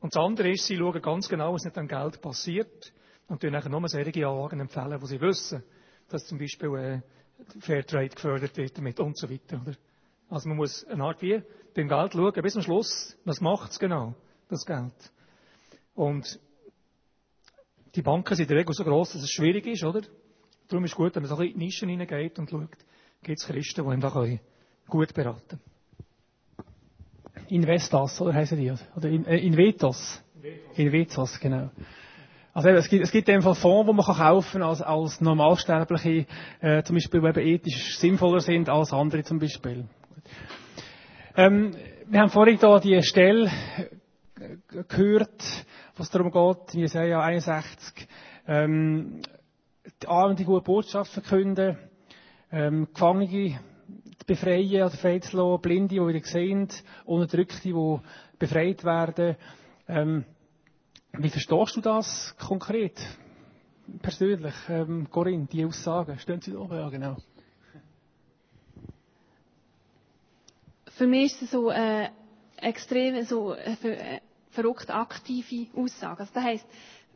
Und 0.00 0.14
das 0.14 0.22
andere 0.22 0.50
ist, 0.50 0.66
sie 0.66 0.76
schauen 0.76 1.00
ganz 1.00 1.28
genau, 1.28 1.54
was 1.54 1.64
mit 1.64 1.76
dem 1.76 1.88
Geld 1.88 2.20
passiert 2.20 2.92
und 3.26 3.42
dann 3.42 3.52
nachher 3.52 3.70
nur 3.70 3.88
solche 3.88 4.26
Anlagen 4.26 4.60
empfehlen, 4.60 5.00
wo 5.00 5.06
sie 5.06 5.20
wissen, 5.20 5.64
dass 6.08 6.26
zum 6.26 6.38
Beispiel 6.38 6.74
äh, 6.76 7.60
Fairtrade 7.60 8.10
gefördert 8.10 8.56
wird 8.56 8.76
damit 8.76 9.00
und 9.00 9.18
so 9.18 9.28
weiter. 9.28 9.60
Oder? 9.62 9.74
Also 10.28 10.48
man 10.48 10.58
muss 10.58 10.84
eine 10.84 11.04
Art 11.04 11.22
wie 11.22 11.42
beim 11.74 11.88
Geld 11.88 12.12
schauen, 12.12 12.42
bis 12.42 12.52
zum 12.52 12.62
Schluss, 12.62 13.16
was 13.24 13.40
macht 13.40 13.72
es 13.72 13.78
genau, 13.78 14.14
das 14.48 14.64
Geld. 14.64 14.94
Und 15.94 16.38
die 17.94 18.02
Banken 18.02 18.34
sind 18.34 18.44
in 18.44 18.48
der 18.48 18.58
Regel 18.58 18.74
so 18.74 18.84
gross, 18.84 19.12
dass 19.12 19.22
es 19.22 19.30
schwierig 19.30 19.66
ist, 19.66 19.84
oder? 19.84 20.02
Darum 20.68 20.84
ist 20.84 20.92
es 20.92 20.96
gut, 20.96 21.14
wenn 21.14 21.22
man 21.22 21.34
so 21.34 21.42
in 21.42 21.52
die 21.52 21.64
Nischen 21.64 21.88
hineingeht 21.88 22.38
und 22.38 22.50
schaut, 22.50 22.68
gibt 23.24 23.40
es 23.40 23.46
Christen, 23.46 23.84
die 23.86 23.94
ihm 23.94 24.00
da 24.00 24.10
gut 24.88 25.14
beraten 25.14 25.40
können. 25.48 25.60
Investas, 27.48 28.20
oder 28.20 28.34
heißen 28.34 28.58
die? 28.58 28.72
Oder 28.96 29.08
in, 29.08 29.26
äh, 29.26 29.38
Invetos? 29.38 30.22
Invetos, 30.76 31.38
genau. 31.40 31.70
Also 32.52 32.68
eben, 32.68 32.78
es 32.78 32.88
gibt, 32.88 33.02
es 33.02 33.10
gibt 33.10 33.28
in 33.28 33.36
dem 33.36 33.42
Fall 33.42 33.56
Fonds, 33.56 33.90
die 33.90 33.96
man 33.96 34.04
kann 34.04 34.16
kaufen 34.16 34.62
als, 34.62 34.80
als 34.80 35.20
Normalsterbliche, 35.20 36.26
äh, 36.60 36.82
zum 36.84 36.94
Beispiel, 36.94 37.20
die 37.20 37.26
eben 37.26 37.40
ethisch 37.40 37.98
sinnvoller 37.98 38.40
sind 38.40 38.68
als 38.68 38.92
andere 38.92 39.24
zum 39.24 39.38
Beispiel. 39.38 39.84
Ähm, 41.36 41.74
wir 42.06 42.20
haben 42.20 42.30
vorhin 42.30 42.58
da 42.60 42.78
die 42.78 43.02
Stelle 43.02 43.50
äh, 44.36 44.84
gehört, 44.88 45.42
was 45.96 46.10
darum 46.10 46.30
geht, 46.30 46.74
in 46.74 46.80
Jesaja 46.80 47.20
61, 47.20 48.06
ähm, 48.46 49.20
die 50.02 50.06
Armen 50.06 50.36
die 50.36 50.44
gute 50.44 50.64
Botschaft 50.64 51.12
verkünden, 51.12 51.76
ähm, 52.54 52.86
Gefangene 52.92 53.58
befreien 54.26 54.82
oder 54.82 54.90
freizulassen, 54.90 55.60
Blinde, 55.60 55.94
die 55.96 56.00
wieder 56.00 56.24
sehen, 56.24 56.68
Unterdrückte, 57.04 57.60
die 57.62 57.98
befreit 58.38 58.84
werden. 58.84 59.36
Ähm, 59.88 60.24
wie 61.12 61.30
verstehst 61.30 61.76
du 61.76 61.80
das 61.80 62.34
konkret? 62.38 62.98
Persönlich, 64.00 64.54
ähm, 64.68 65.08
Corinne, 65.10 65.46
die 65.50 65.64
Aussagen, 65.64 66.18
stehen 66.18 66.40
sie 66.40 66.52
da? 66.52 66.64
Ja, 66.74 66.88
genau. 66.88 67.16
Für 70.96 71.06
mich 71.06 71.32
ist 71.32 71.42
es 71.42 71.50
so 71.50 71.70
äh, 71.70 72.08
extrem 72.56 73.22
so 73.24 73.52
äh, 73.54 73.72
äh, 73.82 74.20
verrückt 74.50 74.90
aktive 74.90 75.66
Aussage. 75.76 76.20
Also 76.20 76.32
das 76.32 76.42
heisst, 76.44 76.66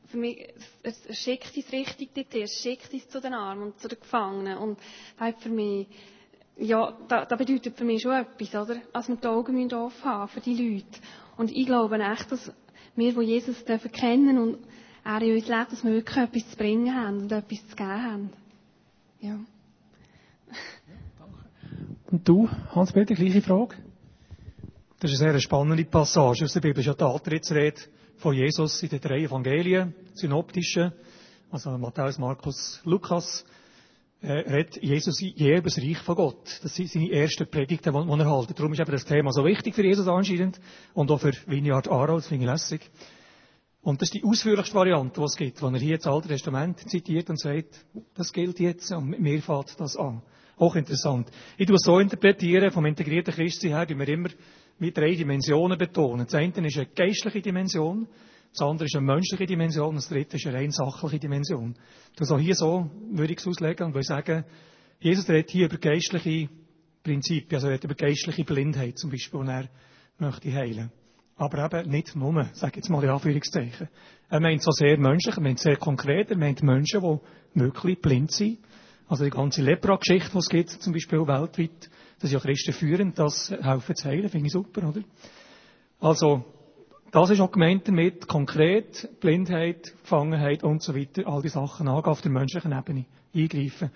für 0.08 0.16
mich, 0.16 0.48
es, 0.82 1.04
es 1.06 1.18
schickt 1.18 1.56
uns 1.56 1.72
richtig 1.72 2.14
dorthin, 2.14 2.42
es 2.42 2.60
schickt 2.62 2.92
uns 2.92 3.08
zu 3.08 3.20
den 3.20 3.34
Armen 3.34 3.64
und 3.64 3.80
zu 3.80 3.88
den 3.88 4.00
Gefangenen. 4.00 4.58
Und 4.58 4.78
das 5.18 5.34
für 5.42 5.50
mich, 5.50 5.86
ja, 6.56 6.96
das, 7.08 7.28
das 7.28 7.38
bedeutet 7.38 7.76
für 7.76 7.84
mich 7.84 8.02
schon 8.02 8.12
etwas, 8.12 8.54
oder? 8.54 8.80
Also 8.92 9.12
wir 9.12 9.16
die 9.16 9.26
Augen 9.26 9.72
offen 9.74 10.04
haben 10.04 10.28
für 10.28 10.40
die 10.40 10.54
Leute. 10.54 10.98
Und 11.36 11.50
ich 11.52 11.66
glaube 11.66 11.98
echt, 11.98 12.32
dass 12.32 12.52
wir, 12.96 13.12
die 13.12 13.20
Jesus 13.20 13.64
dürfen 13.64 13.92
kennen 13.92 14.38
und 14.38 14.58
er 15.04 15.22
in 15.22 15.34
uns 15.34 15.46
lebt, 15.48 15.72
dass 15.72 15.84
wir 15.84 15.92
wirklich 15.92 16.16
etwas 16.16 16.50
zu 16.50 16.56
bringen 16.56 16.94
haben 16.94 17.18
und 17.20 17.32
etwas 17.32 17.66
zu 17.68 17.76
geben 17.76 18.02
haben. 18.02 18.30
Ja. 19.20 19.38
Und 22.10 22.26
du, 22.26 22.48
Hans-Peter, 22.74 23.14
gleiche 23.14 23.42
Frage? 23.42 23.76
Das 24.98 25.12
ist 25.12 25.20
eine 25.20 25.32
sehr 25.32 25.40
spannende 25.40 25.84
Passage 25.84 26.44
aus 26.44 26.54
der 26.54 26.62
ja 26.86 26.94
die 26.94 27.04
Antrittsrede 27.04 27.82
von 28.18 28.34
Jesus 28.34 28.82
in 28.82 28.88
den 28.88 29.00
drei 29.00 29.20
Evangelien, 29.20 29.94
synoptischen, 30.14 30.92
also 31.50 31.70
Matthäus, 31.78 32.18
Markus, 32.18 32.80
Lukas, 32.84 33.44
äh, 34.20 34.32
redet 34.32 34.82
Jesus 34.82 35.20
je 35.20 35.52
über 35.52 35.62
das 35.62 35.78
Reich 35.78 35.98
von 35.98 36.16
Gott. 36.16 36.60
Das 36.62 36.74
sind 36.74 36.90
seine 36.90 37.10
ersten 37.12 37.48
Predigten, 37.48 37.92
die 37.92 37.98
er 37.98 38.38
hält. 38.38 38.58
Darum 38.58 38.72
ist 38.72 38.80
eben 38.80 38.90
das 38.90 39.04
Thema 39.04 39.32
so 39.32 39.44
wichtig 39.44 39.74
für 39.74 39.84
Jesus 39.84 40.08
anscheinend 40.08 40.60
und 40.94 41.10
auch 41.10 41.20
für 41.20 41.32
Vineyard 41.46 41.88
Aarau, 41.88 42.16
das 42.16 42.26
finde 42.26 42.44
ich 42.44 42.50
lässig. 42.50 42.90
Und 43.80 44.02
das 44.02 44.08
ist 44.08 44.14
die 44.14 44.24
ausführlichste 44.24 44.74
Variante, 44.74 45.20
die 45.20 45.24
es 45.24 45.36
gibt, 45.36 45.62
wo 45.62 45.68
er 45.68 45.78
hier 45.78 45.96
das 45.96 46.06
Alte 46.08 46.28
Testament 46.28 46.80
zitiert 46.90 47.30
und 47.30 47.38
sagt, 47.38 47.86
das 48.14 48.32
gilt 48.32 48.58
jetzt 48.58 48.90
und 48.90 49.20
mir 49.20 49.40
fällt 49.40 49.78
das 49.78 49.96
an. 49.96 50.20
Hochinteressant. 50.58 51.30
Ich 51.56 51.66
tue 51.66 51.76
es 51.76 51.84
so 51.84 52.00
interpretieren, 52.00 52.72
vom 52.72 52.84
integrierten 52.86 53.32
Christsein 53.32 53.70
her, 53.70 53.86
die 53.86 53.96
wir 53.96 54.08
immer 54.08 54.30
mit 54.78 54.96
drei 54.96 55.14
Dimensionen 55.14 55.78
betonen. 55.78 56.26
Das 56.26 56.34
eine 56.34 56.66
ist 56.66 56.76
eine 56.76 56.86
geistliche 56.86 57.40
Dimension, 57.40 58.06
das 58.50 58.62
andere 58.62 58.86
ist 58.86 58.96
eine 58.96 59.06
menschliche 59.06 59.46
Dimension 59.46 59.90
und 59.90 59.96
das 59.96 60.08
dritte 60.08 60.36
ist 60.36 60.46
eine 60.46 60.56
rein 60.56 60.70
sachliche 60.70 61.18
Dimension. 61.18 61.74
Das 62.16 62.30
auch 62.30 62.38
hier 62.38 62.54
so 62.54 62.90
würde 63.10 63.32
ich 63.32 63.38
es 63.38 63.46
auslegen 63.46 63.86
und 63.86 63.94
würde 63.94 64.06
sagen, 64.06 64.44
Jesus 65.00 65.28
redet 65.28 65.50
hier 65.50 65.66
über 65.66 65.78
geistliche 65.78 66.48
Prinzipien, 67.02 67.54
also 67.54 67.68
er 67.68 67.74
redet 67.74 67.84
über 67.84 67.94
geistliche 67.94 68.44
Blindheit 68.44 68.98
zum 68.98 69.10
Beispiel, 69.10 69.40
und 69.40 69.48
er 69.48 69.68
möchte 70.18 70.52
heilen. 70.52 70.90
Aber 71.36 71.72
eben 71.72 71.90
nicht 71.90 72.16
nur, 72.16 72.48
sage 72.52 72.76
jetzt 72.76 72.88
mal 72.88 73.02
in 73.04 73.10
Anführungszeichen. 73.10 73.88
Er 74.28 74.40
meint 74.40 74.62
so 74.62 74.72
sehr 74.72 74.98
menschlich, 74.98 75.36
er 75.36 75.42
meint 75.42 75.60
sehr 75.60 75.76
konkret, 75.76 76.30
er 76.30 76.36
meint 76.36 76.62
Menschen, 76.62 77.00
die 77.54 77.60
wirklich 77.60 78.00
blind 78.00 78.32
sind. 78.32 78.58
Also 79.06 79.24
die 79.24 79.30
ganze 79.30 79.62
Lepra-Geschichte, 79.62 80.32
die 80.32 80.38
es 80.38 80.48
gibt, 80.48 80.70
zum 80.70 80.92
Beispiel 80.92 81.20
weltweit, 81.20 81.88
das 82.18 82.30
ist 82.30 82.32
ja 82.32 82.40
Christen 82.40 82.72
führend, 82.72 83.18
das 83.18 83.50
helfen 83.50 83.94
zu 83.94 84.08
heilen, 84.08 84.28
finde 84.28 84.46
ich 84.46 84.52
super, 84.52 84.88
oder? 84.88 85.02
Also, 86.00 86.44
das 87.10 87.30
ist 87.30 87.40
auch 87.40 87.50
gemeint 87.50 87.88
damit, 87.88 88.28
konkret, 88.28 89.08
Blindheit, 89.20 89.94
Gefangenheit 90.02 90.62
und 90.62 90.82
so 90.82 90.94
weiter, 90.94 91.26
all 91.26 91.42
die 91.42 91.48
Sachen 91.48 91.88
angehen 91.88 92.10
auf 92.10 92.20
der 92.20 92.30
menschlichen 92.30 92.72
Ebene, 92.72 93.06
eingreifen. 93.34 93.90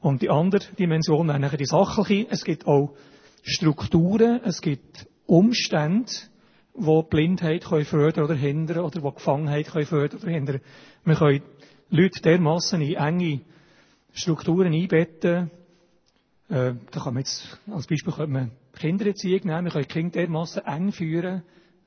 Und 0.00 0.22
die 0.22 0.30
andere 0.30 0.60
Dimension 0.78 1.28
wäre 1.28 1.40
nachher 1.40 1.56
die 1.56 1.64
sachliche. 1.64 2.26
Es 2.30 2.44
gibt 2.44 2.66
auch 2.66 2.94
Strukturen, 3.42 4.40
es 4.44 4.60
gibt 4.60 5.06
Umstände, 5.26 6.10
wo 6.74 7.02
Blindheit 7.02 7.64
können 7.64 7.84
fördern 7.84 8.24
oder 8.24 8.34
hindern 8.34 8.84
oder 8.84 9.02
wo 9.02 9.10
Gefangenheit 9.10 9.68
können 9.68 9.86
fördern 9.86 10.20
oder 10.20 10.30
hindern. 10.30 10.60
Wir 11.04 11.14
können 11.16 11.42
Leute 11.90 12.22
dermassen 12.22 12.80
in 12.80 12.94
enge 12.94 13.40
Strukturen 14.12 14.72
einbetten. 14.72 15.50
Äh, 16.48 16.74
da 16.90 17.00
kann 17.00 17.14
man 17.14 17.18
jetzt, 17.18 17.58
als 17.70 17.86
Beispiel 17.86 18.12
könnte 18.12 18.32
man 18.32 18.50
Kindererziehung 18.72 19.40
nehmen. 19.44 19.64
Wir 19.64 19.72
können 19.72 19.88
Kinder 19.88 20.20
dermassen 20.20 20.64
eng 20.64 20.92
führen, 20.92 21.42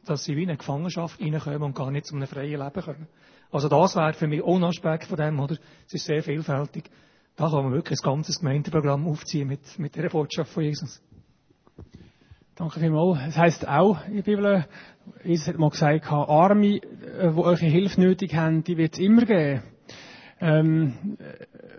dass 0.05 0.23
sie 0.23 0.35
wie 0.35 0.43
in 0.43 0.49
eine 0.49 0.57
Gefangenschaft 0.57 1.19
reinkommen 1.19 1.63
und 1.63 1.75
gar 1.75 1.89
nicht 1.91 2.05
zu 2.05 2.15
einem 2.15 2.27
freien 2.27 2.61
Leben 2.61 2.81
kommen. 2.81 3.07
Also 3.51 3.67
das 3.67 3.95
wäre 3.95 4.13
für 4.13 4.27
mich 4.27 4.41
auch 4.41 4.55
ein 4.55 4.63
Aspekt 4.63 5.05
von 5.05 5.17
dem, 5.17 5.39
oder? 5.39 5.57
Es 5.87 5.93
ist 5.93 6.05
sehr 6.05 6.23
vielfältig. 6.23 6.89
Da 7.35 7.49
kann 7.49 7.63
man 7.63 7.73
wirklich 7.73 7.99
ein 7.99 8.03
ganzes 8.03 8.39
Gemeindeprogramm 8.39 9.07
aufziehen 9.07 9.47
mit, 9.47 9.79
mit 9.79 9.95
der 9.95 10.09
Botschaft 10.09 10.51
von 10.51 10.63
Jesus. 10.63 11.01
Danke 12.55 12.79
vielmals. 12.79 13.19
Es 13.29 13.37
heisst 13.37 13.67
auch 13.67 14.05
in 14.07 14.17
der 14.17 14.23
Bibel, 14.23 14.65
Jesus 15.23 15.47
hat 15.47 15.57
mal 15.57 15.69
gesagt, 15.69 16.05
Arme, 16.11 16.79
die 16.79 16.81
eure 17.19 17.57
Hilfe 17.57 17.99
nötig 17.99 18.35
haben, 18.35 18.63
die 18.63 18.77
wird 18.77 18.93
es 18.93 18.99
immer 18.99 19.25
geben. 19.25 19.63
Ähm, 20.39 21.17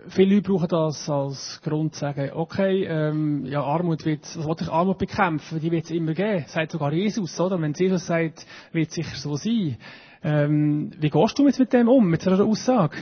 viele 0.09 0.35
Leute 0.35 0.49
brauchen 0.49 0.67
das 0.67 1.09
als 1.09 1.61
Grund 1.63 1.93
zu 1.93 2.01
sagen, 2.01 2.31
okay, 2.33 2.85
ähm, 2.85 3.45
ja, 3.45 3.63
Armut 3.63 4.05
wird, 4.05 4.21
was 4.37 4.45
will 4.45 4.55
ich 4.59 4.69
Armut 4.69 4.97
bekämpfen? 4.97 5.59
Die 5.59 5.71
wird 5.71 5.85
es 5.85 5.91
immer 5.91 6.13
geben. 6.13 6.45
Sagt 6.47 6.71
sogar 6.71 6.93
Jesus, 6.93 7.39
oder? 7.39 7.59
Wenn 7.61 7.73
Jesus 7.73 8.05
sagt, 8.05 8.45
wird 8.71 8.89
es 8.89 8.95
sicher 8.95 9.15
so 9.15 9.35
sein. 9.35 9.77
Ähm, 10.23 10.91
wie 10.99 11.09
gehst 11.09 11.37
du 11.37 11.45
jetzt 11.45 11.59
mit 11.59 11.73
dem 11.73 11.87
um, 11.87 12.09
mit 12.09 12.21
so 12.21 12.31
einer 12.31 12.45
Aussage? 12.45 12.97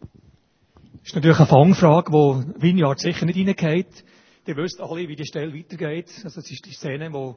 Das 0.00 1.08
ist 1.08 1.14
natürlich 1.14 1.38
eine 1.38 1.46
Fangfrage, 1.46 2.12
wo 2.12 2.44
Vineyard 2.58 2.98
sicher 2.98 3.24
nicht 3.24 3.38
reingeht. 3.38 4.04
Ihr 4.46 4.56
wisst 4.56 4.80
alle, 4.80 5.08
wie 5.08 5.16
die 5.16 5.24
Stelle 5.24 5.54
weitergeht. 5.54 6.10
Also, 6.24 6.40
es 6.40 6.50
ist 6.50 6.66
die 6.66 6.72
Szene, 6.72 7.12
wo, 7.12 7.36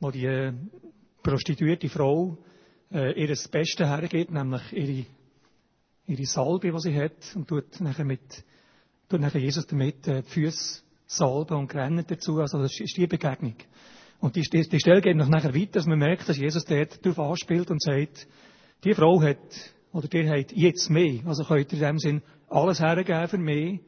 wo 0.00 0.10
die 0.10 0.24
äh, 0.24 0.52
prostituierte 1.22 1.88
Frau 1.88 2.38
äh, 2.92 3.12
ihr 3.20 3.28
das 3.28 3.48
Beste 3.48 3.86
hergeht, 3.86 4.30
nämlich 4.30 4.62
ihre, 4.72 5.06
ihre 6.12 6.26
Salbe, 6.26 6.70
die 6.70 6.78
sie 6.78 6.94
hat, 6.94 7.34
und 7.34 7.48
tut 7.48 7.80
nachher 7.80 8.04
mit, 8.04 8.44
tut 9.08 9.20
nachher 9.20 9.40
Jesus 9.40 9.66
damit 9.66 10.06
äh, 10.06 10.22
die 10.22 10.28
Füße 10.28 10.82
salben 11.06 11.56
und 11.56 11.74
rennen 11.74 12.04
dazu. 12.06 12.38
Also, 12.38 12.60
das 12.60 12.78
ist 12.78 12.96
die 12.96 13.06
Begegnung. 13.06 13.56
Und 14.20 14.36
die, 14.36 14.42
die, 14.42 14.68
die 14.68 14.78
Stelle 14.78 15.00
geht 15.00 15.16
noch 15.16 15.28
nachher 15.28 15.54
weiter, 15.54 15.72
dass 15.72 15.86
man 15.86 15.98
merkt, 15.98 16.28
dass 16.28 16.36
Jesus 16.36 16.64
dort 16.64 17.04
darauf 17.04 17.18
anspielt 17.18 17.70
und 17.70 17.82
sagt, 17.82 18.28
die 18.84 18.94
Frau 18.94 19.20
hat, 19.20 19.38
oder 19.92 20.08
die 20.08 20.28
hat 20.28 20.52
jetzt 20.52 20.90
mehr. 20.90 21.26
Also 21.26 21.44
könnt 21.44 21.72
ihr 21.72 21.78
in 21.78 21.84
dem 21.84 21.98
Sinn 21.98 22.22
alles 22.48 22.80
hergeben 22.80 23.28
für 23.28 23.38
mich. 23.38 23.80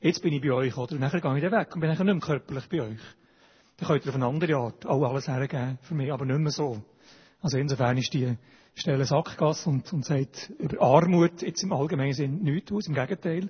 Jetzt 0.00 0.22
bin 0.22 0.32
ich 0.32 0.42
bei 0.42 0.52
euch, 0.52 0.76
oder? 0.76 0.92
Und 0.92 1.00
nachher 1.00 1.20
gehe 1.20 1.36
ich 1.36 1.42
dann 1.42 1.52
weg 1.52 1.74
und 1.74 1.80
bin 1.80 1.90
nachher 1.90 2.04
nicht 2.04 2.14
mehr 2.14 2.22
körperlich 2.22 2.68
bei 2.68 2.82
euch. 2.82 3.00
Dann 3.78 3.88
könnt 3.88 4.04
ihr 4.04 4.10
auf 4.10 4.14
eine 4.14 4.26
andere 4.26 4.56
Art 4.56 4.86
auch 4.86 5.02
alles 5.04 5.26
hergeben 5.26 5.78
für 5.82 5.94
mich, 5.94 6.12
aber 6.12 6.24
nicht 6.24 6.38
mehr 6.38 6.52
so. 6.52 6.82
Also 7.40 7.58
insofern 7.58 7.96
ist 7.96 8.12
die 8.12 8.36
Stelle 8.78 9.04
Sackgasse 9.04 9.68
und, 9.68 9.92
und 9.92 10.04
sagt 10.04 10.52
über 10.58 10.80
Armut 10.80 11.42
jetzt 11.42 11.62
im 11.62 11.72
allgemeinen 11.72 12.12
Sinn 12.12 12.42
nichts 12.42 12.72
aus, 12.72 12.86
im 12.86 12.94
Gegenteil. 12.94 13.48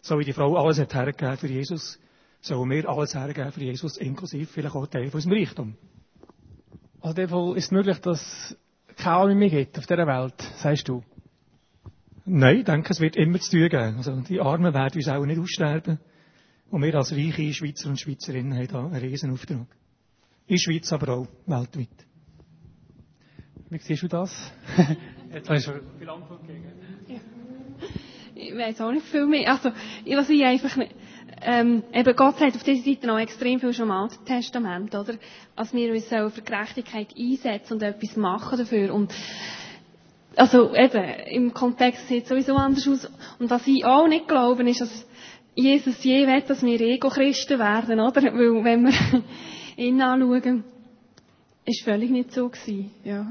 So 0.00 0.18
wie 0.18 0.24
die 0.24 0.32
Frau 0.32 0.56
alles 0.56 0.78
hat 0.78 0.94
hergegeben 0.94 1.36
für 1.36 1.46
Jesus, 1.46 1.98
sollen 2.40 2.70
wir 2.70 2.88
alles 2.88 3.14
hergeben 3.14 3.52
für 3.52 3.62
Jesus, 3.62 3.96
inklusive 3.96 4.46
vielleicht 4.46 4.74
auch 4.74 4.86
Teil 4.86 5.10
von 5.10 5.18
unserem 5.18 5.38
Reichtum. 5.38 5.76
Also 7.00 7.10
in 7.10 7.26
dem 7.26 7.28
Fall 7.28 7.56
ist 7.56 7.64
es 7.64 7.70
möglich, 7.70 7.98
dass 7.98 8.20
es 8.20 8.56
keine 8.96 9.16
Arme 9.16 9.34
mehr 9.34 9.50
gibt 9.50 9.78
auf 9.78 9.86
dieser 9.86 10.06
Welt, 10.06 10.40
sagst 10.56 10.88
du? 10.88 11.02
Nein, 12.26 12.58
ich 12.58 12.64
denke, 12.64 12.90
es 12.90 13.00
wird 13.00 13.16
immer 13.16 13.38
zu 13.38 13.50
tun 13.50 13.68
geben. 13.68 13.96
Also 13.96 14.20
die 14.20 14.40
Armen 14.40 14.72
werden 14.72 14.96
uns 14.96 15.08
auch 15.08 15.26
nicht 15.26 15.38
aussterben. 15.38 15.98
Und 16.70 16.82
wir 16.82 16.94
als 16.94 17.12
reiche 17.12 17.52
Schweizer 17.52 17.90
und 17.90 18.00
Schweizerinnen 18.00 18.56
haben 18.56 18.68
da 18.68 18.86
einen 18.86 18.94
riesen 18.96 19.32
Auftrag. 19.32 19.66
In 20.46 20.56
der 20.56 20.58
Schweiz, 20.58 20.92
aber 20.92 21.12
auch 21.14 21.28
weltweit. 21.46 22.06
Wie 23.74 23.78
siehst 23.78 24.04
du 24.04 24.06
das? 24.08 24.30
Jetzt 25.34 25.50
hast 25.50 25.66
du 25.66 25.72
viel 25.98 26.08
Antwort 26.08 26.46
gegeben. 26.46 26.70
Ich 28.36 28.56
weiß 28.56 28.80
auch 28.80 28.92
nicht 28.92 29.04
viel 29.04 29.26
mehr. 29.26 29.50
Also, 29.50 29.72
was 30.16 30.30
ich 30.30 30.44
einfach 30.44 30.76
nicht, 30.76 30.94
ähm, 31.42 31.82
eben 31.92 32.14
Gott 32.14 32.38
sagt 32.38 32.54
auf 32.54 32.62
dieser 32.62 32.84
Seite 32.84 33.08
noch 33.08 33.18
extrem 33.18 33.58
viel 33.58 33.72
schon 33.72 33.86
im 33.86 33.90
Alten 33.90 34.24
Testament, 34.24 34.94
oder? 34.94 35.14
Als 35.56 35.74
wir 35.74 35.92
uns 35.92 36.06
für 36.06 36.42
Gerechtigkeit 36.42 37.08
einsetzen 37.18 37.72
und 37.72 37.82
etwas 37.82 38.14
machen 38.14 38.58
dafür. 38.58 38.94
Und, 38.94 39.12
also, 40.36 40.72
eben, 40.76 41.04
im 41.32 41.52
Kontext 41.52 42.06
sieht 42.06 42.22
es 42.22 42.28
sowieso 42.28 42.54
anders 42.54 42.86
aus. 42.86 43.10
Und 43.40 43.50
was 43.50 43.66
ich 43.66 43.84
auch 43.84 44.06
nicht 44.06 44.28
glaube, 44.28 44.62
ist, 44.70 44.82
dass 44.82 45.08
Jesus 45.56 46.04
je 46.04 46.28
will, 46.28 46.42
dass 46.42 46.62
wir 46.62 46.80
Ego-Christen 46.80 47.58
werden, 47.58 47.98
oder? 47.98 48.22
Weil, 48.22 48.62
wenn 48.64 48.84
wir 48.84 49.22
ihn 49.76 50.00
anschauen, 50.00 50.62
ist 51.64 51.84
völlig 51.84 52.10
nicht 52.10 52.32
so 52.32 52.48
gewesen, 52.48 52.90
ja. 53.04 53.26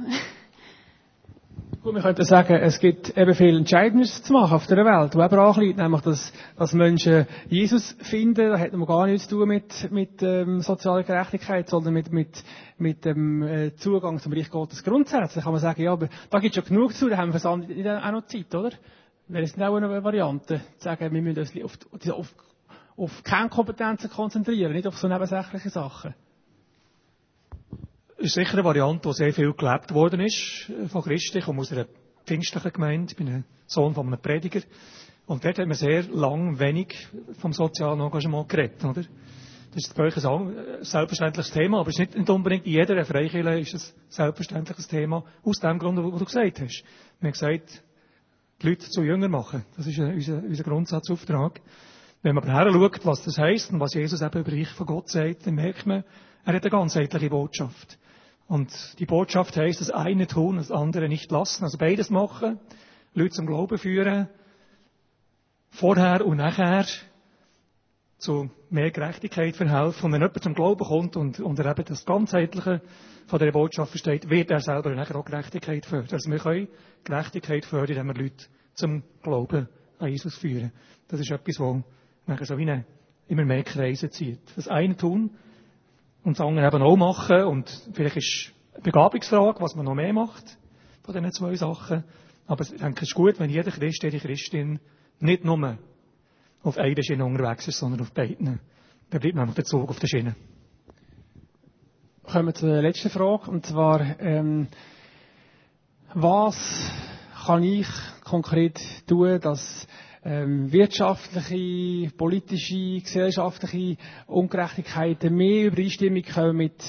Gut, 1.84 1.96
wir 1.96 2.02
könnten 2.02 2.24
sagen, 2.24 2.54
es 2.54 2.80
gibt 2.80 3.18
eben 3.18 3.36
viel 3.36 3.58
Entscheidendes 3.58 4.24
zu 4.24 4.32
machen 4.32 4.54
auf 4.54 4.66
der 4.68 4.78
Welt, 4.86 5.16
wo 5.16 5.22
eben 5.22 5.38
auch 5.38 5.58
liegt, 5.58 5.78
nämlich, 5.78 6.00
dass, 6.00 6.32
dass 6.58 6.74
Menschen 6.74 7.28
Jesus 7.50 7.98
finden, 8.00 8.52
da 8.52 8.58
hat 8.58 8.72
man 8.72 8.88
gar 8.88 9.06
nichts 9.06 9.28
zu 9.28 9.36
tun 9.36 9.50
mit, 9.50 9.92
mit 9.92 10.24
ähm, 10.24 10.62
sozialer 10.62 11.04
Gerechtigkeit, 11.04 11.68
sondern 11.68 11.94
mit, 11.94 12.10
mit, 12.10 12.42
mit 12.78 13.04
dem 13.04 13.44
äh, 13.44 13.76
Zugang 13.76 14.20
zum 14.20 14.32
Reich 14.32 14.50
Gottes 14.50 14.82
grundsätzlich. 14.82 15.34
Da 15.34 15.42
kann 15.42 15.52
man 15.52 15.62
sagen, 15.62 15.82
ja, 15.82 15.92
aber 15.92 16.08
da 16.30 16.40
gibt 16.40 16.56
es 16.56 16.64
schon 16.64 16.74
genug 16.74 16.94
zu, 16.94 17.10
da 17.10 17.18
haben 17.18 17.34
wir 17.34 17.40
für 17.42 17.50
auch 17.50 17.58
noch 17.58 18.26
Zeit, 18.28 18.56
oder? 18.56 18.72
Wäre 19.28 19.44
es 19.44 19.58
nicht 19.58 19.68
auch 19.68 19.76
eine 19.76 20.04
Variante, 20.04 20.62
zu 20.78 20.84
sagen, 20.86 21.14
wir 21.14 21.22
müssen 21.22 21.40
uns 21.40 21.52
auf, 21.64 22.18
auf, 22.18 22.36
auf 22.96 23.24
Kernkompetenzen 23.26 24.10
konzentrieren, 24.10 24.72
nicht 24.72 24.88
auf 24.88 24.98
so 24.98 25.10
nebensächliche 25.10 25.70
Sachen? 25.70 26.14
Ist 28.24 28.36
sicher 28.36 28.54
eine 28.54 28.64
Variante, 28.64 29.10
die 29.10 29.14
sehr 29.14 29.34
viel 29.34 29.54
gelebt 29.54 29.94
worden 29.94 30.22
ist 30.22 30.70
äh, 30.70 30.88
von 30.88 31.04
Christen. 31.04 31.40
Ich 31.40 31.46
komme 31.46 31.60
aus 31.60 31.72
einer 31.72 31.88
pfingstlichen 32.26 32.72
Gemeinde, 32.72 33.12
ich 33.12 33.18
bin 33.18 33.28
ein 33.28 33.46
Sohn 33.68 33.94
von 33.94 34.08
einem 34.08 34.20
Prediger. 34.20 34.62
Und 35.26 35.44
dort 35.44 35.60
hat 35.60 35.68
man 35.68 35.76
sehr 35.76 36.04
lang 36.04 36.58
wenig 36.60 37.08
vom 37.40 37.54
sozialen 37.54 38.00
Engagement 38.00 38.48
geredet, 38.48 38.84
oder? 38.84 39.04
Das 39.74 39.88
ist 39.88 39.96
bei 39.96 40.04
euch 40.04 40.26
ein 40.26 40.56
äh, 40.56 40.84
selbstverständliches 40.86 41.52
Thema, 41.52 41.80
aber 41.80 41.90
es 41.90 42.00
ist 42.00 42.16
nicht 42.16 42.30
unbedingt 42.30 42.66
in 42.66 42.74
jeder 42.74 43.04
Freikirche 43.04 43.60
ist 43.60 43.74
es 43.74 43.94
ein 43.94 44.12
selbstverständliches 44.12 44.88
Thema, 44.88 45.26
aus 45.44 45.60
dem 45.60 45.80
Grund, 45.80 45.98
wo 45.98 46.18
du 46.18 46.26
gesagt 46.26 46.62
hast. 46.62 46.84
Wir 47.20 47.28
haben 47.28 47.32
gesagt, 47.32 47.84
die 48.62 48.68
Leute 48.70 48.90
zu 48.90 49.02
Jünger 49.02 49.28
machen. 49.28 49.66
Das 49.76 49.88
ist 49.88 50.00
unser, 50.00 50.44
unser 50.44 50.64
Grundsatzauftrag. 50.64 51.60
Wenn 52.22 52.36
man 52.36 52.44
aber 52.44 52.54
her 52.54 52.72
schaut, 52.72 53.06
was 53.06 53.24
das 53.24 53.38
heisst 53.38 53.72
und 53.72 53.82
was 53.82 53.96
Jesus 53.96 54.22
eben 54.22 54.40
über 54.40 54.52
Reich 54.52 54.70
von 54.70 54.86
Gott 54.86 55.10
sagt, 55.10 55.46
dann 55.46 55.56
merkt 55.56 55.86
man, 55.86 56.06
er 56.46 56.54
hat 56.54 56.64
eine 56.64 56.72
ganzheitliche 56.72 57.30
Botschaft. 57.30 57.98
Und 58.48 59.00
die 59.00 59.06
Botschaft 59.06 59.56
heißt, 59.56 59.82
das 59.82 59.90
eine 59.90 60.28
tun, 60.28 60.58
das 60.58 60.72
andere 60.72 61.08
nicht 61.08 61.32
lassen. 61.32 61.64
Also 61.64 61.78
beides 61.78 62.10
machen, 62.10 62.60
Leute 63.14 63.32
zum 63.32 63.46
Glauben 63.46 63.78
führen, 63.78 64.28
vorher 65.70 66.26
und 66.26 66.38
nachher 66.38 66.86
zu 68.18 68.50
mehr 68.70 68.92
Gerechtigkeit 68.92 69.56
verhelfen. 69.56 70.06
Und 70.06 70.14
wenn 70.14 70.22
jemand 70.22 70.44
zum 70.44 70.54
Glauben 70.54 70.86
kommt 70.86 71.16
und, 71.16 71.40
und 71.40 71.60
er 71.60 71.72
eben 71.72 71.86
das 71.86 72.06
Ganzheitliche 72.06 72.82
von 73.28 73.40
dieser 73.40 73.52
Botschaft 73.52 73.92
versteht, 73.92 74.30
wird 74.30 74.50
er 74.52 74.60
selber 74.60 74.96
nachher 74.96 75.16
auch 75.16 75.26
Gerechtigkeit 75.26 75.86
fördern. 75.86 76.14
Also 76.14 76.32
wir 76.32 76.40
können 76.40 76.68
Gerechtigkeit 77.04 77.66
fördern, 77.66 77.98
indem 77.98 78.16
wir 78.16 78.24
Leute 78.24 78.46
zum 78.74 79.04
Glauben 79.22 79.68
an 80.00 80.10
Jesus 80.10 80.38
führen. 80.38 80.72
Das 81.08 81.20
ist 81.20 81.32
etwas, 81.32 81.60
was 81.60 81.84
nachher 82.26 82.46
so 82.46 82.58
wie 82.58 82.64
eine, 82.64 82.86
immer 83.28 83.46
mehr 83.46 83.64
Kreise 83.64 84.10
zieht. 84.10 84.40
Das 84.56 84.68
eine 84.68 84.96
tun, 84.96 85.32
und 86.24 86.38
das 86.38 86.46
andere 86.46 86.68
eben 86.68 86.82
auch 86.82 86.96
machen. 86.96 87.44
Und 87.44 87.70
vielleicht 87.94 88.18
ist 88.18 88.54
eine 88.74 88.84
Begabungsfrage, 88.84 89.62
was 89.62 89.76
man 89.76 89.86
noch 89.86 89.96
mehr 89.96 90.14
macht 90.14 90.58
von 91.04 91.14
diesen 91.14 91.32
zwei 91.32 91.56
Sachen. 91.56 92.04
Aber 92.48 92.64
ich 92.64 92.72
denke, 92.72 93.02
es 93.02 93.10
ist 93.10 93.16
gut, 93.16 93.40
wenn 93.40 93.50
jeder 93.50 93.72
Christ, 93.72 94.04
jede 94.04 94.20
Christin 94.20 94.80
nicht 95.20 95.46
nur 95.46 95.78
auf 96.64 96.78
einer 96.78 97.04
Schiene 97.04 97.26
unterwegs 97.26 97.68
ist, 97.68 97.80
sondern 97.80 98.02
auf 98.02 98.12
beiden. 98.12 98.60
Dann 99.10 99.22
bleibt 99.22 99.36
nämlich 99.36 99.56
der 99.56 99.66
Zug 99.66 99.90
auf 99.90 100.00
der 100.00 100.08
Schiene. 100.08 100.36
Kommen 102.24 102.48
wir 102.48 102.54
zur 102.54 102.82
letzten 102.82 103.10
Frage. 103.10 103.52
Und 103.52 103.66
zwar, 103.66 104.20
ähm, 104.20 104.68
was 106.14 106.92
kann 107.46 107.64
ich 107.64 107.88
konkret 108.24 108.80
tun, 109.08 109.40
dass 109.42 109.88
ähm, 110.26 110.72
wirtschaftliche, 110.72 112.12
politische, 112.16 113.02
gesellschaftliche 113.02 113.98
Ungerechtigkeiten 114.28 115.36
mehr 115.36 115.68
Übereinstimmung 115.68 116.24
kommen 116.24 116.58
mit 116.58 116.82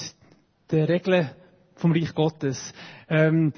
den 0.71 0.85
Regeln 0.85 1.29
vom 1.75 1.91
Reich 1.91 2.13
Gottes. 2.15 2.73
Ähm, 3.09 3.53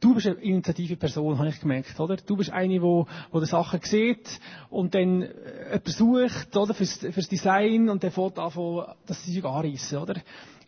du 0.00 0.14
bist 0.14 0.26
eine 0.26 0.36
initiative 0.36 0.96
Person, 0.96 1.38
habe 1.38 1.48
ich 1.48 1.60
gemerkt, 1.60 1.98
oder? 2.00 2.16
Du 2.16 2.36
bist 2.36 2.50
eine, 2.50 2.80
wo, 2.82 3.06
wo 3.30 3.40
die 3.40 3.46
Sachen 3.46 3.80
sieht 3.82 4.40
und 4.70 4.94
dann 4.94 5.22
äh, 5.22 5.80
sucht, 5.84 6.56
oder? 6.56 6.74
Fürs, 6.74 6.98
fürs 6.98 7.28
Design 7.28 7.88
und 7.88 8.02
dann 8.02 8.10
fängt 8.10 8.38
an, 8.38 8.52
dass 9.06 9.24
sie 9.24 9.32
sich 9.32 9.44
anreissen, 9.44 9.98
oder? 9.98 10.14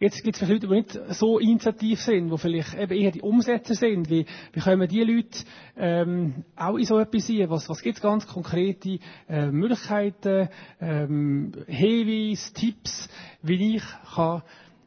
Jetzt 0.01 0.23
gibt 0.23 0.37
es 0.37 0.47
vielleicht 0.47 0.63
Leute, 0.63 0.69
die 0.69 0.75
nicht 1.09 1.15
so 1.17 1.39
initiativ 1.41 2.01
sind, 2.01 2.31
die 2.31 2.39
vielleicht 2.39 2.75
eben 2.75 2.93
eher 2.93 3.11
die 3.11 3.21
Umsetzer 3.21 3.75
sind. 3.75 4.09
Wie, 4.09 4.27
wie 4.53 4.61
können 4.61 4.87
die 4.89 5.03
Leute 5.03 5.39
ähm, 5.77 6.45
auch 6.55 6.77
in 6.77 6.85
so 6.85 7.01
etwas 7.01 7.27
sehen? 7.27 7.51
Was, 7.51 7.69
was 7.69 7.83
gibt 7.83 7.97
es 7.97 8.03
ganz 8.03 8.25
konkrete 8.27 9.01
äh, 9.29 9.47
Möglichkeiten, 9.51 10.49
ähm, 10.81 11.53
Hinweise, 11.67 12.53
Tipps, 12.55 13.09
wie 13.43 13.77
ich 13.77 13.83
kann 14.15 14.43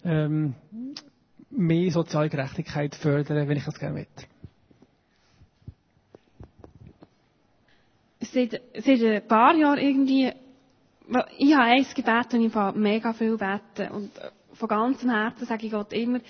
ähm, 0.06 0.56
mehr 1.50 1.92
soziale 1.92 2.30
Gerechtigkeit 2.30 2.96
fördern, 2.96 3.50
wenn 3.50 3.58
ich 3.58 3.66
das 3.66 3.78
gerne 3.80 3.96
will? 3.98 4.08
Seit, 8.22 8.62
seit 8.78 9.02
ein 9.04 9.28
paar 9.28 9.56
Jahren 9.56 9.78
irgendwie, 9.80 10.32
ich 11.38 11.54
habe 11.54 11.64
eins 11.66 11.94
gebeten 11.94 12.38
und 12.40 12.46
ich 12.46 12.76
mega 12.76 13.12
viel 13.12 13.38
beten 13.38 14.10
von 14.62 14.70
ganzem 14.70 15.10
Herzen 15.10 15.46
sage 15.46 15.66
ich 15.66 15.72
Gott 15.72 15.92
immer, 15.92 16.22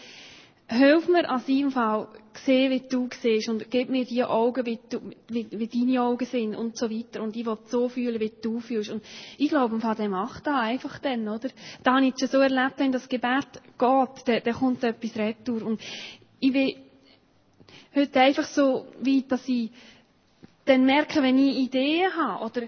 hilf 0.68 1.08
mir 1.10 1.30
an 1.30 1.42
seinem 1.42 1.72
Fall 1.72 2.08
sehen, 2.46 2.72
wie 2.72 2.80
du 2.88 3.10
siehst 3.22 3.50
und 3.50 3.70
gib 3.70 3.90
mir 3.90 4.06
die 4.06 4.24
Augen, 4.24 4.66
wie, 4.66 4.80
du, 4.90 5.02
wie, 5.28 5.48
wie, 5.52 5.68
deine 5.68 6.02
Augen 6.02 6.26
sind 6.26 6.56
und 6.56 6.78
so 6.78 6.90
weiter. 6.90 7.22
Und 7.22 7.36
ich 7.36 7.46
will 7.46 7.58
so 7.66 7.90
fühlen, 7.90 8.20
wie 8.22 8.32
du 8.42 8.62
fühlst. 8.62 8.90
Und 8.90 9.04
ich 9.38 9.50
glaube, 9.50 9.76
im 9.76 9.82
Fall, 9.82 10.08
macht 10.08 10.48
das 10.48 10.56
einfach 10.56 10.98
dann, 11.00 11.28
oder? 11.28 11.50
Da 11.84 11.96
habe 11.96 12.06
ich 12.06 12.14
schon 12.18 12.30
so 12.30 12.38
erlebt, 12.40 12.76
wenn 12.78 12.94
das 12.94 13.10
Gebet 13.10 13.48
geht, 13.78 14.28
dann, 14.28 14.42
dann 14.46 14.54
kommt 14.54 14.84
etwas 14.84 15.16
retour. 15.18 15.62
Und 15.64 15.82
ich 16.40 16.54
will 16.54 16.76
heute 17.94 18.20
einfach 18.22 18.46
so 18.46 18.88
weit, 19.02 19.30
dass 19.30 19.48
ich 19.50 19.72
dann 20.64 20.86
merke, 20.86 21.22
wenn 21.22 21.38
ich 21.38 21.58
Ideen 21.58 22.16
habe 22.16 22.46
oder 22.46 22.62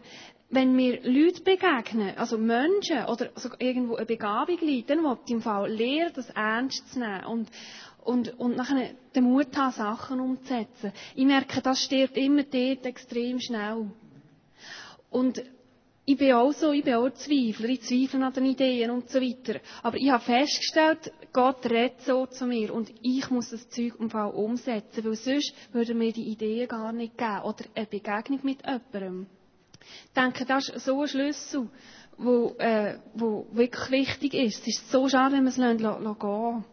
wenn 0.53 0.75
mir 0.75 1.01
Leute 1.03 1.41
begegnen, 1.41 2.15
also 2.17 2.37
Menschen 2.37 3.05
oder 3.05 3.29
sogar 3.35 3.59
irgendwo 3.59 3.95
eine 3.95 4.05
Begabung 4.05 4.57
liegt, 4.61 4.89
dann 4.89 5.03
will 5.03 5.17
ich 5.25 5.31
im 5.31 5.41
Fall 5.41 5.71
lernen, 5.71 6.13
das 6.15 6.29
ernst 6.29 6.93
zu 6.93 6.99
nehmen 6.99 7.25
und, 7.25 7.49
und, 8.03 8.39
und 8.39 8.55
nachher 8.55 8.91
den 9.15 9.23
Mut 9.23 9.55
haben, 9.57 9.71
Sachen 9.71 10.19
umzusetzen. 10.19 10.91
Ich 11.15 11.25
merke, 11.25 11.61
das 11.61 11.83
stirbt 11.83 12.17
immer 12.17 12.43
dort 12.43 12.85
extrem 12.85 13.39
schnell. 13.39 13.91
Und 15.09 15.43
ich 16.05 16.17
bin 16.17 16.33
auch 16.33 16.51
so, 16.51 16.71
ich 16.71 16.83
bin 16.83 16.95
auch 16.95 17.09
Zweifler, 17.11 17.69
ich 17.69 17.81
zweifle 17.81 18.25
an 18.25 18.33
den 18.33 18.45
Ideen 18.45 18.91
und 18.91 19.09
so 19.09 19.21
weiter. 19.21 19.59
Aber 19.81 19.97
ich 19.97 20.11
habe 20.11 20.23
festgestellt, 20.23 21.13
Gott 21.31 21.65
redet 21.65 22.01
so 22.01 22.25
zu 22.25 22.45
mir 22.45 22.73
und 22.73 22.93
ich 23.01 23.29
muss 23.29 23.51
das 23.51 23.69
Zeug 23.69 23.93
im 23.99 24.09
Fall 24.09 24.31
umsetzen, 24.31 25.03
weil 25.05 25.15
sonst 25.15 25.53
würden 25.71 25.97
mir 25.97 26.11
die 26.11 26.29
Ideen 26.29 26.67
gar 26.67 26.91
nicht 26.91 27.17
geben 27.17 27.41
oder 27.43 27.65
eine 27.73 27.85
Begegnung 27.85 28.39
mit 28.43 28.59
jemandem. 28.65 29.27
Ich 30.05 30.13
denke, 30.13 30.45
das 30.45 30.69
ist 30.69 30.85
so 30.85 31.01
ein 31.01 31.07
Schlüssel, 31.07 31.69
wo, 32.17 32.55
äh, 32.57 32.97
wo 33.13 33.47
wirklich 33.51 33.91
wichtig 33.91 34.33
ist. 34.33 34.61
Es 34.61 34.79
ist 34.79 34.91
so 34.91 35.07
schade, 35.09 35.35
wenn 35.35 35.43
wir 35.43 35.49
es 35.49 35.57
lassen, 35.57 35.79
lassen 35.79 36.19
gehen. 36.19 36.63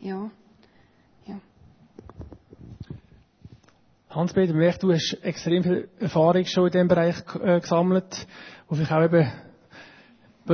Ja. 0.00 0.30
ja. 1.26 1.40
Hans-Peter, 4.08 4.52
du 4.52 4.92
hast 4.92 5.18
extrem 5.22 5.62
viel 5.62 5.88
Erfahrung 5.98 6.44
schon 6.46 6.66
in 6.66 6.72
diesem 6.72 6.88
Bereich 6.88 7.16
äh, 7.42 7.60
gesammelt, 7.60 8.26
wo 8.68 8.74
vielleicht 8.74 8.92
auch 8.92 9.04
eben 9.04 9.30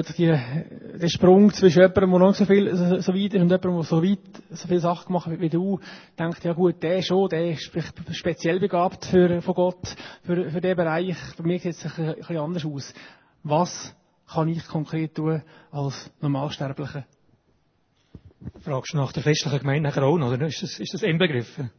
die, 0.03 0.27
der 0.27 1.09
Sprung 1.09 1.53
zwischen 1.53 1.81
jemandem, 1.81 2.11
der 2.11 2.19
noch 2.19 2.35
so 2.35 2.45
viel, 2.45 2.75
so, 2.75 3.01
so 3.01 3.15
weit 3.15 3.35
ist 3.35 3.43
und 3.43 3.51
jemandem, 3.51 3.73
der 3.75 3.83
so 3.83 4.03
weit, 4.03 4.19
so 4.51 4.69
viele 4.69 4.81
Sachen 4.81 5.07
gemacht 5.07 5.27
hat 5.27 5.41
wie 5.41 5.49
du, 5.49 5.81
denkt, 6.19 6.45
ja 6.45 6.53
gut, 6.53 6.83
der 6.83 7.03
schon, 7.03 7.29
der 7.29 7.51
ist 7.51 7.71
speziell 8.13 8.61
begabt 8.61 9.05
für, 9.07 9.41
von 9.43 9.55
Gott, 9.55 9.97
für, 10.23 10.51
für 10.51 10.61
den 10.61 10.77
Bereich. 10.77 11.17
Bei 11.37 11.45
mir 11.45 11.59
sieht 11.59 11.73
es 11.73 11.99
ein, 11.99 12.09
ein 12.09 12.15
bisschen 12.17 12.39
anders 12.39 12.65
aus. 12.65 12.95
Was 13.43 13.95
kann 14.29 14.49
ich 14.49 14.67
konkret 14.67 15.15
tun 15.15 15.43
als 15.71 16.11
Normalsterblicher? 16.21 17.07
Fragst 18.61 18.93
du 18.93 18.99
nach 18.99 19.13
der 19.13 19.23
christlichen 19.23 19.59
Gemeinde 19.59 19.89
nachher 19.89 20.05
auch 20.05 20.19
noch, 20.19 20.33
oder 20.33 20.47
ist 20.47 20.63
das, 20.63 20.79
ist 20.79 20.95
das 20.95 21.03
inbegriffen? 21.03 21.71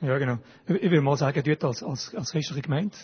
Ja, 0.00 0.18
genau. 0.18 0.38
Ich 0.66 0.74
ich 0.74 0.90
würde 0.90 1.00
mal 1.00 1.16
sagen, 1.16 1.42
tut 1.42 1.64
als, 1.64 1.82
als, 1.82 2.14
als 2.14 2.30
christliche 2.30 2.62
Gemeinde 2.62 2.94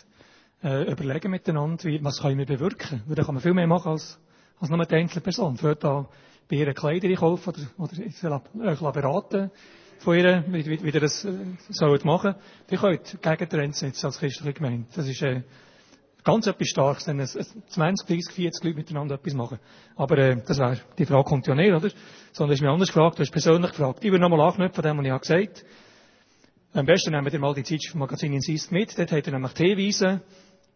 äh, 0.62 0.90
überlegen 0.90 1.30
miteinander, 1.30 1.84
wie, 1.84 2.02
was 2.04 2.20
können 2.20 2.38
wir 2.38 2.46
bewirken. 2.46 3.02
Weil 3.06 3.16
da 3.16 3.24
kann 3.24 3.34
man 3.34 3.42
viel 3.42 3.54
mehr 3.54 3.66
machen 3.66 3.92
als, 3.92 4.18
als 4.60 4.70
nur 4.70 4.84
die 4.84 4.94
Einzelperson. 4.94 5.56
Vielleicht 5.56 5.84
da 5.84 6.08
bei 6.48 6.56
ihr 6.56 6.72
Kleider 6.74 7.08
einkaufen 7.08 7.48
oder, 7.50 7.60
oder 7.78 7.92
la- 8.22 8.70
euch 8.72 8.80
la 8.80 8.90
beraten 8.90 9.50
von 9.98 10.16
ihr, 10.18 10.44
wie, 10.48 10.66
wie, 10.66 10.82
wie 10.82 10.90
ihr 10.90 11.00
das 11.00 11.24
äh, 11.24 11.32
sollt 11.70 12.04
machen. 12.04 12.34
Die 12.70 12.76
könnt 12.76 13.18
Gegentrends 13.22 13.78
setzen 13.80 14.06
als 14.06 14.18
christliche 14.18 14.52
Gemeinde. 14.52 14.86
Das 14.94 15.06
ist 15.08 15.22
äh, 15.22 15.42
ganz 16.24 16.46
etwas 16.46 16.68
Starkes, 16.68 17.06
wenn 17.06 17.20
es 17.20 17.34
es 17.34 17.54
20, 17.70 18.06
30, 18.06 18.34
40 18.34 18.64
Leute 18.64 18.76
miteinander 18.76 19.14
etwas 19.16 19.34
machen. 19.34 19.58
Aber 19.96 20.18
äh, 20.18 20.36
das 20.46 20.58
wäre, 20.58 20.78
die 20.98 21.06
Frage 21.06 21.24
kommt 21.24 21.46
ja 21.46 21.54
nicht, 21.54 21.72
oder? 21.72 21.90
Sondern 22.32 22.54
hast 22.54 22.60
mich 22.60 22.70
anders 22.70 22.88
gefragt, 22.88 23.18
du 23.18 23.22
hast 23.22 23.30
persönlich 23.30 23.70
gefragt. 23.70 24.04
Ich 24.04 24.10
würde 24.10 24.22
nochmal 24.22 24.40
anknüpfen 24.40 24.74
von 24.74 24.84
dem, 24.84 24.98
was 24.98 25.06
ich 25.06 25.20
gesagt 25.28 25.58
habe. 25.58 26.80
Am 26.80 26.86
besten 26.86 27.10
nehmt 27.12 27.32
ihr 27.32 27.38
mal 27.38 27.54
die 27.54 27.64
Zeitschrift 27.64 27.96
Magazin 27.96 28.32
in 28.32 28.40
Siest 28.40 28.72
mit. 28.72 28.98
Dort 28.98 29.12
habt 29.12 29.26
ihr 29.26 29.32
nämlich 29.32 29.52
T-Weise. 29.52 30.22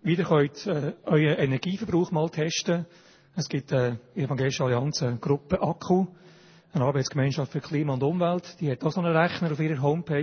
Wie 0.07 0.15
ihr 0.15 0.23
könnt 0.23 0.65
äh, 0.69 0.93
euren 1.05 1.37
Energieverbrauch 1.37 2.13
mal 2.13 2.31
testen. 2.31 2.87
Es 3.35 3.49
gibt 3.49 3.73
äh, 3.73 3.89
in 3.89 3.99
der 4.15 4.25
Evangelischen 4.27 4.63
Allianz 4.63 5.03
eine 5.03 5.17
Gruppe 5.17 5.61
Akku, 5.61 6.07
eine 6.73 6.85
Arbeitsgemeinschaft 6.85 7.51
für 7.51 7.61
Klima 7.61 7.95
und 7.95 8.05
Umwelt. 8.05 8.57
Die 8.61 8.71
hat 8.71 8.85
auch 8.85 8.93
so 8.93 9.01
einen 9.01 9.17
Rechner 9.17 9.51
auf 9.51 9.59
ihrer 9.59 9.83
Homepage. 9.83 10.23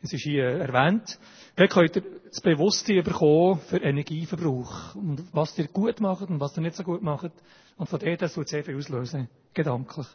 Es 0.00 0.12
ist 0.12 0.22
hier 0.22 0.44
äh, 0.44 0.58
erwähnt. 0.60 1.18
Dort 1.56 1.70
könnt 1.72 1.96
ihr 1.96 2.04
das 2.28 2.40
Bewusstsein 2.40 3.02
bekommen 3.02 3.58
für 3.66 3.78
Energieverbrauch. 3.78 4.94
Und 4.94 5.24
was 5.32 5.58
ihr 5.58 5.66
gut 5.66 6.00
macht 6.00 6.30
und 6.30 6.38
was 6.38 6.56
ihr 6.56 6.62
nicht 6.62 6.76
so 6.76 6.84
gut 6.84 7.02
macht. 7.02 7.32
Und 7.78 7.88
von 7.88 7.98
dort 7.98 8.22
das 8.22 8.36
wird 8.36 8.48
sehr 8.48 8.62
viel 8.62 8.76
auslösen. 8.76 9.28
Gedanklich. 9.54 10.06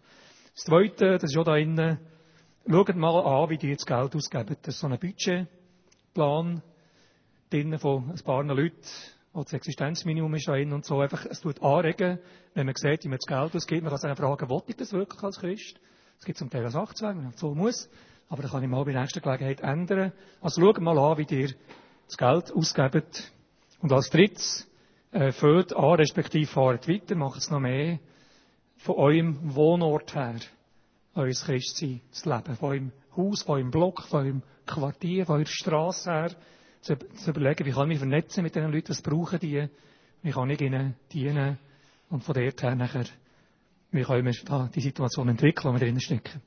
Das 0.56 0.64
Zweite, 0.64 1.18
das 1.18 1.32
ist 1.32 1.38
auch 1.38 1.44
da 1.44 1.58
innen, 1.58 2.00
Schaut 2.66 2.96
mal 2.96 3.20
an, 3.20 3.50
wie 3.50 3.58
die 3.58 3.68
jetzt 3.68 3.86
Geld 3.86 4.16
ausgeben. 4.16 4.56
Das 4.62 4.76
ist 4.76 4.80
so 4.80 4.88
ein 4.88 4.98
Budgetplan 4.98 6.62
drinnen 7.52 7.80
von 7.80 8.10
ein 8.10 8.24
paar 8.24 8.44
Leuten, 8.44 8.76
wo 9.34 9.44
das 9.44 9.54
Existenzminimum 9.54 10.34
ist 10.36 10.48
drin 10.48 10.74
und 10.74 10.86
so. 10.86 11.00
Einfach, 11.00 11.26
es 11.26 11.42
tut 11.42 11.62
anregen, 11.62 12.20
wenn 12.54 12.66
man 12.66 12.76
sieht, 12.76 13.04
wie 13.04 13.10
man 13.10 13.20
das 13.20 13.28
Geld 13.28 13.56
ausgibt. 13.56 13.84
Man 13.84 13.92
kann 13.92 14.00
sich 14.00 14.18
fragen, 14.18 14.50
will 14.50 14.62
ich 14.68 14.76
das 14.76 14.94
wirklich 14.94 15.24
als 15.24 15.40
Christ? 15.40 15.80
Es 16.20 16.26
gibt 16.26 16.38
zum 16.38 16.50
Teil 16.50 16.66
auch 16.66 16.72
Sachzwänge, 16.72 17.24
wenn 17.24 17.32
so 17.34 17.54
muss. 17.54 17.90
Aber 18.30 18.42
das 18.42 18.52
kann 18.52 18.64
ich 18.64 18.70
mal 18.70 18.84
bei 18.86 18.94
der 18.94 19.02
nächsten 19.02 19.22
Gelegenheit 19.22 19.62
ändern. 19.62 20.14
Also 20.42 20.62
schaut 20.62 20.80
mal 20.80 20.98
an, 20.98 21.18
wie 21.18 21.36
ihr 21.36 21.50
das 22.08 22.18
Geld 22.18 22.52
ausgebt. 22.52 23.32
Und 23.82 23.92
als 23.92 24.10
drittes, 24.10 24.68
äh, 25.12 25.32
füllt 25.32 25.76
an, 25.76 25.96
respektive 25.96 26.50
fahrt 26.50 26.88
weiter, 26.88 27.16
macht 27.16 27.40
es 27.40 27.50
noch 27.50 27.60
mehr 27.60 28.00
von 28.78 28.96
eurem 28.96 29.56
Wohnort 29.56 30.16
her 30.16 30.36
euer 31.14 31.34
Christsein 31.34 32.02
zu 32.12 32.30
leben. 32.30 32.56
Von 32.56 32.70
eurem 32.70 32.92
Haus, 33.18 33.44
von 33.44 33.56
eurem 33.56 33.72
Block, 33.72 34.04
von 34.04 34.20
eurem 34.26 34.44
Quartier, 34.66 35.26
von 35.26 35.36
eurer 35.36 35.46
Straße 35.46 36.12
her. 36.12 36.32
Zu, 36.82 36.98
zu 36.98 37.30
überlegen, 37.30 37.66
wie 37.66 37.72
kann 37.72 37.84
ich 37.84 37.90
mich 37.90 38.00
vernetzen 38.00 38.44
mit 38.44 38.56
diesen 38.56 38.72
Leuten, 38.72 38.90
was 38.90 39.02
brauchen 39.02 39.40
die, 39.40 39.68
wie 40.24 40.32
kann 40.32 40.50
ich 40.50 40.62
ihnen 40.62 40.96
dienen 41.14 41.58
und 42.10 42.24
von 42.24 42.36
dort 42.36 42.62
her 42.62 42.76
nachher, 42.76 43.06
wie 43.92 44.04
können 44.04 44.26
wir 44.26 44.34
da 44.46 44.70
die 44.74 44.82
Situation 44.82 45.30
entwickeln, 45.30 45.70
wo 45.70 45.74
wir 45.74 45.80
drinnen 45.80 46.02
stecken. 46.02 46.42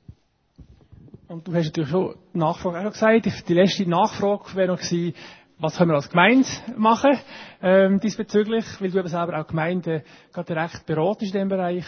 Und 1.27 1.47
du 1.47 1.53
hast 1.53 1.65
natürlich 1.65 1.89
schon 1.89 2.15
die 2.33 2.37
Nachfrage 2.37 2.79
auch 2.79 2.83
noch 2.83 2.91
gesagt. 2.91 3.49
Die 3.49 3.53
letzte 3.53 3.89
Nachfrage 3.89 4.55
wäre 4.55 4.67
noch 4.67 4.79
gewesen, 4.79 5.13
was 5.57 5.77
können 5.77 5.91
wir 5.91 5.95
als 5.95 6.09
Gemeinde 6.09 6.47
machen 6.77 7.17
ähm, 7.61 7.99
diesbezüglich, 7.99 8.65
weil 8.79 8.91
du 8.91 8.99
eben 8.99 9.07
selber 9.07 9.39
auch 9.39 9.47
Gemeinden 9.47 10.03
gerade 10.33 10.55
recht 10.55 10.85
beratest 10.85 11.33
in 11.33 11.39
diesem 11.39 11.49
Bereich. 11.49 11.85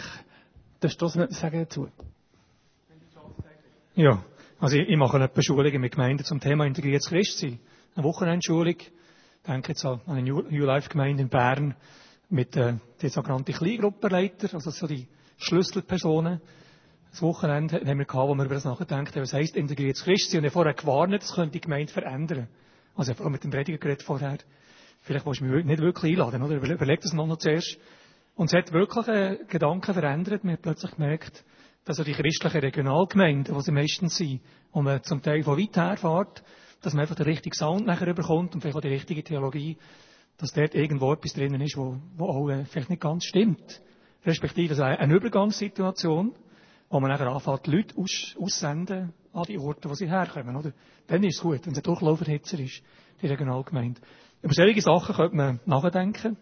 Darfst 0.80 1.00
du 1.00 1.06
das 1.06 1.16
nicht 1.16 1.32
sagen 1.32 1.60
dazu? 1.60 1.88
Ja, 3.94 4.22
also 4.58 4.76
ich, 4.76 4.88
ich 4.88 4.96
mache 4.96 5.18
etwa 5.18 5.42
Schulungen 5.42 5.80
mit 5.80 5.92
Gemeinden 5.92 6.24
zum 6.24 6.40
Thema 6.40 6.64
integriertes 6.66 7.08
Christsein. 7.08 7.58
Eine 7.98 8.06
Wochenendschulung. 8.06 8.76
Ich 8.78 8.92
denke 9.44 9.70
jetzt 9.70 9.84
an 9.84 10.00
eine 10.06 10.22
New 10.22 10.64
Life 10.64 10.88
Gemeinde 10.88 11.20
in 11.20 11.28
Bern 11.28 11.74
mit 12.28 12.56
äh, 12.56 12.74
den 13.02 13.10
sogenannten 13.10 13.52
Kleingruppenleiter, 13.52 14.54
also 14.54 14.70
so 14.70 14.86
die 14.86 15.08
Schlüsselpersonen. 15.36 16.40
Das 17.10 17.22
Wochenende 17.22 17.80
haben 17.84 17.98
wir 17.98 18.04
gehabt, 18.04 18.28
wo 18.28 18.36
wir 18.36 18.44
über 18.44 18.54
das 18.54 18.66
nachgedacht 18.66 19.16
haben, 19.16 19.22
was 19.22 19.32
heisst 19.32 19.56
integriertes 19.56 20.04
Christsein. 20.04 20.38
Und 20.38 20.44
ich 20.44 20.52
vorher 20.52 20.74
gewarnt, 20.74 21.12
das 21.14 21.34
könnte 21.34 21.50
die 21.50 21.60
Gemeinde 21.60 21.92
verändern. 21.92 22.46
Also 22.94 23.10
ich 23.10 23.18
habe 23.18 23.30
mit 23.30 23.42
dem 23.42 23.50
Prediger 23.50 23.78
geredet 23.78 24.04
vorher. 24.04 24.38
Vielleicht 25.00 25.26
willst 25.26 25.40
du 25.40 25.46
mich 25.46 25.64
nicht 25.64 25.82
wirklich 25.82 26.12
einladen, 26.12 26.40
oder? 26.44 26.54
Überle- 26.54 26.74
Überleg 26.74 27.00
das 27.00 27.12
mal 27.14 27.26
noch 27.26 27.38
zuerst. 27.38 27.78
Und 28.36 28.46
es 28.46 28.56
hat 28.56 28.72
wirklich 28.72 29.08
äh, 29.08 29.38
Gedanken 29.48 29.92
verändert. 29.92 30.44
Man 30.44 30.52
hat 30.52 30.62
plötzlich 30.62 30.92
gemerkt, 30.92 31.44
dass 31.84 31.98
auch 31.98 32.04
die 32.04 32.12
christlichen 32.12 32.60
Regionalgemeinden, 32.60 33.56
die 33.56 33.60
sie 33.60 33.72
meistens 33.72 34.16
sind, 34.16 34.40
wo 34.70 34.82
man 34.82 35.02
zum 35.02 35.20
Teil 35.20 35.42
von 35.42 35.58
weit 35.58 35.76
her 35.76 35.96
fährt, 35.96 36.44
dass 36.80 36.92
man 36.92 37.02
einfach 37.02 37.16
den 37.16 37.26
richtigen 37.26 37.54
Sound 37.54 37.86
nachher 37.86 38.12
bekommt 38.14 38.54
und 38.54 38.60
vielleicht 38.60 38.76
auch 38.76 38.82
die 38.82 38.88
richtige 38.88 39.22
Theologie, 39.22 39.76
dass 40.36 40.52
dort 40.52 40.74
irgendwo 40.74 41.12
etwas 41.12 41.32
drinnen 41.32 41.60
ist, 41.60 41.76
wo, 41.76 41.96
wo 42.16 42.26
auch 42.26 42.48
äh, 42.48 42.64
vielleicht 42.64 42.90
nicht 42.90 43.02
ganz 43.02 43.24
stimmt. 43.24 43.82
Respektive 44.24 44.70
also 44.70 44.82
eine 44.84 45.14
Übergangssituation, 45.14 46.34
wo 46.90 47.00
man 47.00 47.10
nachher 47.10 47.28
anfängt, 47.28 47.66
die 47.66 47.70
Leute 47.70 47.96
aus, 47.96 48.36
aussenden 48.40 49.12
an 49.32 49.44
die 49.44 49.58
Orte, 49.58 49.90
wo 49.90 49.94
sie 49.94 50.08
herkommen, 50.08 50.56
oder? 50.56 50.72
Dann 51.06 51.22
ist 51.24 51.36
es 51.36 51.42
gut, 51.42 51.64
wenn 51.66 51.72
es 51.72 51.78
ein 51.78 51.82
Durchlauferhitzer 51.82 52.58
ist, 52.58 52.82
die 53.20 53.26
Regionalgemeinde. 53.26 54.00
Über 54.42 54.54
solche 54.54 54.80
Sachen 54.80 55.14
könnte 55.14 55.36
man 55.36 55.60
nachdenken, 55.66 56.36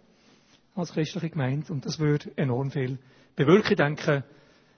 als 0.74 0.92
christliche 0.92 1.30
Gemeinde, 1.30 1.72
und 1.72 1.84
das 1.86 1.98
würde 1.98 2.30
enorm 2.36 2.70
viel 2.70 2.98
bewirken. 3.34 3.96
Ich 3.98 4.24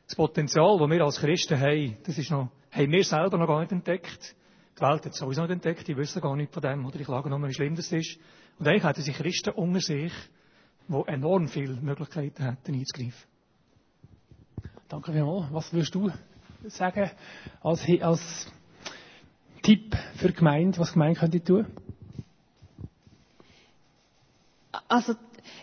das 0.08 0.16
Potenzial, 0.16 0.78
das 0.78 0.90
wir 0.90 1.04
als 1.04 1.20
Christen 1.20 1.60
haben, 1.60 1.96
das 2.04 2.16
ist 2.16 2.30
noch, 2.30 2.50
haben 2.70 2.92
wir 2.92 3.04
selber 3.04 3.36
noch 3.36 3.46
gar 3.46 3.60
nicht 3.60 3.72
entdeckt. 3.72 4.34
Die 4.78 4.82
Welt 4.82 5.04
hat 5.04 5.12
es 5.12 5.18
sowieso 5.18 5.42
nicht 5.42 5.50
entdeckt, 5.50 5.88
die 5.88 5.96
wissen 5.96 6.22
gar 6.22 6.36
nicht 6.36 6.52
von 6.52 6.62
dem, 6.62 6.86
oder? 6.86 7.00
Ich 7.00 7.06
klage 7.06 7.28
nur, 7.28 7.42
wie 7.48 7.52
schlimm 7.52 7.74
das 7.74 7.90
ist. 7.90 8.16
Und 8.60 8.68
eigentlich 8.68 8.84
hätten 8.84 9.02
sich 9.02 9.16
Christen 9.16 9.50
unter 9.50 9.80
sich, 9.80 10.12
die 10.88 11.02
enorm 11.08 11.48
viele 11.48 11.74
Möglichkeiten 11.74 12.44
hätten, 12.44 12.74
einzugreifen. 12.74 13.28
Danke 14.88 15.12
vielmals. 15.12 15.52
Was 15.52 15.72
würdest 15.72 15.94
du 15.94 16.10
sagen 16.68 17.10
als, 17.60 17.84
als 18.00 18.52
Tipp 19.62 19.96
für 20.16 20.28
die 20.28 20.34
Gemeinde, 20.34 20.78
was 20.78 20.88
die 20.90 20.94
Gemeinde 20.94 21.18
könnte 21.20 21.42
tun? 21.42 21.66
Also, 24.86 25.14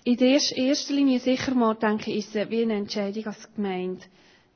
in 0.03 0.18
der 0.18 0.34
ersten- 0.34 0.55
erster 0.59 0.93
Linie 0.93 1.20
sicher 1.20 1.55
mal, 1.55 1.76
denke 1.76 2.11
ich, 2.11 2.28
ist 2.28 2.36
es 2.36 2.49
wie 2.49 2.61
eine 2.63 2.76
Entscheidung 2.76 3.26
als 3.28 3.53
Gemeinde. 3.55 4.03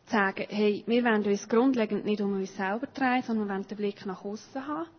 Sagen, 0.10 0.46
hey, 0.50 0.84
wir 0.88 1.04
wollen 1.04 1.24
uns 1.24 1.48
grundlegend 1.48 2.06
nicht 2.06 2.22
um 2.22 2.34
uns 2.34 2.56
selber 2.56 2.88
drehen, 2.88 3.22
sondern 3.22 3.48
wir 3.48 3.54
wollen 3.54 3.68
den 3.68 3.78
Blick 3.78 4.06
nach 4.06 4.26
außen 4.26 4.68
haben. 4.68 4.90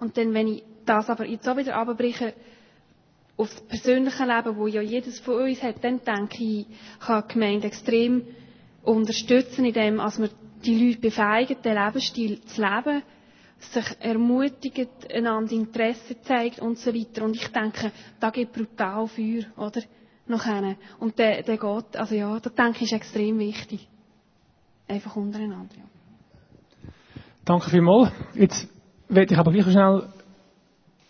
Und 0.00 0.16
dann, 0.16 0.34
wenn 0.34 0.48
ich 0.48 0.64
das 0.86 1.08
aber 1.08 1.24
jetzt 1.26 1.48
auch 1.48 1.56
wieder 1.56 1.76
abbreche, 1.76 2.34
aufs 3.36 3.60
persönliche 3.62 4.24
Leben, 4.24 4.56
wo 4.56 4.66
ja 4.66 4.82
jedes 4.82 5.20
von 5.20 5.42
uns 5.42 5.62
hat, 5.62 5.82
dann 5.82 6.00
denke 6.04 6.42
ich, 6.42 6.66
kann 7.00 7.24
die 7.28 7.32
Gemeinde 7.34 7.66
extrem 7.68 8.26
unterstützen, 8.82 9.64
indem 9.64 9.96
dass 9.98 10.18
wir 10.18 10.30
die 10.64 10.86
Leute 10.86 11.00
befähigen, 11.00 11.56
den 11.62 11.74
Lebensstil 11.74 12.40
zu 12.42 12.60
leben, 12.60 13.02
sich 13.60 13.84
ermutigt, 14.00 14.88
einander 15.12 15.52
Interesse 15.52 16.20
zeigt 16.22 16.60
und 16.60 16.78
so 16.78 16.94
weiter. 16.94 17.24
Und 17.24 17.36
ich 17.36 17.48
denke, 17.48 17.92
da 18.18 18.30
geht 18.30 18.52
brutal 18.52 19.06
Feuer, 19.06 19.44
oder? 19.56 19.82
Nachher. 20.26 20.76
Und 20.98 21.18
der, 21.18 21.42
der 21.42 21.56
geht, 21.56 21.96
also 21.96 22.14
ja, 22.14 22.38
da 22.40 22.50
denke 22.50 22.78
ich, 22.84 22.92
ist 22.92 22.92
extrem 22.92 23.38
wichtig. 23.38 23.88
Einfach 24.90 25.14
untereinander, 25.14 25.76
ja. 25.76 25.84
Danke 27.44 27.70
vielmals. 27.70 28.10
Jetzt 28.34 28.66
werde 29.08 29.32
ich 29.32 29.38
aber 29.38 29.52
gleich 29.52 29.64
schnell 29.70 30.08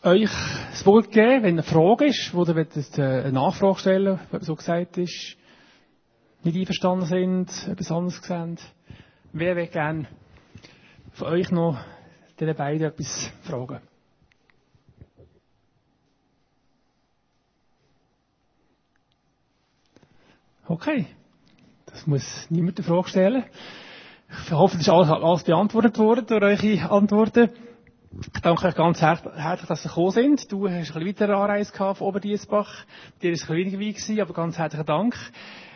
euch 0.02 0.30
das 0.70 0.84
Wort 0.84 1.10
geben, 1.10 1.42
wenn 1.42 1.54
eine 1.54 1.62
Frage 1.62 2.04
ist, 2.04 2.34
wo 2.34 2.44
ihr 2.44 2.54
äh, 2.58 3.02
eine 3.22 3.32
Nachfrage 3.32 3.78
stellen, 3.78 4.20
was 4.30 4.44
so 4.44 4.54
gesagt 4.54 4.98
ist, 4.98 5.34
nicht 6.42 6.56
einverstanden 6.58 7.06
sind, 7.06 7.68
etwas 7.68 7.90
anderes 7.90 8.20
sehen. 8.22 8.58
Wer 9.32 9.56
will 9.56 9.66
gerne 9.68 10.08
von 11.12 11.28
euch 11.28 11.50
noch 11.50 11.78
den 12.38 12.54
beiden 12.54 12.86
etwas 12.86 13.32
fragen? 13.44 13.80
Okay. 20.68 21.06
Das 22.00 22.06
muss 22.06 22.46
niemand 22.48 22.78
eine 22.78 22.86
Frage 22.88 23.10
stellen. 23.10 23.44
Ich 24.46 24.52
hoffe, 24.52 24.78
das 24.78 24.86
ist 24.86 24.88
alles, 24.88 25.10
alles 25.10 25.42
beantwortet 25.42 25.98
worden 25.98 26.24
durch 26.26 26.42
eure 26.64 26.90
Antworten. 26.90 27.50
Ich 28.34 28.40
danke 28.40 28.68
euch 28.68 28.74
ganz 28.74 29.02
her 29.02 29.20
herzlich, 29.36 29.68
dass 29.68 29.84
ihr 29.84 29.90
gekommen 29.90 30.10
sind. 30.12 30.50
Du 30.50 30.66
hast 30.66 30.74
ein 30.96 31.04
bisschen 31.04 31.06
weiter 31.06 31.36
Anreise 31.36 31.70
gehabt 31.70 31.98
von 31.98 32.06
Oberdiesbach. 32.06 32.72
Dir 33.20 33.32
ist 33.32 33.42
es 33.42 33.50
ein 33.50 33.54
bisschen 33.54 33.78
weniger 33.78 34.14
weit 34.14 34.20
aber 34.22 34.32
ganz 34.32 34.56
herzlichen 34.56 34.86
Dank. 34.86 35.14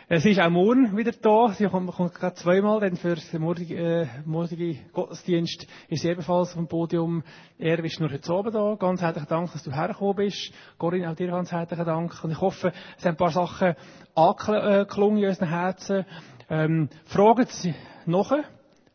Äh, 0.07 0.19
sie 0.19 0.31
ist 0.31 0.39
auch 0.39 0.51
morgen 0.51 0.95
wieder 0.95 1.13
da. 1.13 1.49
Sie 1.53 1.65
kommt, 1.65 1.91
kommt 1.91 2.13
gerade 2.13 2.35
zweimal, 2.35 2.79
denn 2.79 2.95
für 2.95 3.15
den 3.15 3.41
morgigen, 3.41 3.75
äh, 3.75 4.07
morgigen 4.23 4.79
Gottesdienst 4.93 5.65
ist 5.89 6.03
sie 6.03 6.09
ebenfalls 6.09 6.49
auf 6.49 6.55
dem 6.57 6.67
Podium. 6.67 7.23
Er 7.57 7.83
ist 7.83 7.99
nur 7.99 8.11
heute 8.11 8.31
Abend 8.31 8.53
da. 8.53 8.75
Ganz 8.75 9.01
herzlichen 9.01 9.27
Dank, 9.27 9.51
dass 9.51 9.63
du 9.63 9.71
hergekommen 9.71 10.15
bist. 10.17 10.53
Corinne, 10.77 11.09
auch 11.09 11.15
dir 11.15 11.29
ganz 11.29 11.51
herzlichen 11.51 11.85
Dank. 11.85 12.23
Und 12.23 12.29
ich 12.29 12.39
hoffe, 12.39 12.71
es 12.97 13.03
haben 13.03 13.13
ein 13.13 13.17
paar 13.17 13.31
Sachen 13.31 13.73
angeklungen 14.13 15.23
in 15.23 15.29
unseren 15.29 15.49
Herzen. 15.49 16.05
Ähm, 16.51 16.89
fragen 17.05 17.47
Sie 17.49 17.73
nachher, 18.05 18.43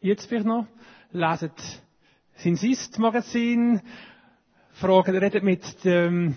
jetzt 0.01 0.27
vielleicht 0.27 0.47
noch, 0.47 0.67
lesen 1.11 1.51
sein 2.37 2.55
Sist-Magazin, 2.55 3.81
fragen, 4.75 5.17
redet 5.17 5.43
mit 5.43 5.85
dem 5.85 6.37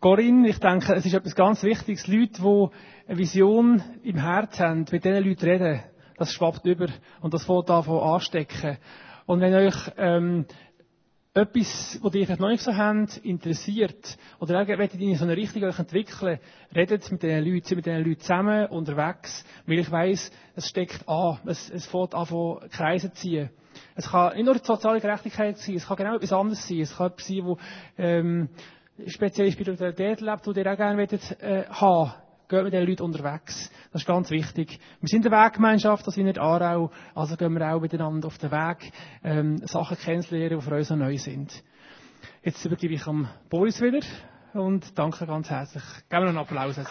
Corinne. 0.00 0.48
Ich 0.48 0.58
denke, 0.60 0.94
es 0.94 1.06
ist 1.06 1.14
etwas 1.14 1.34
ganz 1.34 1.62
Wichtiges. 1.62 2.06
Leute, 2.06 2.40
die 2.40 3.01
eine 3.12 3.18
Vision 3.18 3.82
im 4.04 4.16
Herzen 4.16 4.64
haben, 4.64 4.86
mit 4.90 5.04
diesen 5.04 5.22
Leuten 5.22 5.44
reden, 5.44 5.82
das 6.16 6.32
schwappt 6.32 6.64
über 6.64 6.86
und 7.20 7.34
das 7.34 7.44
fängt 7.44 7.68
an 7.68 7.84
anstecken. 7.86 8.78
Und 9.26 9.40
wenn 9.42 9.52
euch 9.52 9.74
ähm, 9.98 10.46
etwas, 11.34 12.00
was 12.02 12.14
ihr 12.14 12.24
vielleicht 12.24 12.40
noch 12.40 12.48
nicht 12.48 12.62
so 12.62 12.74
habt, 12.74 13.18
interessiert, 13.18 14.16
oder 14.40 14.66
ihr 14.66 14.78
wollt 14.78 14.94
in 14.94 15.14
so 15.16 15.24
eine 15.24 15.36
Richtung 15.36 15.62
euch 15.62 15.78
entwickeln, 15.78 16.40
redet 16.74 17.12
mit 17.12 17.22
diesen 17.22 17.44
Leuten, 17.44 17.66
seid 17.66 17.76
mit 17.76 17.84
diesen 17.84 18.02
Leuten 18.02 18.20
zusammen, 18.20 18.66
unterwegs, 18.68 19.44
weil 19.66 19.80
ich 19.80 19.90
weiss, 19.90 20.32
es 20.56 20.68
steckt 20.68 21.06
an, 21.06 21.38
es, 21.44 21.68
es 21.68 21.84
fängt 21.84 22.14
an 22.14 22.24
von 22.24 22.60
Kreisen 22.70 23.12
ziehen. 23.12 23.50
Es 23.94 24.08
kann 24.08 24.34
nicht 24.36 24.46
nur 24.46 24.58
soziale 24.58 25.02
Gerechtigkeit 25.02 25.58
sein, 25.58 25.74
es 25.74 25.86
kann 25.86 25.98
genau 25.98 26.16
etwas 26.16 26.32
anderes 26.32 26.66
sein, 26.66 26.80
es 26.80 26.96
kann 26.96 27.08
etwas 27.08 27.26
sein, 27.26 27.44
wo, 27.44 27.58
ähm, 27.98 28.48
spezielle 29.06 29.52
Spiritualität 29.52 30.22
lebt, 30.22 30.46
die 30.46 30.58
ihr 30.58 30.72
auch 30.72 30.76
gerne 30.78 30.96
wollt, 30.96 31.42
äh, 31.42 31.64
haben 31.68 32.12
Geht 32.52 32.64
mit 32.64 32.74
den 32.74 32.86
Leuten 32.86 33.04
unterwegs. 33.04 33.70
Das 33.92 34.02
ist 34.02 34.06
ganz 34.06 34.30
wichtig. 34.30 34.78
Wir 35.00 35.08
sind 35.08 35.26
eine 35.26 35.34
Weggemeinschaft, 35.34 36.06
das 36.06 36.16
sind 36.16 36.26
nicht 36.26 36.38
Aarau, 36.38 36.90
also 37.14 37.34
gehen 37.38 37.54
wir 37.54 37.74
auch 37.74 37.80
miteinander 37.80 38.26
auf 38.26 38.36
den 38.36 38.50
Weg, 38.50 38.92
ähm, 39.24 39.66
Sachen 39.66 39.96
kennenzulernen, 39.96 40.60
die 40.60 40.62
für 40.62 40.74
uns 40.74 40.90
neu 40.90 41.16
sind. 41.16 41.64
Jetzt 42.42 42.62
übergebe 42.66 42.92
ich 42.92 43.06
am 43.06 43.26
Boris 43.48 43.80
wieder 43.80 44.00
und 44.52 44.98
danke 44.98 45.26
ganz 45.26 45.48
herzlich. 45.48 45.82
Geben 46.10 46.24
wir 46.24 46.28
einen 46.28 46.36
Applaus. 46.36 46.76
Also. 46.76 46.90